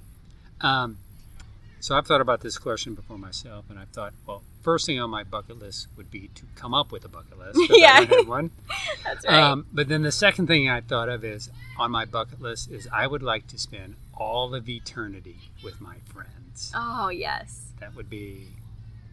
Um, 0.61 0.97
so 1.79 1.95
I've 1.95 2.05
thought 2.07 2.21
about 2.21 2.41
this 2.41 2.57
question 2.57 2.93
before 2.95 3.17
myself, 3.17 3.65
and 3.69 3.79
I've 3.79 3.89
thought, 3.89 4.13
well, 4.27 4.43
first 4.61 4.85
thing 4.85 4.99
on 4.99 5.09
my 5.09 5.23
bucket 5.23 5.59
list 5.59 5.87
would 5.97 6.11
be 6.11 6.29
to 6.35 6.43
come 6.55 6.73
up 6.73 6.91
with 6.91 7.05
a 7.05 7.07
bucket 7.09 7.37
list. 7.39 7.59
Yeah. 7.77 8.05
One. 8.25 8.51
That's 9.05 9.25
right. 9.25 9.33
Um, 9.33 9.65
but 9.71 9.87
then 9.87 10.01
the 10.03 10.11
second 10.11 10.47
thing 10.47 10.69
I 10.69 10.81
thought 10.81 11.09
of 11.09 11.23
is 11.23 11.49
on 11.77 11.91
my 11.91 12.05
bucket 12.05 12.41
list 12.41 12.69
is 12.71 12.87
I 12.93 13.07
would 13.07 13.23
like 13.23 13.47
to 13.47 13.57
spend 13.57 13.95
all 14.15 14.53
of 14.53 14.67
eternity 14.67 15.37
with 15.63 15.79
my 15.79 15.95
friends. 16.13 16.71
oh, 16.75 17.09
yes. 17.09 17.71
That 17.79 17.95
would 17.95 18.09
be, 18.09 18.47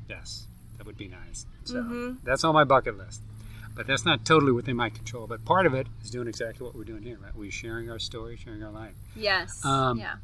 yes, 0.09 0.47
that 0.79 0.87
would 0.87 0.99
be 0.99 1.07
nice. 1.07 1.47
So 1.65 1.77
Mhm. 1.77 2.17
that's 2.25 2.43
on 2.43 2.55
my 2.55 2.65
bucket 2.65 2.99
list. 2.99 3.23
But 3.77 3.87
that's 3.87 4.05
not 4.05 4.25
totally 4.25 4.53
within 4.53 4.75
my 4.75 4.89
control. 4.91 5.27
But 5.27 5.45
part 5.45 5.67
of 5.67 5.75
it 5.75 5.87
is 6.03 6.11
doing 6.11 6.27
exactly 6.29 6.65
what 6.67 6.75
we're 6.75 6.85
doing 6.85 7.03
here, 7.03 7.19
right? 7.23 7.35
We're 7.37 7.51
sharing 7.51 7.91
our 7.91 7.99
story, 7.99 8.37
sharing 8.37 8.63
our 8.65 8.73
life. 8.73 8.95
Yes. 9.15 9.63
Um, 9.65 9.99
yeah. 9.99 10.17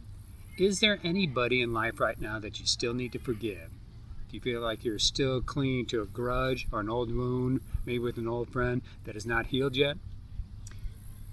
Is 0.59 0.81
there 0.81 0.99
anybody 1.03 1.63
in 1.63 1.73
life 1.73 1.99
right 1.99 2.21
now 2.21 2.39
that 2.39 2.61
you 2.61 2.67
still 2.67 2.93
need 2.93 3.13
to 3.13 3.19
forgive? 3.19 3.71
Do 4.29 4.37
you 4.37 4.41
feel 4.41 4.61
like 4.61 4.85
you're 4.85 4.99
still 4.99 5.41
clinging 5.41 5.87
to 5.87 6.03
a 6.03 6.07
grudge 6.07 6.67
or 6.71 6.81
an 6.81 6.91
old 6.91 7.15
wound, 7.15 7.61
maybe 7.87 7.99
with 7.99 8.19
an 8.19 8.29
old 8.29 8.51
friend 8.51 8.83
that 9.05 9.17
is 9.17 9.25
not 9.25 9.47
healed 9.47 9.77
yet? 9.77 9.97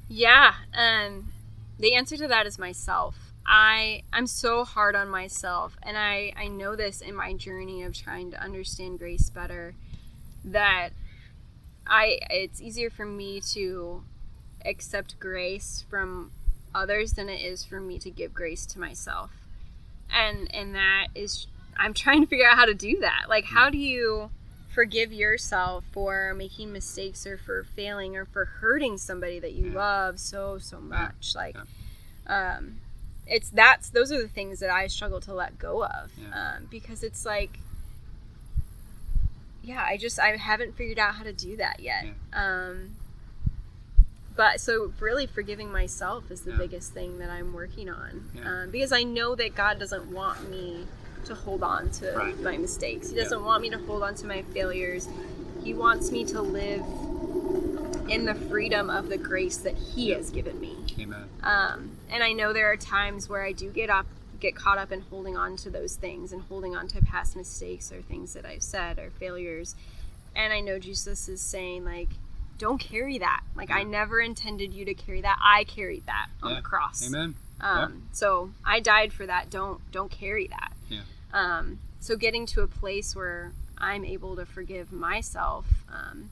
Yeah, 0.08 0.54
um, 0.74 1.32
the 1.78 1.96
answer 1.96 2.16
to 2.18 2.28
that 2.28 2.46
is 2.46 2.58
myself. 2.58 3.16
I 3.46 4.04
I'm 4.14 4.28
so 4.28 4.64
hard 4.64 4.96
on 4.96 5.10
myself, 5.10 5.78
and 5.84 5.98
I 5.98 6.34
I 6.38 6.48
know 6.48 6.76
this 6.76 7.02
in 7.02 7.16
my 7.16 7.34
journey 7.34 7.84
of 7.84 7.94
trying 7.96 8.32
to 8.32 8.42
understand 8.42 9.00
grace 9.00 9.30
better. 9.30 9.76
That 10.46 10.90
I 11.86 12.20
it's 12.30 12.62
easier 12.62 12.90
for 12.90 13.06
me 13.06 13.42
to 13.54 14.04
accept 14.66 15.20
grace 15.20 15.84
from 15.90 16.32
others 16.74 17.14
than 17.14 17.30
it 17.30 17.42
is 17.42 17.64
for 17.66 17.80
me 17.80 17.98
to 18.00 18.10
give 18.10 18.34
grace 18.34 18.66
to 18.68 18.80
myself, 18.80 19.32
and 20.14 20.54
and 20.54 20.76
that 20.76 21.08
is 21.16 21.48
I'm 21.78 21.94
trying 21.94 22.22
to 22.22 22.28
figure 22.28 22.48
out 22.48 22.58
how 22.58 22.66
to 22.66 22.74
do 22.74 23.00
that. 23.00 23.26
Like, 23.30 23.46
how 23.46 23.70
do 23.70 23.78
you 23.78 24.30
forgive 24.70 25.12
yourself 25.12 25.84
for 25.92 26.34
making 26.36 26.72
mistakes 26.72 27.26
or 27.26 27.38
for 27.38 27.64
failing 27.64 28.16
or 28.16 28.26
for 28.26 28.46
hurting 28.46 28.98
somebody 28.98 29.40
that 29.40 29.54
you 29.54 29.72
Yeah. 29.72 29.78
love 29.78 30.20
so 30.20 30.58
so 30.60 30.80
much 30.80 31.34
like 31.36 31.56
Yeah. 32.28 32.54
um 32.56 32.78
it's 33.26 33.50
that's 33.50 33.90
those 33.90 34.12
are 34.12 34.22
the 34.22 34.28
things 34.28 34.60
that 34.60 34.70
i 34.70 34.86
struggle 34.88 35.20
to 35.22 35.34
let 35.34 35.58
go 35.58 35.84
of 35.84 36.12
Yeah. 36.18 36.56
um, 36.58 36.68
because 36.70 37.04
it's 37.04 37.26
like 37.26 37.60
yeah 39.64 39.84
i 39.84 39.98
just 39.98 40.20
i 40.20 40.36
haven't 40.38 40.76
figured 40.76 41.00
out 41.00 41.16
how 41.16 41.24
to 41.24 41.34
do 41.34 41.58
that 41.58 41.80
yet 41.80 42.06
um 42.34 42.96
but 44.40 44.62
so 44.62 44.94
really 45.02 45.26
forgiving 45.28 45.70
myself 45.70 46.32
is 46.32 46.42
the 46.44 46.52
Yeah. 46.52 46.58
biggest 46.58 46.94
thing 46.94 47.20
that 47.20 47.30
i'm 47.30 47.52
working 47.52 47.90
on 47.90 48.24
Yeah. 48.34 48.62
um, 48.64 48.72
because 48.72 48.94
i 48.94 49.04
know 49.04 49.36
that 49.36 49.54
god 49.54 49.80
doesn't 49.80 50.10
want 50.14 50.50
me 50.50 50.86
to 51.26 51.36
hold 51.36 51.62
on 51.62 51.90
to 52.00 52.14
Right. 52.16 52.40
my 52.42 52.56
mistakes 52.58 53.10
he 53.10 53.18
doesn't 53.18 53.44
want 53.44 53.62
me 53.62 53.70
to 53.72 53.78
hold 53.80 54.02
on 54.02 54.16
to 54.16 54.26
my 54.26 54.42
failures 54.54 55.10
he 55.62 55.74
wants 55.74 56.10
me 56.10 56.24
to 56.26 56.42
live 56.42 56.84
in 58.08 58.24
the 58.24 58.34
freedom 58.34 58.90
of 58.90 59.10
the 59.10 59.18
grace 59.18 59.58
that 59.58 59.76
he 59.76 60.12
has 60.12 60.30
given 60.30 60.58
me 60.62 60.74
Amen. 60.98 61.26
um, 61.44 61.92
and 62.10 62.24
I 62.24 62.32
know 62.32 62.54
there 62.54 62.72
are 62.72 62.78
times 62.78 63.28
where 63.28 63.44
I 63.44 63.52
do 63.52 63.70
get 63.70 63.90
up, 63.90 64.08
get 64.40 64.56
caught 64.56 64.78
up 64.78 64.92
in 64.94 65.02
holding 65.02 65.36
on 65.36 65.58
to 65.58 65.70
those 65.70 65.96
things 65.98 66.32
and 66.32 66.42
holding 66.44 66.76
on 66.78 66.88
to 66.90 67.02
past 67.02 67.36
mistakes 67.36 67.92
or 67.92 68.02
things 68.02 68.34
that 68.36 68.46
I've 68.46 68.64
said 68.64 68.98
or 69.00 69.10
failures. 69.12 69.76
And 70.36 70.52
I 70.54 70.60
know 70.62 70.80
Jesus 70.80 71.28
is 71.30 71.40
saying 71.42 71.84
like, 71.86 72.10
don't 72.60 72.78
carry 72.78 73.18
that. 73.18 73.42
Like 73.56 73.72
I 73.72 73.82
never 73.84 74.20
intended 74.20 74.74
you 74.74 74.86
to 74.86 74.94
carry 74.94 75.22
that. 75.22 75.40
I 75.42 75.64
carried 75.64 76.06
that 76.06 76.28
on 76.44 76.52
Yeah. 76.52 76.56
the 76.58 76.62
cross. 76.62 77.08
Amen. 77.08 77.34
Um, 77.62 78.04
So 78.12 78.52
I 78.64 78.80
died 78.80 79.12
for 79.14 79.26
that. 79.26 79.50
Don't 79.50 79.80
don't 79.92 80.12
carry 80.12 80.48
that. 80.48 80.74
Yeah. 80.90 81.02
Um, 81.34 81.80
so 82.00 82.16
getting 82.16 82.46
to 82.48 82.62
a 82.62 82.68
place 82.68 83.16
where 83.16 83.54
I'm 83.78 84.06
able 84.06 84.36
to 84.36 84.46
forgive 84.46 84.92
myself 84.92 85.66
um, 85.92 86.30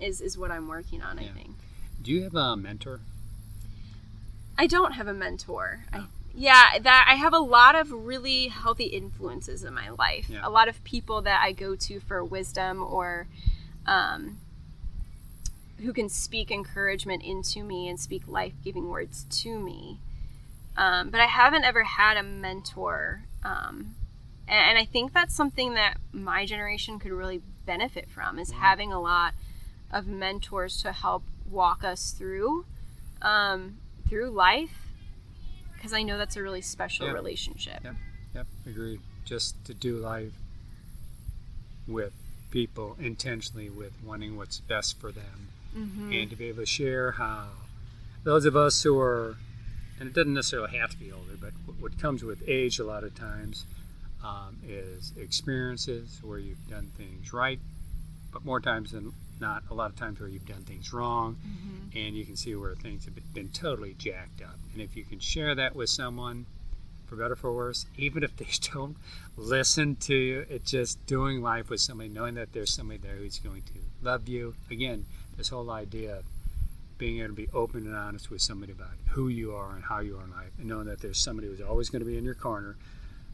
is 0.00 0.20
is 0.20 0.36
what 0.36 0.50
I'm 0.50 0.66
working 0.66 1.00
on. 1.02 1.18
I 1.18 1.28
think. 1.28 1.56
Do 2.02 2.10
you 2.10 2.24
have 2.24 2.34
a 2.34 2.56
mentor? 2.56 3.00
I 4.58 4.66
don't 4.66 4.92
have 4.92 5.08
a 5.08 5.14
mentor. 5.14 5.84
I, 5.92 6.04
yeah, 6.34 6.78
that 6.80 7.06
I 7.08 7.14
have 7.14 7.32
a 7.32 7.38
lot 7.38 7.74
of 7.74 7.90
really 7.92 8.48
healthy 8.48 8.84
influences 8.86 9.62
in 9.64 9.72
my 9.74 9.90
life. 9.90 10.26
Yeah. 10.28 10.40
A 10.42 10.50
lot 10.50 10.68
of 10.68 10.82
people 10.84 11.22
that 11.22 11.42
I 11.42 11.52
go 11.52 11.76
to 11.76 12.00
for 12.00 12.24
wisdom 12.24 12.82
or 12.82 13.26
um, 13.86 14.38
who 15.84 15.92
can 15.92 16.08
speak 16.08 16.50
encouragement 16.50 17.22
into 17.22 17.62
me 17.62 17.88
and 17.88 17.98
speak 18.00 18.22
life-giving 18.26 18.88
words 18.88 19.24
to 19.30 19.58
me. 19.58 19.98
Um, 20.76 21.10
but 21.10 21.20
I 21.20 21.26
haven't 21.26 21.64
ever 21.64 21.84
had 21.84 22.16
a 22.16 22.22
mentor, 22.22 23.22
um, 23.44 23.94
and, 24.48 24.58
and 24.70 24.78
I 24.78 24.84
think 24.84 25.12
that's 25.12 25.34
something 25.34 25.74
that 25.74 25.98
my 26.12 26.46
generation 26.46 26.98
could 26.98 27.12
really 27.12 27.40
benefit 27.64 28.10
from 28.10 28.38
is 28.38 28.50
having 28.50 28.92
a 28.92 29.00
lot 29.00 29.34
of 29.92 30.06
mentors 30.06 30.82
to 30.82 30.92
help 30.92 31.22
walk 31.48 31.84
us 31.84 32.10
through 32.10 32.64
um, 33.22 33.76
through 34.08 34.28
life 34.30 34.88
because 35.74 35.92
I 35.92 36.02
know 36.02 36.18
that's 36.18 36.36
a 36.36 36.42
really 36.42 36.60
special 36.60 37.06
Yeah. 37.06 37.12
relationship. 37.12 37.80
Yep. 37.84 37.94
Yep. 38.34 38.46
Agreed. 38.66 39.00
Just 39.24 39.64
to 39.66 39.74
do 39.74 39.96
life 39.96 40.32
with 41.86 42.12
people 42.50 42.96
intentionally, 43.00 43.70
with 43.70 43.92
wanting 44.04 44.36
what's 44.36 44.58
best 44.60 44.98
for 45.00 45.12
them, 45.12 45.48
Mm-hmm. 45.76 46.12
and 46.12 46.30
to 46.30 46.36
be 46.36 46.46
able 46.46 46.62
to 46.62 46.66
share 46.66 47.12
how 47.12 47.46
those 48.22 48.44
of 48.44 48.56
us 48.56 48.82
who 48.82 48.98
are, 49.00 49.36
and 49.98 50.08
it 50.08 50.14
doesn't 50.14 50.32
necessarily 50.34 50.76
have 50.78 50.90
to 50.90 50.96
be 50.96 51.10
older, 51.12 51.36
but 51.40 51.50
what- 51.80 51.98
comes 51.98 52.22
with 52.22 52.42
age 52.46 52.78
a 52.78 52.84
lot 52.84 53.02
of 53.04 53.14
times 53.14 53.64
um, 54.22 54.56
is 54.66 55.12
experiences 55.16 56.18
where 56.22 56.38
you've 56.38 56.66
done 56.68 56.86
things 56.96 57.32
right, 57.32 57.58
but 58.32 58.44
more 58.44 58.60
times 58.60 58.92
than 58.92 59.12
not, 59.40 59.62
a 59.70 59.74
lot 59.74 59.90
of 59.90 59.96
times 59.96 60.20
where 60.20 60.28
you've 60.28 60.46
done 60.46 60.62
things 60.62 60.92
wrong, 60.92 61.36
Mm-hmm. 61.46 61.98
and 61.98 62.16
you 62.16 62.24
can 62.24 62.36
see 62.36 62.54
where 62.54 62.74
things 62.76 63.04
have 63.04 63.14
been 63.34 63.48
totally 63.48 63.94
jacked 63.98 64.42
up. 64.42 64.56
And 64.72 64.80
if 64.82 64.96
you 64.96 65.04
can 65.04 65.18
share 65.18 65.54
that 65.56 65.74
with 65.76 65.90
someone, 65.90 66.46
for 67.06 67.16
better 67.16 67.32
or 67.34 67.36
for 67.36 67.52
worse, 67.52 67.84
even 67.98 68.22
if 68.22 68.34
they 68.36 68.46
don't 68.72 68.96
listen 69.36 69.96
to 69.96 70.14
you, 70.14 70.46
it's 70.48 70.70
just 70.70 71.04
doing 71.06 71.42
life 71.42 71.68
with 71.68 71.80
somebody, 71.80 72.08
knowing 72.08 72.34
that 72.34 72.52
there's 72.52 72.72
somebody 72.72 72.98
there 72.98 73.16
who's 73.16 73.38
going 73.38 73.62
to 73.62 73.72
love 74.02 74.28
you. 74.28 74.54
Again, 74.70 75.04
this 75.36 75.48
whole 75.48 75.70
idea 75.70 76.18
of 76.18 76.24
being 76.96 77.18
able 77.18 77.30
to 77.30 77.34
be 77.34 77.48
open 77.52 77.86
and 77.86 77.96
honest 77.96 78.30
with 78.30 78.40
somebody 78.40 78.72
about 78.72 78.92
who 79.10 79.28
you 79.28 79.54
are 79.54 79.74
and 79.74 79.84
how 79.84 79.98
you 80.00 80.16
are 80.16 80.24
in 80.24 80.30
life, 80.30 80.52
and 80.58 80.68
knowing 80.68 80.86
that 80.86 81.00
there's 81.00 81.18
somebody 81.18 81.48
who's 81.48 81.60
always 81.60 81.90
going 81.90 82.00
to 82.00 82.06
be 82.06 82.16
in 82.16 82.24
your 82.24 82.34
corner, 82.34 82.76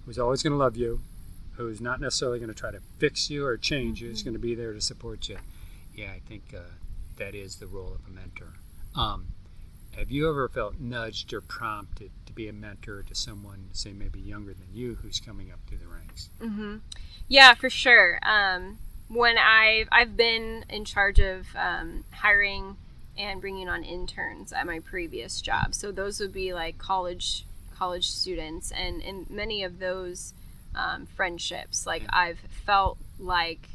who's 0.07 0.19
always 0.19 0.43
going 0.43 0.53
to 0.53 0.57
love 0.57 0.77
you, 0.77 1.01
who's 1.53 1.81
not 1.81 2.01
necessarily 2.01 2.39
going 2.39 2.53
to 2.53 2.59
try 2.59 2.71
to 2.71 2.81
fix 2.99 3.29
you 3.29 3.45
or 3.45 3.57
change 3.57 4.01
you, 4.01 4.11
is 4.11 4.23
going 4.23 4.35
to 4.35 4.41
be 4.41 4.55
there 4.55 4.73
to 4.73 4.81
support 4.81 5.29
you. 5.29 5.37
Yeah, 5.95 6.11
I 6.11 6.21
think 6.27 6.55
uh, 6.57 6.61
that 7.17 7.35
is 7.35 7.57
the 7.57 7.67
role 7.67 7.93
of 7.93 8.01
a 8.07 8.11
mentor. 8.11 8.55
Um, 8.97 9.27
have 9.97 10.11
you 10.11 10.29
ever 10.29 10.49
felt 10.49 10.81
nudged 10.81 11.33
or 11.35 11.41
prompted 11.41 12.13
to 12.27 12.33
be 12.33 12.49
a 12.49 12.53
mentor 12.53 13.03
to 13.03 13.15
someone, 13.15 13.69
say 13.73 13.93
maybe 13.93 14.21
younger 14.21 14.55
than 14.55 14.69
you, 14.73 14.95
who's 15.03 15.21
coming 15.21 15.51
up 15.51 15.59
through 15.67 15.79
the 15.79 15.87
ranks? 15.89 16.31
Mm-hmm. 16.41 16.77
Yeah, 17.29 17.55
for 17.55 17.69
sure. 17.69 18.19
Um, 18.23 18.79
when 19.11 19.37
I've 19.37 19.89
I've 19.91 20.17
been 20.17 20.65
in 20.71 20.85
charge 20.85 21.19
of 21.19 21.47
um, 21.57 22.05
hiring 22.13 22.77
and 23.19 23.41
bringing 23.41 23.69
on 23.69 23.83
interns 23.83 24.53
at 24.53 24.65
my 24.67 24.79
previous 24.79 25.41
job. 25.41 25.75
So 25.75 25.91
those 25.93 26.21
would 26.21 26.33
be 26.33 26.55
like 26.55 26.79
college 26.79 27.45
college 27.77 28.09
students, 28.11 28.71
and 28.71 29.03
in 29.03 29.27
many 29.29 29.65
of 29.65 29.79
those 29.79 30.33
um, 30.75 31.07
friendships, 31.07 31.87
like 31.87 32.05
I've 32.11 32.39
felt 32.65 32.99
like 33.19 33.69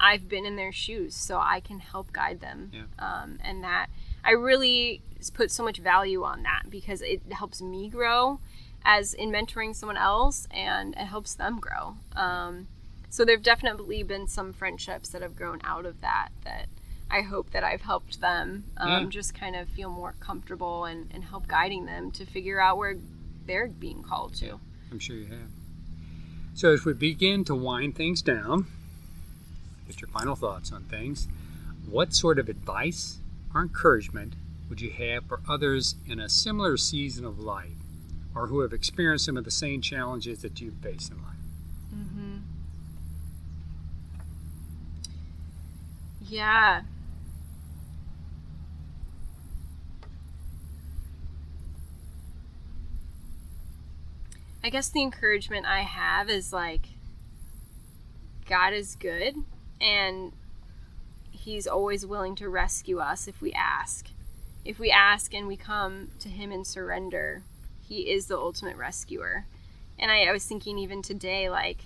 I've 0.00 0.28
been 0.28 0.44
in 0.44 0.56
their 0.56 0.72
shoes, 0.72 1.14
so 1.14 1.38
I 1.38 1.60
can 1.60 1.78
help 1.78 2.12
guide 2.12 2.40
them, 2.40 2.70
Yeah. 2.74 2.82
um, 2.98 3.38
and 3.44 3.62
that 3.62 3.86
I 4.24 4.32
really 4.32 5.00
put 5.34 5.50
so 5.50 5.62
much 5.62 5.78
value 5.78 6.24
on 6.24 6.42
that 6.42 6.64
because 6.68 7.00
it 7.00 7.22
helps 7.32 7.62
me 7.62 7.88
grow 7.88 8.40
as 8.84 9.14
in 9.14 9.30
mentoring 9.30 9.74
someone 9.74 9.96
else, 9.96 10.46
and 10.50 10.94
it 10.94 11.06
helps 11.06 11.34
them 11.34 11.58
grow. 11.60 11.94
Um, 12.16 12.66
so 13.14 13.24
there've 13.24 13.44
definitely 13.44 14.02
been 14.02 14.26
some 14.26 14.52
friendships 14.52 15.10
that 15.10 15.22
have 15.22 15.36
grown 15.36 15.60
out 15.62 15.86
of 15.86 16.00
that 16.00 16.30
that 16.42 16.66
I 17.08 17.20
hope 17.20 17.50
that 17.50 17.62
I've 17.62 17.82
helped 17.82 18.20
them 18.20 18.64
um, 18.76 19.08
just 19.08 19.36
kind 19.36 19.54
of 19.54 19.68
feel 19.68 19.88
more 19.88 20.16
comfortable 20.18 20.84
and, 20.84 21.08
and 21.14 21.22
help 21.22 21.46
guiding 21.46 21.86
them 21.86 22.10
to 22.10 22.26
figure 22.26 22.60
out 22.60 22.76
where 22.76 22.96
they're 23.46 23.68
being 23.68 24.02
called 24.02 24.34
to. 24.36 24.58
I'm 24.90 24.98
sure 24.98 25.14
you 25.14 25.26
have. 25.26 25.46
So 26.54 26.72
as 26.72 26.84
we 26.84 26.92
begin 26.92 27.44
to 27.44 27.54
wind 27.54 27.94
things 27.94 28.20
down, 28.20 28.66
get 29.86 30.00
your 30.00 30.08
final 30.08 30.34
thoughts 30.34 30.72
on 30.72 30.82
things. 30.82 31.28
What 31.88 32.14
sort 32.14 32.40
of 32.40 32.48
advice 32.48 33.18
or 33.54 33.62
encouragement 33.62 34.32
would 34.68 34.80
you 34.80 34.90
have 34.90 35.26
for 35.26 35.38
others 35.48 35.94
in 36.04 36.18
a 36.18 36.28
similar 36.28 36.76
season 36.76 37.24
of 37.24 37.38
life, 37.38 37.78
or 38.34 38.48
who 38.48 38.58
have 38.62 38.72
experienced 38.72 39.26
some 39.26 39.36
of 39.36 39.44
the 39.44 39.52
same 39.52 39.80
challenges 39.80 40.42
that 40.42 40.60
you've 40.60 40.78
faced 40.82 41.12
in 41.12 41.18
life? 41.18 41.36
Mm-hmm. 41.94 42.38
Yeah. 46.28 46.82
I 54.62 54.70
guess 54.70 54.88
the 54.88 55.02
encouragement 55.02 55.66
I 55.66 55.82
have 55.82 56.30
is 56.30 56.52
like 56.52 56.86
God 58.48 58.72
is 58.72 58.96
good 58.96 59.36
and 59.80 60.32
he's 61.30 61.66
always 61.66 62.06
willing 62.06 62.34
to 62.36 62.48
rescue 62.48 62.98
us 62.98 63.28
if 63.28 63.42
we 63.42 63.52
ask. 63.52 64.08
If 64.64 64.78
we 64.78 64.90
ask 64.90 65.34
and 65.34 65.46
we 65.46 65.56
come 65.56 66.08
to 66.20 66.30
him 66.30 66.50
in 66.50 66.64
surrender, 66.64 67.42
he 67.86 68.10
is 68.10 68.26
the 68.26 68.38
ultimate 68.38 68.78
rescuer. 68.78 69.44
And 69.98 70.10
I, 70.10 70.24
I 70.24 70.32
was 70.32 70.46
thinking 70.46 70.78
even 70.78 71.02
today, 71.02 71.50
like, 71.50 71.84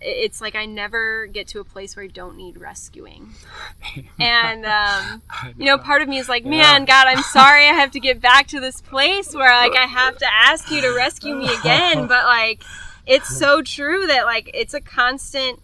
it's 0.00 0.40
like 0.40 0.54
I 0.54 0.66
never 0.66 1.26
get 1.26 1.48
to 1.48 1.60
a 1.60 1.64
place 1.64 1.96
where 1.96 2.04
I 2.04 2.08
don't 2.08 2.36
need 2.36 2.58
rescuing. 2.58 3.30
And, 4.20 4.66
um, 4.66 5.22
you 5.56 5.66
know, 5.66 5.78
part 5.78 6.02
of 6.02 6.08
me 6.08 6.18
is 6.18 6.28
like, 6.28 6.44
man, 6.44 6.84
God, 6.84 7.06
I'm 7.06 7.22
sorry 7.22 7.68
I 7.68 7.72
have 7.72 7.92
to 7.92 8.00
get 8.00 8.20
back 8.20 8.48
to 8.48 8.60
this 8.60 8.80
place 8.80 9.34
where, 9.34 9.50
like, 9.50 9.76
I 9.76 9.86
have 9.86 10.18
to 10.18 10.26
ask 10.26 10.70
you 10.70 10.80
to 10.80 10.94
rescue 10.94 11.34
me 11.36 11.46
again. 11.54 12.08
But, 12.08 12.24
like, 12.24 12.62
it's 13.06 13.28
so 13.28 13.62
true 13.62 14.06
that, 14.08 14.24
like, 14.24 14.50
it's 14.54 14.74
a 14.74 14.80
constant 14.80 15.60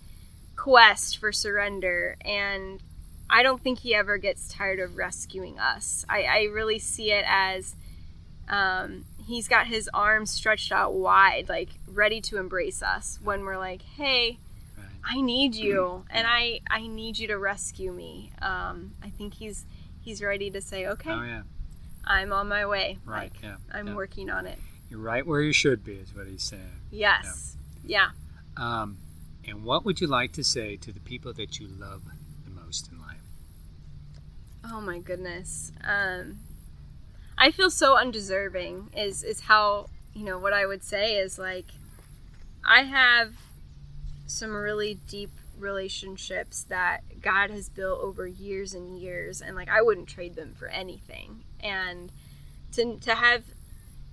quest 0.57 1.19
for 1.19 1.33
surrender. 1.33 2.17
And 2.25 2.81
I 3.29 3.43
don't 3.43 3.61
think 3.61 3.81
he 3.81 3.95
ever 3.95 4.19
gets 4.19 4.49
tired 4.49 4.79
of 4.79 4.97
rescuing 4.97 5.59
us. 5.59 6.05
I, 6.09 6.23
I 6.23 6.43
really 6.45 6.79
see 6.79 7.11
it 7.11 7.25
as 7.27 7.75
um, 8.49 9.05
he's 9.27 9.49
got 9.49 9.67
his 9.67 9.89
arms 9.95 10.31
stretched 10.31 10.73
out 10.73 10.95
wide, 10.95 11.49
like 11.49 11.71
ready 11.89 12.21
to 12.23 12.39
embrace 12.39 12.83
us 12.83 13.19
when 13.23 13.43
we're 13.45 13.59
like, 13.59 13.83
hey, 13.83 14.39
Right. 14.77 14.87
I 15.05 15.21
need 15.21 15.55
you, 15.55 16.05
and 16.11 16.27
I 16.27 16.61
I 16.71 16.87
need 16.87 17.19
you 17.19 17.29
to 17.29 17.39
rescue 17.39 17.93
me. 17.93 18.33
Um, 18.43 18.93
I 19.03 19.09
think 19.11 19.35
he's 19.35 19.65
he's 20.01 20.23
ready 20.23 20.51
to 20.51 20.61
say, 20.61 20.87
okay, 20.87 21.11
Oh 21.11 21.23
yeah, 21.23 21.43
I'm 22.05 22.33
on 22.33 22.49
my 22.49 22.67
way. 22.67 22.99
right. 23.05 23.31
Like 23.33 23.43
yeah, 23.43 23.57
I'm 23.73 23.89
yeah. 23.89 23.95
working 23.95 24.31
on 24.31 24.47
it. 24.47 24.59
You're 24.91 25.01
right 25.01 25.27
where 25.27 25.41
you 25.41 25.53
should 25.53 25.85
be, 25.85 25.95
is 25.95 26.15
what 26.15 26.27
he's 26.27 26.43
saying. 26.43 26.81
Yes. 26.91 27.57
Yeah. 27.85 28.09
Um, 28.57 28.99
and 29.47 29.65
what 29.65 29.85
would 29.85 30.01
you 30.01 30.07
like 30.07 30.33
to 30.33 30.45
say 30.45 30.77
to 30.77 30.93
the 30.93 31.01
people 31.01 31.33
that 31.35 31.59
you 31.59 31.67
love 31.69 32.03
the 32.45 32.51
most 32.51 32.91
in 32.93 32.99
life? 33.01 33.21
Oh 34.65 34.81
my 34.81 34.99
goodness. 34.99 35.73
Um, 35.83 36.39
I 37.37 37.51
feel 37.51 37.71
so 37.71 37.97
undeserving. 37.97 38.91
Is 38.97 39.23
is 39.23 39.41
how 39.41 39.89
you 40.15 40.25
know 40.25 40.39
what 40.39 40.53
I 40.53 40.67
would 40.67 40.83
say 40.83 41.17
is 41.17 41.39
like, 41.39 41.67
I 42.65 42.83
have 42.83 43.35
some 44.27 44.55
really 44.55 44.99
deep 45.09 45.31
relationships 45.59 46.65
that 46.69 47.23
God 47.23 47.51
has 47.51 47.69
built 47.69 48.01
over 48.01 48.27
years 48.27 48.75
and 48.75 48.99
years, 48.99 49.41
and 49.41 49.57
like 49.57 49.69
I 49.69 49.83
wouldn't 49.83 50.09
trade 50.09 50.37
them 50.37 50.55
for 50.59 50.69
anything. 50.69 51.43
And 51.61 52.13
to 52.73 52.97
to 52.99 53.15
have 53.15 53.45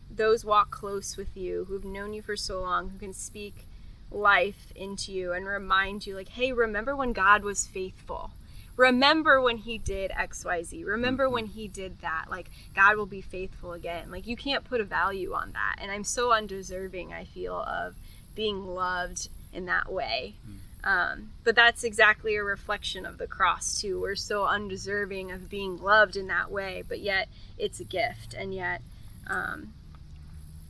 those 0.10 0.44
walk 0.44 0.72
close 0.72 1.16
with 1.16 1.38
you 1.38 1.66
who've 1.66 1.86
known 1.86 2.14
you 2.14 2.22
for 2.22 2.36
so 2.36 2.62
long, 2.62 2.90
who 2.90 2.98
can 2.98 3.14
speak 3.14 3.66
life 4.12 4.74
into 4.76 5.12
you 5.14 5.32
and 5.32 5.46
remind 5.46 6.06
you, 6.06 6.16
like, 6.16 6.30
hey, 6.30 6.52
remember 6.52 6.96
when 6.96 7.14
God 7.14 7.44
was 7.44 7.66
faithful 7.66 8.32
remember 8.78 9.42
when 9.42 9.58
he 9.58 9.78
did 9.78 10.12
xyz 10.12 10.86
remember 10.86 11.30
when 11.30 11.46
he 11.46 11.68
did 11.68 12.00
that 12.02 12.26
like 12.30 12.50
god 12.76 12.98
will 12.98 13.06
be 13.06 13.22
faithful 13.22 13.74
again. 13.74 14.10
Like 14.10 14.28
you 14.28 14.36
can't 14.36 14.64
put 14.64 14.82
a 14.82 14.84
value 14.84 15.34
on 15.34 15.52
that. 15.54 15.78
And 15.80 15.92
i'm 15.92 16.04
so 16.04 16.32
undeserving 16.32 17.14
i 17.14 17.26
feel 17.26 17.56
of 17.56 17.96
being 18.36 18.66
loved 18.66 19.30
in 19.54 19.66
that 19.66 19.92
way. 19.92 20.36
Um, 20.84 21.30
but 21.44 21.56
that's 21.56 21.84
exactly 21.84 22.36
a 22.38 22.44
reflection 22.44 23.06
of 23.06 23.20
the 23.20 23.28
cross 23.28 23.80
too. 23.80 24.02
We're 24.02 24.16
so 24.16 24.46
undeserving 24.46 25.32
of 25.32 25.48
being 25.50 25.78
loved 25.78 26.16
in 26.16 26.28
that 26.28 26.52
way 26.52 26.84
but 26.88 27.00
yet 27.00 27.28
it's 27.58 27.80
a 27.80 27.84
gift 27.84 28.34
and 28.34 28.54
yet 28.54 28.82
um, 29.28 29.74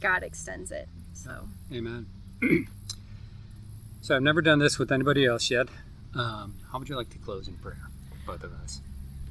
god 0.02 0.24
extends 0.24 0.72
it. 0.72 0.90
So. 1.14 1.48
Amen. 1.72 2.08
so 4.02 4.16
I've 4.16 4.24
never 4.24 4.42
done 4.42 4.60
this 4.60 4.80
with 4.80 4.92
anybody 4.92 5.26
else 5.26 5.52
yet. 5.52 5.68
Um, 6.16 6.56
how 6.72 6.80
would 6.80 6.90
you 6.90 6.96
like 6.96 7.10
to 7.12 7.18
close 7.20 7.48
in 7.48 7.54
prayer, 7.56 7.90
both 8.26 8.44
of 8.44 8.52
us? 8.64 8.82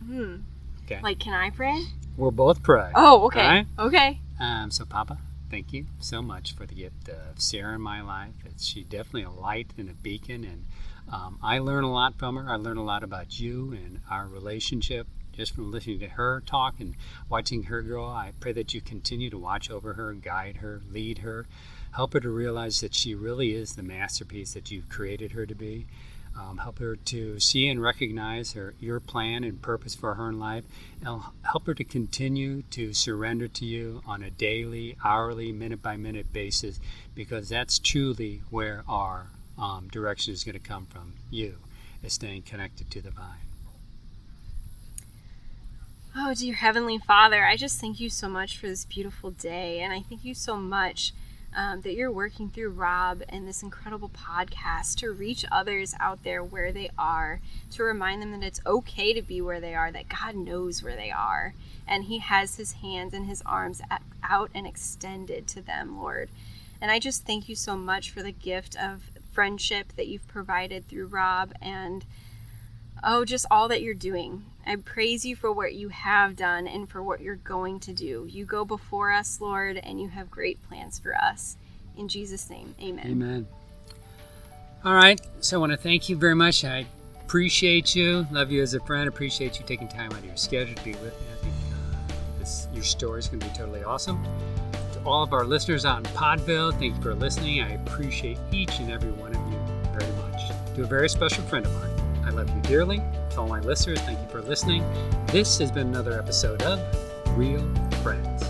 hmm. 0.05 0.37
Okay. 0.85 1.01
like 1.03 1.19
can 1.19 1.35
i 1.35 1.51
pray 1.51 1.85
We'll 2.17 2.31
both 2.33 2.63
pray. 2.63 2.91
oh 2.95 3.27
okay 3.27 3.47
right? 3.47 3.67
okay 3.79 4.19
Um, 4.41 4.71
so, 4.71 4.85
Papa, 4.85 5.19
thank 5.51 5.73
you 5.73 5.87
so 6.01 6.21
much 6.23 6.55
for 6.55 6.65
the 6.67 6.75
gift 6.75 7.09
of 7.09 7.41
Sarah 7.41 7.75
in 7.75 7.81
my 7.83 8.01
life. 8.01 8.33
It's, 8.47 8.65
she's 8.65 8.87
definitely 8.87 9.25
a 9.25 9.31
light 9.31 9.69
and 9.79 9.89
a 9.91 9.93
beacon, 9.93 10.45
and 10.45 10.65
um, 11.13 11.39
I 11.43 11.59
learn 11.59 11.85
a 11.85 11.93
lot 11.93 12.19
from 12.19 12.37
her. 12.37 12.51
I 12.51 12.57
learn 12.57 12.77
a 12.79 12.83
lot 12.85 13.03
about 13.03 13.39
you 13.39 13.73
and 13.73 14.01
our 14.11 14.27
relationship 14.27 15.07
just 15.33 15.55
from 15.55 15.71
listening 15.71 15.99
to 16.01 16.09
her 16.09 16.43
talk 16.47 16.81
and 16.81 16.95
watching 17.29 17.65
her 17.65 17.83
grow. 17.83 18.07
I 18.07 18.33
pray 18.41 18.53
that 18.53 18.73
you 18.75 18.81
continue 18.81 19.29
to 19.31 19.39
watch 19.39 19.71
over 19.71 19.93
her, 19.95 20.13
guide 20.15 20.57
her, 20.59 20.81
lead 20.91 21.19
her, 21.19 21.47
help 21.93 22.15
her 22.15 22.21
to 22.21 22.31
realize 22.31 22.81
that 22.81 22.95
she 22.95 23.15
really 23.15 23.53
is 23.55 23.77
the 23.77 23.83
masterpiece 23.83 24.55
that 24.55 24.71
you've 24.71 24.89
created 24.89 25.33
her 25.33 25.45
to 25.47 25.55
be. 25.55 25.87
Um, 26.39 26.59
help 26.59 26.79
her 26.79 26.97
to 26.97 27.39
see 27.39 27.69
and 27.69 27.83
recognize 27.83 28.53
her 28.53 28.75
your 28.81 28.99
plan 28.99 29.45
and 29.45 29.61
purpose 29.61 29.95
for 29.95 30.15
her 30.15 30.29
in 30.29 30.39
life, 30.39 30.65
and 31.05 31.23
help 31.43 31.67
her 31.67 31.75
to 31.75 31.85
continue 31.85 32.63
to 32.71 32.95
surrender 32.95 33.47
to 33.49 33.65
you 33.65 34.01
on 34.07 34.23
a 34.23 34.31
daily, 34.31 34.97
hourly, 35.05 35.53
minute 35.53 35.83
by 35.83 35.97
minute 35.97 36.33
basis, 36.33 36.81
because 37.15 37.49
that's 37.49 37.79
truly 37.79 38.43
where 38.49 38.85
our 38.89 39.27
um, 39.59 39.89
direction 39.89 40.33
is 40.33 40.45
going 40.45 40.55
to 40.55 40.61
come 40.61 40.87
from. 40.87 41.13
You 41.31 41.57
is 42.03 42.15
staying 42.15 42.43
connected 42.43 42.91
to 42.93 43.03
the 43.03 43.11
vine. 43.11 43.47
Oh, 46.17 46.35
dear 46.35 46.55
Heavenly 46.55 46.99
Father, 46.99 47.45
I 47.45 47.57
just 47.57 47.81
thank 47.81 48.01
you 48.01 48.11
so 48.11 48.29
much 48.29 48.57
for 48.57 48.67
this 48.67 48.85
beautiful 48.85 49.31
day. 49.31 49.81
And 49.81 49.93
I 49.93 50.01
thank 50.01 50.25
you 50.25 50.35
so 50.35 50.57
much 50.57 51.13
um, 51.55 51.81
that 51.81 51.95
you're 51.95 52.13
working 52.13 52.49
through 52.49 52.71
Rob 52.71 53.23
and 53.29 53.47
this 53.47 53.63
incredible 53.63 54.11
podcast 54.11 54.97
to 54.97 55.11
reach 55.11 55.45
others 55.51 55.95
out 55.99 56.23
there 56.23 56.43
where 56.43 56.73
they 56.73 56.91
are, 56.99 57.41
to 57.73 57.83
remind 57.83 58.23
them 58.23 58.33
that 58.33 58.47
it's 58.47 58.61
okay 58.67 59.13
to 59.13 59.23
be 59.23 59.41
where 59.41 59.61
they 59.61 59.75
are, 59.75 59.91
that 59.91 60.09
God 60.09 60.37
knows 60.37 60.83
where 60.83 60.97
they 60.97 61.11
are. 61.11 61.55
And 61.89 62.05
He 62.05 62.19
has 62.19 62.57
His 62.57 62.73
hands 62.73 63.15
and 63.15 63.27
His 63.27 63.43
arms 63.45 63.83
out 64.23 64.51
and 64.55 64.67
extended 64.67 65.49
to 65.49 65.61
them, 65.61 66.01
Lord. 66.01 66.29
And 66.81 66.91
I 66.91 66.99
just 66.99 67.27
thank 67.27 67.49
you 67.49 67.55
so 67.55 67.77
much 67.77 68.11
for 68.11 68.23
the 68.23 68.33
gift 68.33 68.77
of 68.77 69.11
friendship 69.33 69.93
that 69.97 70.07
you've 70.09 70.27
provided 70.29 70.89
through 70.89 71.07
Rob 71.07 71.53
and 71.61 72.05
oh, 73.03 73.25
just 73.25 73.47
all 73.51 73.69
that 73.69 73.83
you're 73.83 73.95
doing. 73.95 74.45
I 74.67 74.77
praise 74.77 75.25
you 75.25 75.35
for 75.37 75.51
what 75.51 75.75
you 75.75 75.89
have 75.89 76.37
done 76.37 76.67
and 76.67 76.89
for 76.89 77.03
what 77.03 77.21
you're 77.21 77.37
going 77.37 77.81
to 77.81 77.93
do. 77.93 78.27
You 78.29 78.45
go 78.45 78.65
before 78.65 79.11
us, 79.11 79.41
Lord, 79.41 79.79
and 79.79 80.01
you 80.01 80.09
have 80.09 80.31
great 80.31 80.63
plans 80.69 80.99
for 80.99 81.15
us. 81.17 81.57
In 81.97 82.09
Jesus' 82.09 82.49
name, 82.49 82.75
amen. 82.81 83.07
Amen. 83.07 83.47
All 84.85 84.95
right. 84.95 85.21
So 85.41 85.57
I 85.57 85.61
want 85.61 85.73
to 85.73 85.79
thank 85.79 86.09
you 86.09 86.17
very 86.17 86.35
much. 86.35 86.65
I 86.65 86.87
appreciate 87.23 87.95
you. 87.95 88.27
Love 88.31 88.51
you 88.51 88.63
as 88.63 88.75
a 88.75 88.81
friend. 88.81 89.09
Appreciate 89.09 89.59
you 89.59 89.67
taking 89.67 89.89
time 89.89 90.13
out 90.13 90.19
of 90.19 90.25
your 90.25 90.37
schedule 90.37 90.75
to 90.75 90.85
be 90.85 90.93
with 90.93 91.21
me. 91.21 91.27
I 91.33 91.37
think 91.43 91.55
uh, 91.55 92.39
this, 92.39 92.67
your 92.73 92.83
story 92.83 93.19
is 93.19 93.29
going 93.29 93.41
to 93.41 93.47
be 93.47 93.55
totally 93.55 93.85
awesome. 93.85 94.25
To 94.95 95.01
all 95.05 95.23
of 95.23 95.33
our 95.33 95.45
listeners 95.45 95.85
out 95.85 95.99
in 95.99 96.05
Podville, 96.15 96.73
thank 96.79 96.97
you 96.97 97.03
for 97.03 97.15
listening. 97.15 97.61
I 97.61 97.73
appreciate 97.73 98.39
each 98.53 98.79
and 98.79 98.91
every 98.91 99.11
one 99.13 99.35
of 99.35 99.53
you 99.53 99.59
very 99.99 100.13
much. 100.17 100.77
To 100.77 100.83
a 100.83 100.87
very 100.87 101.09
special 101.09 101.45
friend 101.45 101.67
of 101.67 101.75
mine, 101.75 102.00
I 102.25 102.31
love 102.31 102.49
you 102.55 102.61
dearly. 102.63 103.03
To 103.31 103.41
all 103.41 103.49
my 103.49 103.61
listeners, 103.61 104.01
thank 104.01 104.19
you 104.21 104.29
for 104.29 104.43
listening. 104.43 104.85
This 105.27 105.59
has 105.59 105.71
been 105.71 105.89
another 105.89 106.19
episode 106.19 106.63
of 106.63 106.81
Real 107.37 107.67
Friends. 108.03 108.50